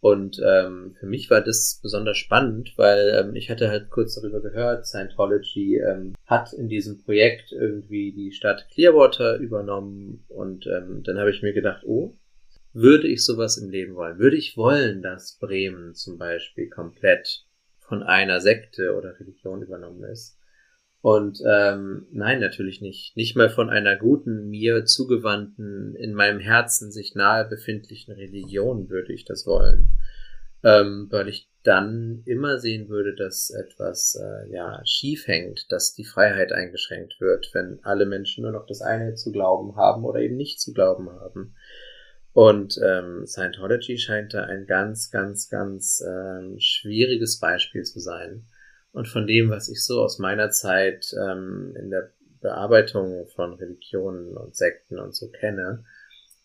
Und 0.03 0.37
ähm, 0.45 0.97
für 0.99 1.05
mich 1.05 1.29
war 1.29 1.39
das 1.39 1.79
besonders 1.81 2.17
spannend, 2.17 2.73
weil 2.75 3.07
ähm, 3.17 3.37
ich 3.37 3.49
hatte 3.49 3.69
halt 3.69 3.89
kurz 3.89 4.15
darüber 4.15 4.41
gehört, 4.41 4.85
Scientology 4.85 5.77
ähm, 5.77 6.13
hat 6.25 6.51
in 6.51 6.67
diesem 6.67 7.01
Projekt 7.01 7.53
irgendwie 7.53 8.11
die 8.11 8.33
Stadt 8.33 8.67
Clearwater 8.69 9.37
übernommen 9.37 10.25
und 10.27 10.67
ähm, 10.67 11.03
dann 11.03 11.17
habe 11.17 11.29
ich 11.29 11.41
mir 11.41 11.53
gedacht, 11.53 11.85
oh, 11.85 12.17
würde 12.73 13.07
ich 13.07 13.23
sowas 13.23 13.57
im 13.57 13.69
Leben 13.69 13.95
wollen? 13.95 14.19
Würde 14.19 14.35
ich 14.35 14.57
wollen, 14.57 15.01
dass 15.01 15.37
Bremen 15.39 15.95
zum 15.95 16.17
Beispiel 16.17 16.67
komplett 16.67 17.45
von 17.79 18.03
einer 18.03 18.41
Sekte 18.41 18.97
oder 18.97 19.17
Religion 19.17 19.61
übernommen 19.61 20.03
ist? 20.03 20.37
Und 21.03 21.41
ähm, 21.45 22.07
nein, 22.13 22.39
natürlich 22.39 22.79
nicht. 22.79 23.17
Nicht 23.17 23.35
mal 23.35 23.49
von 23.49 23.69
einer 23.69 23.97
guten, 23.97 24.47
mir 24.47 24.85
zugewandten, 24.85 25.97
in 25.97 26.13
meinem 26.13 26.39
Herzen 26.39 26.93
sich 26.93 27.13
nahe 27.13 27.43
befindlichen 27.43 28.13
Religion 28.13 28.89
würde 28.89 29.11
ich 29.11 29.25
das 29.25 29.45
wollen. 29.45 29.89
Ähm, 30.63 31.07
weil 31.11 31.27
ich 31.27 31.49
dann 31.63 32.23
immer 32.25 32.57
sehen 32.57 32.87
würde, 32.87 33.15
dass 33.15 33.49
etwas 33.49 34.15
äh, 34.15 34.49
ja 34.49 34.81
schief 34.85 35.27
hängt, 35.27 35.69
dass 35.73 35.93
die 35.93 36.05
Freiheit 36.05 36.53
eingeschränkt 36.53 37.19
wird, 37.19 37.49
wenn 37.51 37.79
alle 37.83 38.05
Menschen 38.05 38.43
nur 38.43 38.53
noch 38.53 38.65
das 38.65 38.81
eine 38.81 39.15
zu 39.15 39.33
glauben 39.33 39.75
haben 39.75 40.05
oder 40.05 40.21
eben 40.21 40.37
nicht 40.37 40.61
zu 40.61 40.71
glauben 40.71 41.09
haben. 41.09 41.53
Und 42.31 42.79
ähm, 42.81 43.27
Scientology 43.27 43.97
scheint 43.97 44.33
da 44.33 44.43
ein 44.43 44.67
ganz, 44.67 45.11
ganz, 45.11 45.49
ganz 45.49 46.01
ähm, 46.07 46.55
schwieriges 46.59 47.41
Beispiel 47.41 47.83
zu 47.83 47.99
sein 47.99 48.45
und 48.93 49.07
von 49.07 49.27
dem, 49.27 49.49
was 49.49 49.69
ich 49.69 49.83
so 49.83 50.01
aus 50.01 50.19
meiner 50.19 50.51
Zeit 50.51 51.13
ähm, 51.19 51.75
in 51.77 51.89
der 51.89 52.13
Bearbeitung 52.41 53.27
von 53.35 53.55
Religionen 53.55 54.37
und 54.37 54.55
Sekten 54.55 54.99
und 54.99 55.15
so 55.15 55.29
kenne, 55.29 55.83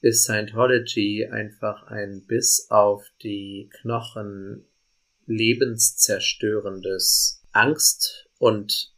ist 0.00 0.24
Scientology 0.24 1.28
einfach 1.30 1.88
ein 1.88 2.24
bis 2.26 2.68
auf 2.70 3.04
die 3.22 3.68
Knochen 3.80 4.64
lebenszerstörendes 5.26 7.44
Angst- 7.52 8.30
und 8.38 8.94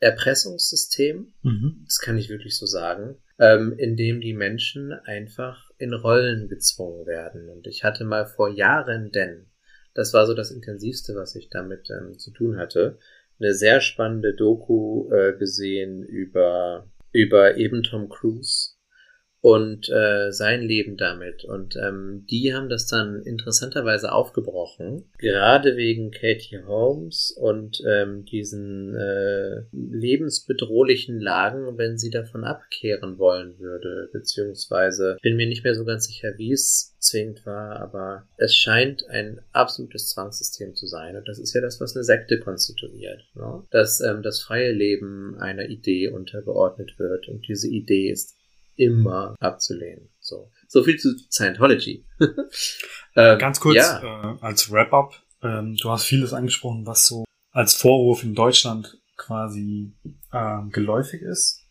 Erpressungssystem. 0.00 1.34
Mhm. 1.42 1.82
Das 1.84 1.98
kann 1.98 2.16
ich 2.16 2.30
wirklich 2.30 2.56
so 2.56 2.64
sagen. 2.66 3.18
Ähm, 3.38 3.74
in 3.76 3.96
dem 3.96 4.22
die 4.22 4.32
Menschen 4.32 4.92
einfach 4.92 5.70
in 5.76 5.92
Rollen 5.92 6.48
gezwungen 6.48 7.04
werden. 7.06 7.50
Und 7.50 7.66
ich 7.66 7.84
hatte 7.84 8.04
mal 8.04 8.26
vor 8.26 8.48
Jahren 8.48 9.10
denn 9.10 9.50
das 9.96 10.12
war 10.12 10.26
so 10.26 10.34
das 10.34 10.50
Intensivste, 10.50 11.14
was 11.14 11.34
ich 11.34 11.48
damit 11.48 11.88
ähm, 11.90 12.18
zu 12.18 12.30
tun 12.30 12.58
hatte. 12.58 12.98
Eine 13.40 13.54
sehr 13.54 13.80
spannende 13.80 14.34
Doku 14.34 15.10
äh, 15.10 15.36
gesehen 15.36 16.02
über, 16.02 16.86
über 17.12 17.56
eben 17.56 17.82
Tom 17.82 18.08
Cruise 18.08 18.75
und 19.46 19.88
äh, 19.90 20.32
sein 20.32 20.60
Leben 20.60 20.96
damit. 20.96 21.44
Und 21.44 21.76
ähm, 21.76 22.26
die 22.28 22.52
haben 22.52 22.68
das 22.68 22.88
dann 22.88 23.22
interessanterweise 23.22 24.10
aufgebrochen, 24.10 25.04
gerade 25.18 25.76
wegen 25.76 26.10
Katie 26.10 26.64
Holmes 26.66 27.30
und 27.30 27.80
ähm, 27.86 28.24
diesen 28.24 28.96
äh, 28.96 29.62
lebensbedrohlichen 29.70 31.20
Lagen, 31.20 31.78
wenn 31.78 31.96
sie 31.96 32.10
davon 32.10 32.42
abkehren 32.42 33.18
wollen 33.18 33.60
würde, 33.60 34.08
beziehungsweise 34.12 35.16
bin 35.22 35.36
mir 35.36 35.46
nicht 35.46 35.62
mehr 35.62 35.76
so 35.76 35.84
ganz 35.84 36.08
sicher, 36.08 36.32
wie 36.38 36.50
es 36.50 36.96
zwingend 36.98 37.46
war, 37.46 37.78
aber 37.78 38.26
es 38.38 38.52
scheint 38.52 39.08
ein 39.10 39.38
absolutes 39.52 40.08
Zwangssystem 40.08 40.74
zu 40.74 40.88
sein. 40.88 41.16
Und 41.16 41.28
das 41.28 41.38
ist 41.38 41.54
ja 41.54 41.60
das, 41.60 41.80
was 41.80 41.94
eine 41.94 42.02
Sekte 42.02 42.40
konstituiert. 42.40 43.22
Ne? 43.36 43.62
Dass 43.70 44.00
ähm, 44.00 44.24
das 44.24 44.42
freie 44.42 44.72
Leben 44.72 45.36
einer 45.38 45.68
Idee 45.68 46.08
untergeordnet 46.08 46.98
wird. 46.98 47.28
Und 47.28 47.46
diese 47.46 47.68
Idee 47.68 48.10
ist 48.10 48.34
immer 48.76 49.34
abzulehnen. 49.40 50.10
So, 50.20 50.50
so 50.68 50.82
viel 50.82 50.98
zu 50.98 51.16
Scientology. 51.30 52.04
ähm, 53.16 53.38
Ganz 53.38 53.60
kurz 53.60 53.76
ja. 53.76 54.34
äh, 54.34 54.38
als 54.40 54.70
Wrap-up. 54.70 55.14
Ähm, 55.42 55.76
du 55.76 55.90
hast 55.90 56.04
vieles 56.04 56.32
angesprochen, 56.32 56.86
was 56.86 57.06
so 57.06 57.24
als 57.52 57.74
Vorwurf 57.74 58.22
in 58.22 58.34
Deutschland 58.34 58.98
quasi 59.16 59.94
äh, 60.32 60.62
geläufig 60.70 61.22
ist. 61.22 61.65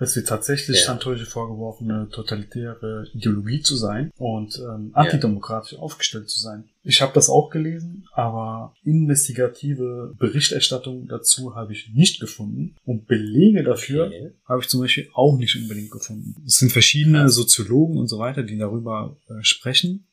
Es 0.00 0.16
wird 0.16 0.28
tatsächlich 0.28 0.78
ja. 0.78 0.82
Scientology 0.84 1.26
vorgeworfen, 1.26 1.90
eine 1.90 2.08
totalitäre 2.08 3.06
Ideologie 3.12 3.60
zu 3.60 3.76
sein 3.76 4.10
und 4.16 4.58
ähm, 4.58 4.92
antidemokratisch 4.94 5.74
ja. 5.74 5.78
aufgestellt 5.78 6.30
zu 6.30 6.40
sein. 6.40 6.64
Ich 6.82 7.02
habe 7.02 7.12
das 7.12 7.28
auch 7.28 7.50
gelesen, 7.50 8.06
aber 8.12 8.74
investigative 8.82 10.14
Berichterstattung 10.18 11.06
dazu 11.06 11.54
habe 11.54 11.74
ich 11.74 11.90
nicht 11.92 12.18
gefunden 12.18 12.76
und 12.84 13.06
Belege 13.06 13.62
dafür 13.62 14.06
okay. 14.06 14.32
habe 14.46 14.62
ich 14.62 14.68
zum 14.68 14.80
Beispiel 14.80 15.10
auch 15.12 15.36
nicht 15.36 15.54
unbedingt 15.56 15.90
gefunden. 15.90 16.42
Es 16.46 16.56
sind 16.56 16.72
verschiedene 16.72 17.28
Soziologen 17.28 17.98
und 17.98 18.08
so 18.08 18.18
weiter, 18.18 18.42
die 18.42 18.56
darüber 18.56 19.18
äh, 19.28 19.42
sprechen. 19.42 20.06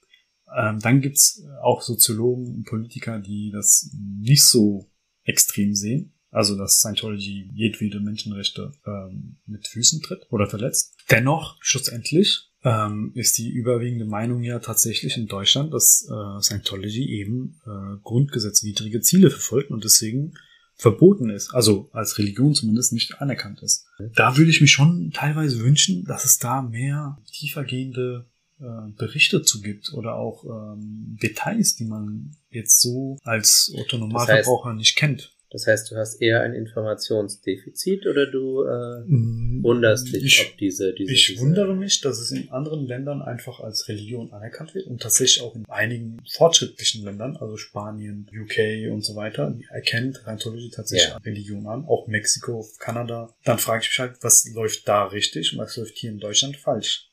Ähm, 0.53 0.79
dann 0.81 0.99
gibt's 0.99 1.45
auch 1.61 1.81
Soziologen 1.81 2.47
und 2.47 2.65
Politiker, 2.65 3.19
die 3.19 3.51
das 3.51 3.89
nicht 3.97 4.45
so 4.45 4.89
extrem 5.23 5.73
sehen 5.75 6.13
also 6.31 6.57
dass 6.57 6.79
Scientology 6.79 7.49
jedwede 7.53 7.99
Menschenrechte 7.99 8.71
ähm, 8.85 9.37
mit 9.45 9.67
Füßen 9.67 10.01
tritt 10.01 10.27
oder 10.29 10.47
verletzt. 10.47 10.95
Dennoch, 11.09 11.57
schlussendlich, 11.61 12.49
ähm, 12.63 13.11
ist 13.15 13.37
die 13.37 13.49
überwiegende 13.49 14.05
Meinung 14.05 14.43
ja 14.43 14.59
tatsächlich 14.59 15.17
in 15.17 15.27
Deutschland, 15.27 15.73
dass 15.73 16.07
äh, 16.09 16.41
Scientology 16.41 17.19
eben 17.19 17.59
äh, 17.65 17.97
grundgesetzwidrige 18.03 19.01
Ziele 19.01 19.29
verfolgt 19.29 19.71
und 19.71 19.83
deswegen 19.83 20.33
verboten 20.75 21.29
ist, 21.29 21.53
also 21.55 21.89
als 21.91 22.17
Religion 22.19 22.53
zumindest 22.53 22.93
nicht 22.93 23.19
anerkannt 23.19 23.63
ist. 23.63 23.87
Da 24.15 24.37
würde 24.37 24.51
ich 24.51 24.61
mich 24.61 24.71
schon 24.71 25.11
teilweise 25.11 25.59
wünschen, 25.59 26.03
dass 26.05 26.23
es 26.23 26.37
da 26.37 26.61
mehr 26.61 27.17
tiefergehende 27.31 28.27
äh, 28.59 28.91
Berichte 28.95 29.41
zu 29.41 29.61
gibt 29.61 29.93
oder 29.93 30.15
auch 30.15 30.43
ähm, 30.45 31.17
Details, 31.21 31.75
die 31.75 31.85
man 31.85 32.35
jetzt 32.49 32.79
so 32.79 33.17
als 33.23 33.73
Autonomalverbraucher 33.75 34.69
das 34.69 34.73
heißt, 34.73 34.77
nicht 34.77 34.95
kennt. 34.95 35.36
Das 35.49 35.65
heißt, 35.65 35.89
du 35.91 35.95
hast 35.95 36.21
eher 36.21 36.41
ein 36.41 36.53
Informationsdefizit 36.53 38.05
oder 38.05 38.29
du 38.29 38.63
äh, 38.63 39.03
mm, 39.05 39.63
wunderst 39.63 40.13
dich, 40.13 40.23
ich, 40.23 40.41
ob 40.41 40.57
diese, 40.57 40.93
diese. 40.93 41.11
Ich 41.11 41.27
diese 41.27 41.41
wundere 41.41 41.73
mich, 41.73 42.01
dass 42.01 42.19
es 42.19 42.31
in 42.31 42.49
anderen 42.51 42.85
Ländern 42.85 43.21
einfach 43.21 43.61
als 43.61 43.87
Religion 43.87 44.33
anerkannt 44.33 44.75
wird 44.75 44.87
und 44.87 45.01
tatsächlich 45.01 45.41
auch 45.41 45.55
in 45.55 45.65
einigen 45.69 46.21
fortschrittlichen 46.29 47.05
Ländern, 47.05 47.37
also 47.37 47.55
Spanien, 47.55 48.29
UK 48.33 48.91
und 48.91 49.05
so 49.05 49.15
weiter, 49.15 49.57
erkennt 49.69 50.17
Scientology 50.17 50.69
tatsächlich 50.69 51.09
ja. 51.09 51.17
Religion 51.17 51.65
an, 51.67 51.85
auch 51.85 52.07
Mexiko, 52.07 52.67
Kanada. 52.79 53.33
Dann 53.45 53.57
frage 53.57 53.83
ich 53.83 53.89
mich 53.89 53.99
halt, 53.99 54.17
was 54.21 54.49
läuft 54.53 54.87
da 54.87 55.05
richtig 55.05 55.53
und 55.53 55.59
was 55.59 55.77
läuft 55.77 55.97
hier 55.97 56.11
in 56.11 56.19
Deutschland 56.19 56.57
falsch? 56.57 57.09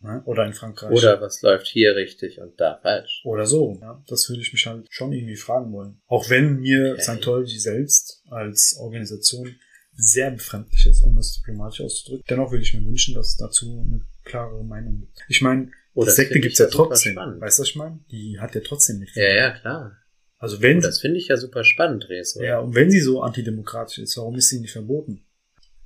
Ne? 0.00 0.22
Oder 0.26 0.46
in 0.46 0.52
Frankreich. 0.52 0.90
Oder 0.90 1.20
was 1.20 1.42
läuft 1.42 1.66
hier 1.66 1.96
richtig 1.96 2.40
und 2.40 2.60
da 2.60 2.78
falsch. 2.82 3.22
Oder 3.24 3.46
so. 3.46 3.78
Ja? 3.80 4.02
Das 4.08 4.28
würde 4.28 4.42
ich 4.42 4.52
mich 4.52 4.66
halt 4.66 4.86
schon 4.90 5.12
irgendwie 5.12 5.36
fragen 5.36 5.72
wollen. 5.72 6.00
Auch 6.06 6.28
wenn 6.28 6.60
mir 6.60 6.92
okay. 6.92 7.02
Scientology 7.02 7.58
selbst 7.58 8.22
als 8.30 8.76
Organisation 8.78 9.56
sehr 9.94 10.30
befremdlich 10.30 10.86
ist, 10.86 11.02
um 11.02 11.16
es 11.16 11.38
diplomatisch 11.38 11.80
auszudrücken. 11.80 12.24
Dennoch 12.28 12.50
würde 12.50 12.62
ich 12.62 12.74
mir 12.74 12.84
wünschen, 12.84 13.14
dass 13.14 13.28
es 13.28 13.36
dazu 13.36 13.82
eine 13.86 14.02
klare 14.24 14.62
Meinung 14.62 15.00
gibt. 15.00 15.24
Ich 15.28 15.40
meine, 15.40 15.70
oh, 15.94 16.04
die 16.04 16.10
Sekte 16.10 16.38
gibt's 16.38 16.58
ja 16.58 16.66
trotzdem. 16.66 17.16
Weißt 17.16 17.58
du, 17.58 17.62
was 17.62 17.68
ich 17.68 17.76
meine? 17.76 18.00
Die 18.10 18.38
hat 18.38 18.54
ja 18.54 18.60
trotzdem 18.60 18.98
nicht. 18.98 19.16
Ja, 19.16 19.34
ja, 19.34 19.50
klar. 19.50 19.96
Also 20.38 20.60
wenn. 20.60 20.78
Oh, 20.78 20.82
das 20.82 21.00
finde 21.00 21.18
ich 21.18 21.28
ja 21.28 21.38
super 21.38 21.64
spannend, 21.64 22.10
Res. 22.10 22.38
Ja, 22.40 22.58
und 22.60 22.74
wenn 22.74 22.90
sie 22.90 23.00
so 23.00 23.22
antidemokratisch 23.22 23.98
ist, 23.98 24.18
warum 24.18 24.36
ist 24.36 24.50
sie 24.50 24.60
nicht 24.60 24.72
verboten? 24.72 25.24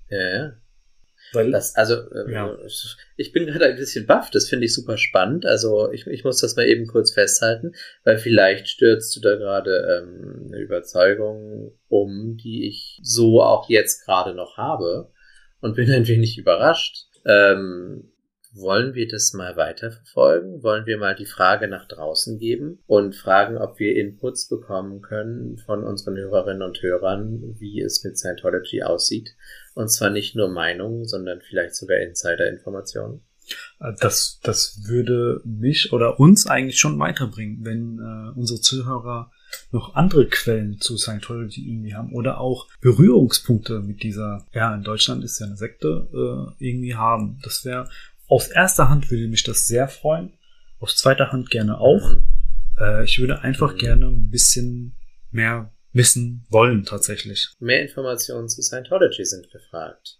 Ja, 0.09 0.19
ja. 0.19 0.53
Weil, 1.33 1.51
das, 1.51 1.77
also, 1.77 1.95
äh, 1.95 2.33
ja. 2.33 2.57
ich 3.17 3.33
bin 3.33 3.47
gerade 3.47 3.67
ein 3.67 3.77
bisschen 3.77 4.07
baff, 4.07 4.31
das 4.31 4.49
finde 4.49 4.67
ich 4.67 4.75
super 4.75 4.97
spannend. 4.97 5.47
Also, 5.47 5.91
ich, 5.93 6.07
ich 6.07 6.25
muss 6.25 6.41
das 6.41 6.57
mal 6.57 6.67
eben 6.67 6.87
kurz 6.87 7.13
festhalten, 7.13 7.73
weil 8.05 8.19
vielleicht 8.19 8.69
stürzt 8.69 9.15
du 9.17 9.21
da 9.21 9.37
gerade 9.37 10.03
ähm, 10.03 10.47
eine 10.49 10.61
Überzeugung 10.61 11.73
um, 11.89 12.37
die 12.37 12.69
ich 12.69 13.01
so 13.03 13.43
auch 13.43 13.69
jetzt 13.69 14.05
gerade 14.05 14.35
noch 14.35 14.57
habe 14.57 15.11
und 15.61 15.77
bin 15.77 15.91
ein 15.91 16.09
wenig 16.09 16.39
überrascht. 16.39 17.07
Ähm, 17.25 18.11
wollen 18.53 18.95
wir 18.95 19.07
das 19.07 19.33
mal 19.33 19.57
weiterverfolgen? 19.57 20.63
Wollen 20.65 20.87
wir 20.87 20.99
mal 20.99 21.15
die 21.15 21.27
Frage 21.27 21.69
nach 21.69 21.87
draußen 21.87 22.39
geben 22.39 22.83
und 22.87 23.15
fragen, 23.15 23.59
ob 23.59 23.79
wir 23.79 23.95
Inputs 23.95 24.49
bekommen 24.49 25.03
können 25.03 25.57
von 25.59 25.85
unseren 25.85 26.17
Hörerinnen 26.17 26.63
und 26.63 26.83
Hörern, 26.83 27.55
wie 27.59 27.81
es 27.81 28.03
mit 28.03 28.19
Scientology 28.19 28.83
aussieht? 28.83 29.37
Und 29.75 29.89
zwar 29.89 30.11
nicht 30.11 30.35
nur 30.35 30.49
Meinungen, 30.49 31.07
sondern 31.07 31.41
vielleicht 31.41 31.77
sogar 31.77 31.99
Insider-Informationen. 31.99 33.23
Äh, 33.81 33.93
das, 34.01 34.41
das 34.43 34.81
würde 34.85 35.41
mich 35.45 35.93
oder 35.93 36.19
uns 36.21 36.47
eigentlich 36.47 36.79
schon 36.79 36.99
weiterbringen, 36.99 37.65
wenn 37.65 37.99
äh, 37.99 38.39
unsere 38.39 38.61
Zuhörer 38.61 39.31
noch 39.73 39.95
andere 39.95 40.29
Quellen 40.29 40.81
zu 40.81 40.97
Scientology 40.97 41.69
irgendwie 41.69 41.95
haben 41.95 42.13
oder 42.13 42.39
auch 42.41 42.69
Berührungspunkte 42.81 43.81
mit 43.81 44.03
dieser, 44.03 44.47
ja, 44.53 44.73
in 44.75 44.83
Deutschland 44.85 45.25
ist 45.25 45.41
ja 45.41 45.47
eine 45.47 45.57
Sekte, 45.57 46.09
äh, 46.59 46.65
irgendwie 46.65 46.95
haben. 46.95 47.41
Das 47.43 47.65
wäre, 47.65 47.89
aus 48.29 48.49
erster 48.49 48.89
Hand 48.89 49.11
würde 49.11 49.27
mich 49.27 49.43
das 49.43 49.67
sehr 49.67 49.89
freuen, 49.89 50.33
aus 50.79 50.97
zweiter 50.97 51.33
Hand 51.33 51.51
gerne 51.51 51.79
auch. 51.81 52.17
Äh, 52.79 53.05
ich 53.05 53.19
würde 53.19 53.41
einfach 53.41 53.75
Mhm. 53.75 53.79
gerne 53.79 54.07
ein 54.07 54.31
bisschen 54.31 54.95
mehr 55.33 55.73
wissen 55.93 56.47
wollen, 56.51 56.85
tatsächlich. 56.85 57.49
Mehr 57.59 57.83
Informationen 57.83 58.49
zu 58.49 58.63
Scientology 58.63 59.25
sind 59.25 59.51
gefragt. 59.51 60.19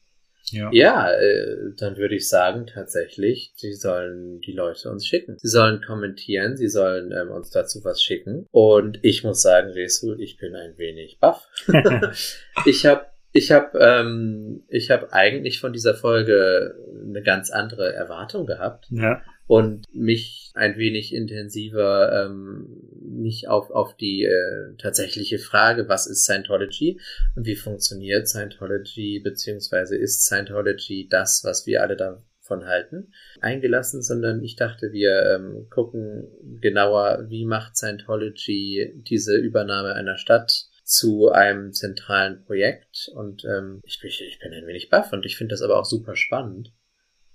Ja. 0.53 0.69
Ja, 0.73 1.13
äh, 1.13 1.73
dann 1.77 1.97
würde 1.97 2.17
ich 2.17 2.29
sagen, 2.29 2.67
tatsächlich, 2.67 3.53
sie 3.57 3.73
sollen 3.75 4.41
die 4.41 4.53
Leute 4.53 4.91
uns 4.91 5.07
schicken. 5.07 5.37
Sie 5.39 5.49
sollen 5.49 5.81
kommentieren, 5.81 6.57
sie 6.57 6.69
sollen 6.69 7.13
ähm, 7.13 7.31
uns 7.31 7.51
dazu 7.51 7.85
was 7.85 8.03
schicken. 8.03 8.47
Und 8.51 8.99
ich 9.03 9.23
muss 9.23 9.43
sagen, 9.43 9.71
Resul, 9.71 10.21
ich 10.21 10.39
bin 10.39 10.57
ein 10.57 10.77
wenig 10.77 11.19
baff. 11.21 11.47
ich 12.67 12.87
habe 12.87 13.07
ich 13.33 13.53
hab, 13.53 13.75
ähm, 13.77 14.65
ich 14.69 14.91
hab 14.91 15.13
eigentlich 15.13 15.61
von 15.61 15.73
dieser 15.73 15.95
Folge 15.95 16.75
eine 17.09 17.23
ganz 17.23 17.51
andere 17.51 17.93
Erwartung 17.93 18.45
gehabt 18.45 18.87
ja. 18.91 19.23
Und 19.51 19.93
mich 19.93 20.53
ein 20.55 20.79
wenig 20.79 21.13
intensiver 21.13 22.25
ähm, 22.25 22.69
nicht 23.03 23.49
auf, 23.49 23.73
auf 23.73 23.97
die 23.97 24.23
äh, 24.23 24.77
tatsächliche 24.79 25.41
Frage, 25.41 25.89
was 25.89 26.07
ist 26.07 26.23
Scientology 26.23 27.01
und 27.35 27.47
wie 27.47 27.57
funktioniert 27.57 28.29
Scientology, 28.29 29.19
beziehungsweise 29.19 29.97
ist 29.97 30.25
Scientology 30.25 31.09
das, 31.11 31.43
was 31.43 31.67
wir 31.67 31.83
alle 31.83 31.97
davon 31.97 32.67
halten, 32.67 33.13
eingelassen, 33.41 34.03
sondern 34.03 34.41
ich 34.45 34.55
dachte, 34.55 34.93
wir 34.93 35.35
ähm, 35.35 35.67
gucken 35.69 36.29
genauer, 36.61 37.27
wie 37.29 37.45
macht 37.45 37.77
Scientology 37.77 38.93
diese 38.99 39.37
Übernahme 39.37 39.95
einer 39.95 40.17
Stadt 40.17 40.69
zu 40.85 41.31
einem 41.31 41.73
zentralen 41.73 42.45
Projekt 42.45 43.11
und 43.17 43.45
ähm, 43.45 43.81
ich, 43.83 43.99
bin, 43.99 44.11
ich 44.11 44.39
bin 44.41 44.53
ein 44.53 44.69
wenig 44.69 44.91
baff 44.91 45.13
und 45.13 45.27
ich 45.27 45.37
finde 45.37 45.55
das 45.55 45.63
aber 45.63 45.77
auch 45.77 45.87
super 45.87 46.15
spannend. 46.15 46.73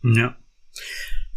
Ja. 0.02 0.38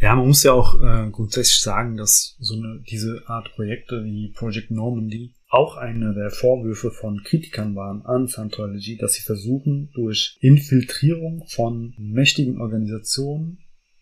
Ja, 0.01 0.14
man 0.14 0.28
muss 0.28 0.44
ja 0.44 0.53
auch 0.53 0.80
äh, 0.80 1.11
grundsätzlich 1.11 1.61
sagen, 1.61 1.96
dass 1.96 2.36
so 2.38 2.55
eine, 2.55 2.80
diese 2.88 3.22
Art 3.26 3.53
Projekte 3.55 4.05
wie 4.05 4.28
Project 4.28 4.70
Normandy 4.70 5.34
auch 5.49 5.76
eine 5.76 6.14
der 6.14 6.30
Vorwürfe 6.30 6.90
von 6.90 7.22
Kritikern 7.24 7.74
waren 7.74 8.05
an 8.05 8.28
Scientology, 8.28 8.96
dass 8.96 9.14
sie 9.14 9.22
versuchen, 9.22 9.90
durch 9.94 10.36
Infiltrierung 10.40 11.44
von 11.49 11.94
mächtigen 11.99 12.61
Organisationen 12.61 13.59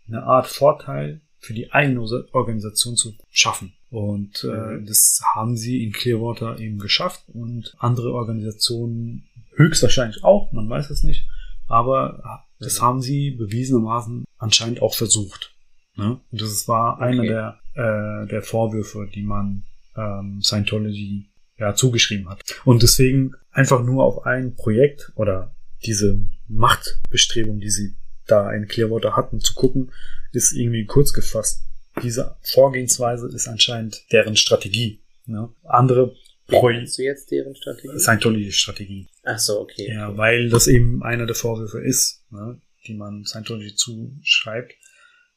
eine 0.09 0.25
Art 0.25 0.49
Vorteil 0.49 1.23
für 1.39 1.55
die 1.55 1.73
eigene 1.73 2.01
Organisation 2.33 2.97
zu 2.97 3.15
schaffen. 3.31 3.73
Und 3.89 4.45
äh, 4.45 4.49
Mhm. 4.79 4.87
das 4.87 5.21
haben 5.35 5.57
sie 5.57 5.85
in 5.85 5.93
Clearwater 5.93 6.59
eben 6.59 6.79
geschafft 6.79 7.23
und 7.33 7.75
andere 7.79 8.13
Organisationen 8.13 9.25
höchstwahrscheinlich 9.55 10.25
auch, 10.25 10.53
man 10.53 10.69
weiß 10.69 10.91
es 10.91 11.05
nicht, 11.05 11.27
aber 11.69 12.45
das 12.59 12.83
haben 12.83 13.01
sie 13.01 13.31
bewiesenermaßen 13.31 14.25
anscheinend 14.39 14.83
auch 14.83 14.95
versucht. 14.95 15.56
Ne? 15.97 16.21
Und 16.31 16.41
das 16.41 16.69
war 16.69 17.01
einer 17.01 17.23
Okay. 17.23 17.29
der, 17.29 17.61
äh, 17.75 18.29
der 18.29 18.43
Vorwürfe, 18.43 19.09
die 19.15 19.23
man 19.23 19.65
ähm, 19.97 20.41
Scientology 20.43 21.29
ja, 21.59 21.75
zugeschrieben 21.75 22.29
hat. 22.29 22.43
Und 22.65 22.83
deswegen 22.83 23.33
einfach 23.51 23.83
nur 23.83 24.05
auf 24.05 24.27
ein 24.27 24.55
Projekt 24.57 25.13
oder 25.17 25.55
diese 25.85 26.21
Machtbestrebung, 26.49 27.61
die 27.61 27.71
sie 27.71 27.97
da 28.27 28.53
in 28.53 28.67
Clearwater 28.67 29.17
hatten, 29.17 29.41
zu 29.41 29.55
gucken, 29.55 29.93
ist 30.33 30.53
irgendwie 30.53 30.85
kurz 30.85 31.13
gefasst. 31.13 31.63
Diese 32.03 32.37
Vorgehensweise 32.43 33.29
ist 33.29 33.49
anscheinend 33.49 34.05
deren 34.13 34.37
Strategie. 34.37 35.01
Ne? 35.25 35.49
Andere 35.65 36.15
Projekte, 36.47 36.81
Meinst 36.81 36.99
du 36.99 37.03
jetzt 37.03 37.31
deren 37.31 37.57
Strategie? 37.57 37.99
Scientology-Strategie. 37.99 39.09
Ach 39.25 39.39
so, 39.39 39.61
okay. 39.61 39.89
Ja, 39.93 40.09
okay. 40.09 40.19
weil 40.19 40.49
das 40.51 40.67
eben 40.67 41.03
einer 41.03 41.27
der 41.27 41.35
Vorwürfe 41.35 41.81
ist, 41.81 42.23
ne, 42.31 42.61
die 42.87 42.95
man 42.95 43.25
Scientology 43.25 43.75
zuschreibt, 43.75 44.75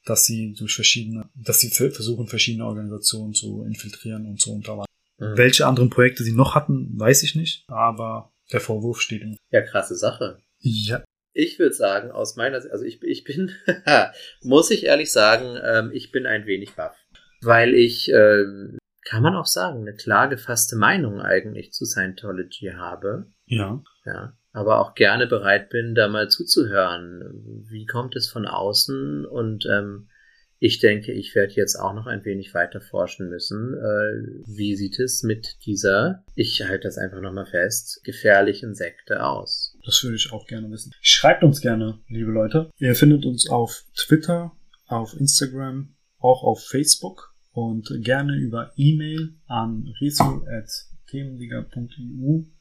dass 0.06 0.26
sie 0.26 0.54
durch 0.58 0.74
verschiedene, 0.76 1.30
dass 1.36 1.60
sie 1.60 1.70
ver- 1.70 1.92
versuchen, 1.92 2.28
verschiedene 2.28 2.66
Organisationen 2.66 3.34
zu 3.34 3.64
infiltrieren 3.64 4.26
und 4.28 4.40
zu 4.42 4.52
unterwandern. 4.54 4.86
Mhm. 5.18 5.38
Welche 5.38 5.68
anderen 5.68 5.90
Projekte 5.90 6.24
sie 6.24 6.34
noch 6.34 6.56
hatten, 6.56 6.98
weiß 6.98 7.24
ich 7.24 7.36
nicht, 7.36 7.66
aber 7.68 8.32
der 8.52 8.62
Vorwurf 8.62 9.02
steht 9.02 9.22
im. 9.22 9.38
Ja, 9.52 9.62
krasse 9.62 9.96
Sache. 9.96 10.42
Ja, 10.60 11.04
Ich 11.34 11.60
würde 11.60 11.74
sagen, 11.76 12.12
aus 12.12 12.36
meiner 12.36 12.60
Sicht, 12.62 12.72
also 12.74 12.86
ich, 12.86 13.02
ich 13.04 13.24
bin, 13.24 13.52
muss 14.44 14.72
ich 14.72 14.86
ehrlich 14.86 15.12
sagen, 15.12 15.58
ähm, 15.64 15.92
ich 15.94 16.12
bin 16.12 16.26
ein 16.26 16.46
wenig 16.46 16.74
baff. 16.76 16.96
Weil 17.42 17.74
ich, 17.74 18.10
ähm, 18.10 18.78
kann 19.06 19.24
man 19.24 19.36
auch 19.36 19.46
sagen, 19.46 19.82
eine 19.82 19.96
klar 19.96 20.28
gefasste 20.30 20.76
Meinung 20.76 21.22
eigentlich 21.22 21.72
zu 21.72 21.86
Scientology 21.86 22.72
habe. 22.76 23.28
ja, 23.46 23.82
Ja. 24.06 24.38
Aber 24.60 24.82
auch 24.82 24.94
gerne 24.94 25.26
bereit 25.26 25.70
bin, 25.70 25.96
da 25.96 26.10
mal 26.10 26.28
zuzuhören. 26.28 27.64
Wie 27.70 27.86
kommt 27.86 28.18
es 28.18 28.28
von 28.28 28.46
außen? 28.46 29.26
Und 29.26 29.66
ähm, 29.72 30.10
ich 30.58 30.80
denke, 30.80 31.14
ich 31.14 31.34
werde 31.34 31.54
jetzt 31.54 31.78
auch 31.78 31.94
noch 31.94 32.08
ein 32.08 32.26
wenig 32.26 32.54
weiter 32.54 32.82
forschen 32.82 33.30
müssen. 33.30 33.76
Äh, 33.76 34.44
wie 34.46 34.76
sieht 34.76 35.00
es 35.00 35.24
mit 35.24 35.56
dieser, 35.66 36.26
ich 36.36 36.62
halte 36.68 36.90
das 36.90 36.98
einfach 36.98 37.22
nochmal 37.22 37.46
fest, 37.46 38.02
gefährlichen 38.04 38.76
Sekte 38.76 39.24
aus? 39.24 39.78
das 39.86 40.04
würde 40.04 40.18
ich 40.18 40.34
auch 40.34 40.46
gerne 40.46 40.70
wissen. 40.70 40.92
Schreibt 41.00 41.44
uns 41.44 41.62
gerne, 41.62 42.00
liebe 42.10 42.32
Leute. 42.32 42.70
Ihr 42.78 42.96
findet 42.96 43.26
uns 43.26 43.50
auf 43.50 43.86
Twitter, 43.96 44.52
auf 44.88 45.18
Instagram, 45.18 45.96
auch 46.18 46.44
auf 46.44 46.66
Facebook 46.66 47.34
und 47.54 47.90
gerne 48.04 48.36
über 48.36 48.74
E-Mail 48.76 49.36
an 49.48 49.88
risu.themenliga.eu 50.02 52.59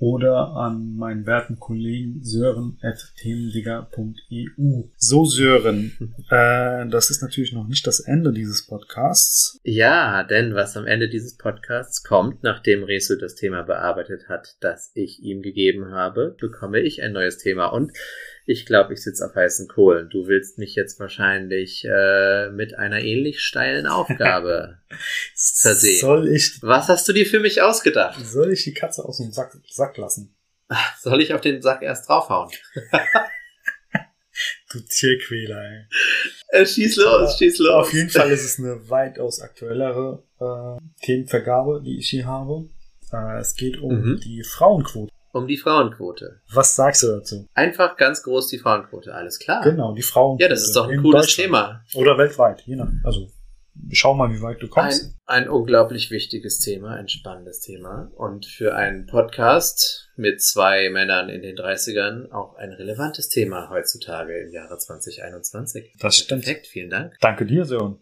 oder 0.00 0.56
an 0.56 0.96
meinen 0.96 1.24
werten 1.26 1.60
Kollegen 1.60 2.24
sören.themenliga.eu. 2.24 4.84
So 4.96 5.24
Sören, 5.26 5.92
äh, 6.30 6.88
das 6.88 7.10
ist 7.10 7.20
natürlich 7.22 7.52
noch 7.52 7.68
nicht 7.68 7.86
das 7.86 8.00
Ende 8.00 8.32
dieses 8.32 8.66
Podcasts. 8.66 9.60
Ja, 9.62 10.24
denn 10.24 10.54
was 10.54 10.78
am 10.78 10.86
Ende 10.86 11.10
dieses 11.10 11.36
Podcasts 11.36 12.02
kommt, 12.02 12.42
nachdem 12.42 12.82
Resu 12.82 13.16
das 13.16 13.34
Thema 13.34 13.62
bearbeitet 13.62 14.30
hat, 14.30 14.56
das 14.60 14.90
ich 14.94 15.22
ihm 15.22 15.42
gegeben 15.42 15.90
habe, 15.90 16.34
bekomme 16.40 16.80
ich 16.80 17.02
ein 17.02 17.12
neues 17.12 17.36
Thema. 17.36 17.66
Und 17.66 17.92
ich 18.50 18.66
glaube, 18.66 18.94
ich 18.94 19.02
sitze 19.02 19.24
auf 19.24 19.34
heißen 19.34 19.68
Kohlen. 19.68 20.08
Du 20.10 20.26
willst 20.26 20.58
mich 20.58 20.74
jetzt 20.74 20.98
wahrscheinlich 20.98 21.84
äh, 21.84 22.50
mit 22.50 22.76
einer 22.78 23.00
ähnlich 23.02 23.40
steilen 23.40 23.86
Aufgabe 23.86 24.78
versehen. 25.36 26.00
Soll 26.00 26.28
ich, 26.28 26.58
Was 26.62 26.88
hast 26.88 27.08
du 27.08 27.12
dir 27.12 27.26
für 27.26 27.40
mich 27.40 27.62
ausgedacht? 27.62 28.18
soll 28.26 28.52
ich 28.52 28.64
die 28.64 28.74
Katze 28.74 29.04
aus 29.04 29.18
dem 29.18 29.32
Sack, 29.32 29.56
Sack 29.68 29.96
lassen? 29.96 30.34
Soll 31.00 31.20
ich 31.20 31.34
auf 31.34 31.40
den 31.40 31.62
Sack 31.62 31.82
erst 31.82 32.08
draufhauen? 32.08 32.50
Du 34.72 34.78
Tierquäler, 34.80 35.60
ey. 35.62 35.84
Äh, 36.48 36.64
schieß 36.64 36.96
los, 36.96 37.36
schieß 37.36 37.58
los. 37.58 37.70
Auf 37.74 37.92
jeden 37.92 38.08
Fall 38.08 38.30
ist 38.30 38.44
es 38.44 38.58
eine 38.58 38.88
weitaus 38.88 39.40
aktuellere 39.40 40.22
äh, 40.40 41.04
Themenvergabe, 41.04 41.82
die 41.84 41.98
ich 41.98 42.08
hier 42.08 42.24
habe. 42.26 42.68
Äh, 43.12 43.40
es 43.40 43.54
geht 43.54 43.78
um 43.78 44.00
Mhm. 44.00 44.20
die 44.20 44.42
Frauenquote. 44.44 45.12
Um 45.32 45.46
die 45.46 45.56
Frauenquote. 45.56 46.40
Was 46.52 46.74
sagst 46.74 47.02
du 47.02 47.08
dazu? 47.08 47.46
Einfach 47.54 47.96
ganz 47.96 48.22
groß 48.22 48.48
die 48.48 48.58
Frauenquote, 48.58 49.14
alles 49.14 49.38
klar. 49.38 49.62
Genau, 49.62 49.94
die 49.94 50.02
Frauenquote. 50.02 50.42
Ja, 50.42 50.48
das 50.48 50.62
ist 50.62 50.74
doch 50.74 50.88
ein 50.88 50.94
in 50.94 51.02
cooles. 51.02 51.34
Thema. 51.34 51.84
Oder 51.94 52.18
weltweit, 52.18 52.62
je 52.62 52.76
nach. 52.76 52.90
Also, 53.04 53.28
schau 53.92 54.14
mal, 54.14 54.32
wie 54.32 54.42
weit 54.42 54.60
du 54.60 54.68
kommst. 54.68 55.14
Ein, 55.26 55.44
ein 55.44 55.48
unglaublich 55.48 56.10
wichtiges 56.10 56.58
Thema, 56.58 56.96
ein 56.96 57.08
spannendes 57.08 57.60
Thema 57.60 58.10
und 58.16 58.46
für 58.46 58.74
einen 58.74 59.06
Podcast 59.06 60.10
mit 60.16 60.42
zwei 60.42 60.90
Männern 60.90 61.28
in 61.28 61.42
den 61.42 61.56
30ern 61.56 62.30
auch 62.32 62.56
ein 62.56 62.72
relevantes 62.72 63.28
Thema 63.28 63.70
heutzutage 63.70 64.36
im 64.36 64.52
Jahre 64.52 64.78
2021. 64.78 65.94
Das 66.00 66.16
stimmt. 66.16 66.44
Perfekt, 66.44 66.66
vielen 66.66 66.90
Dank. 66.90 67.16
Danke 67.20 67.46
dir, 67.46 67.64
Sören. 67.64 68.00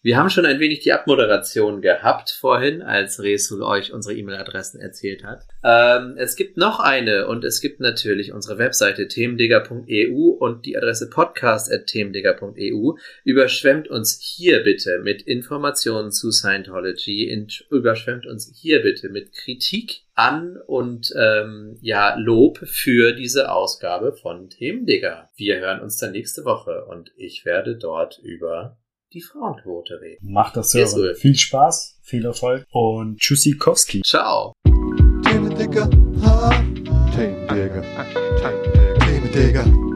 Wir 0.00 0.16
haben 0.16 0.30
schon 0.30 0.46
ein 0.46 0.60
wenig 0.60 0.78
die 0.78 0.92
Abmoderation 0.92 1.82
gehabt 1.82 2.30
vorhin, 2.30 2.82
als 2.82 3.20
Resul 3.20 3.64
euch 3.64 3.92
unsere 3.92 4.14
E-Mail-Adressen 4.14 4.80
erzählt 4.80 5.24
hat. 5.24 5.42
Ähm, 5.64 6.14
es 6.16 6.36
gibt 6.36 6.56
noch 6.56 6.78
eine 6.78 7.26
und 7.26 7.44
es 7.44 7.60
gibt 7.60 7.80
natürlich 7.80 8.32
unsere 8.32 8.58
Webseite 8.58 9.08
themendigger.eu 9.08 10.36
und 10.38 10.66
die 10.66 10.76
Adresse 10.76 11.10
podcast.themendigger.eu. 11.10 12.92
Überschwemmt 13.24 13.88
uns 13.88 14.20
hier 14.22 14.62
bitte 14.62 15.00
mit 15.02 15.22
Informationen 15.22 16.12
zu 16.12 16.30
Scientology, 16.30 17.46
überschwemmt 17.68 18.24
uns 18.24 18.52
hier 18.54 18.82
bitte 18.82 19.08
mit 19.08 19.32
Kritik 19.32 20.02
an 20.14 20.58
und 20.64 21.12
ähm, 21.16 21.76
ja 21.80 22.14
Lob 22.16 22.58
für 22.58 23.14
diese 23.14 23.50
Ausgabe 23.50 24.12
von 24.12 24.48
Themendigger. 24.48 25.28
Wir 25.34 25.58
hören 25.58 25.80
uns 25.80 25.96
dann 25.96 26.12
nächste 26.12 26.44
Woche 26.44 26.84
und 26.84 27.10
ich 27.16 27.44
werde 27.44 27.76
dort 27.76 28.20
über 28.22 28.78
die 29.12 29.22
Frauenquote 29.22 30.00
reden. 30.00 30.26
Mach 30.30 30.52
das, 30.52 30.70
Sören. 30.70 30.94
Will. 30.96 31.14
Viel 31.14 31.34
Spaß, 31.34 31.98
viel 32.02 32.24
Erfolg 32.24 32.64
und 32.70 33.18
Tschüssikowski. 33.18 34.02
Ciao! 34.02 34.52
Themendigger. 35.24 35.88
Themendigger, 37.14 37.82
Themendigger. 39.00 39.87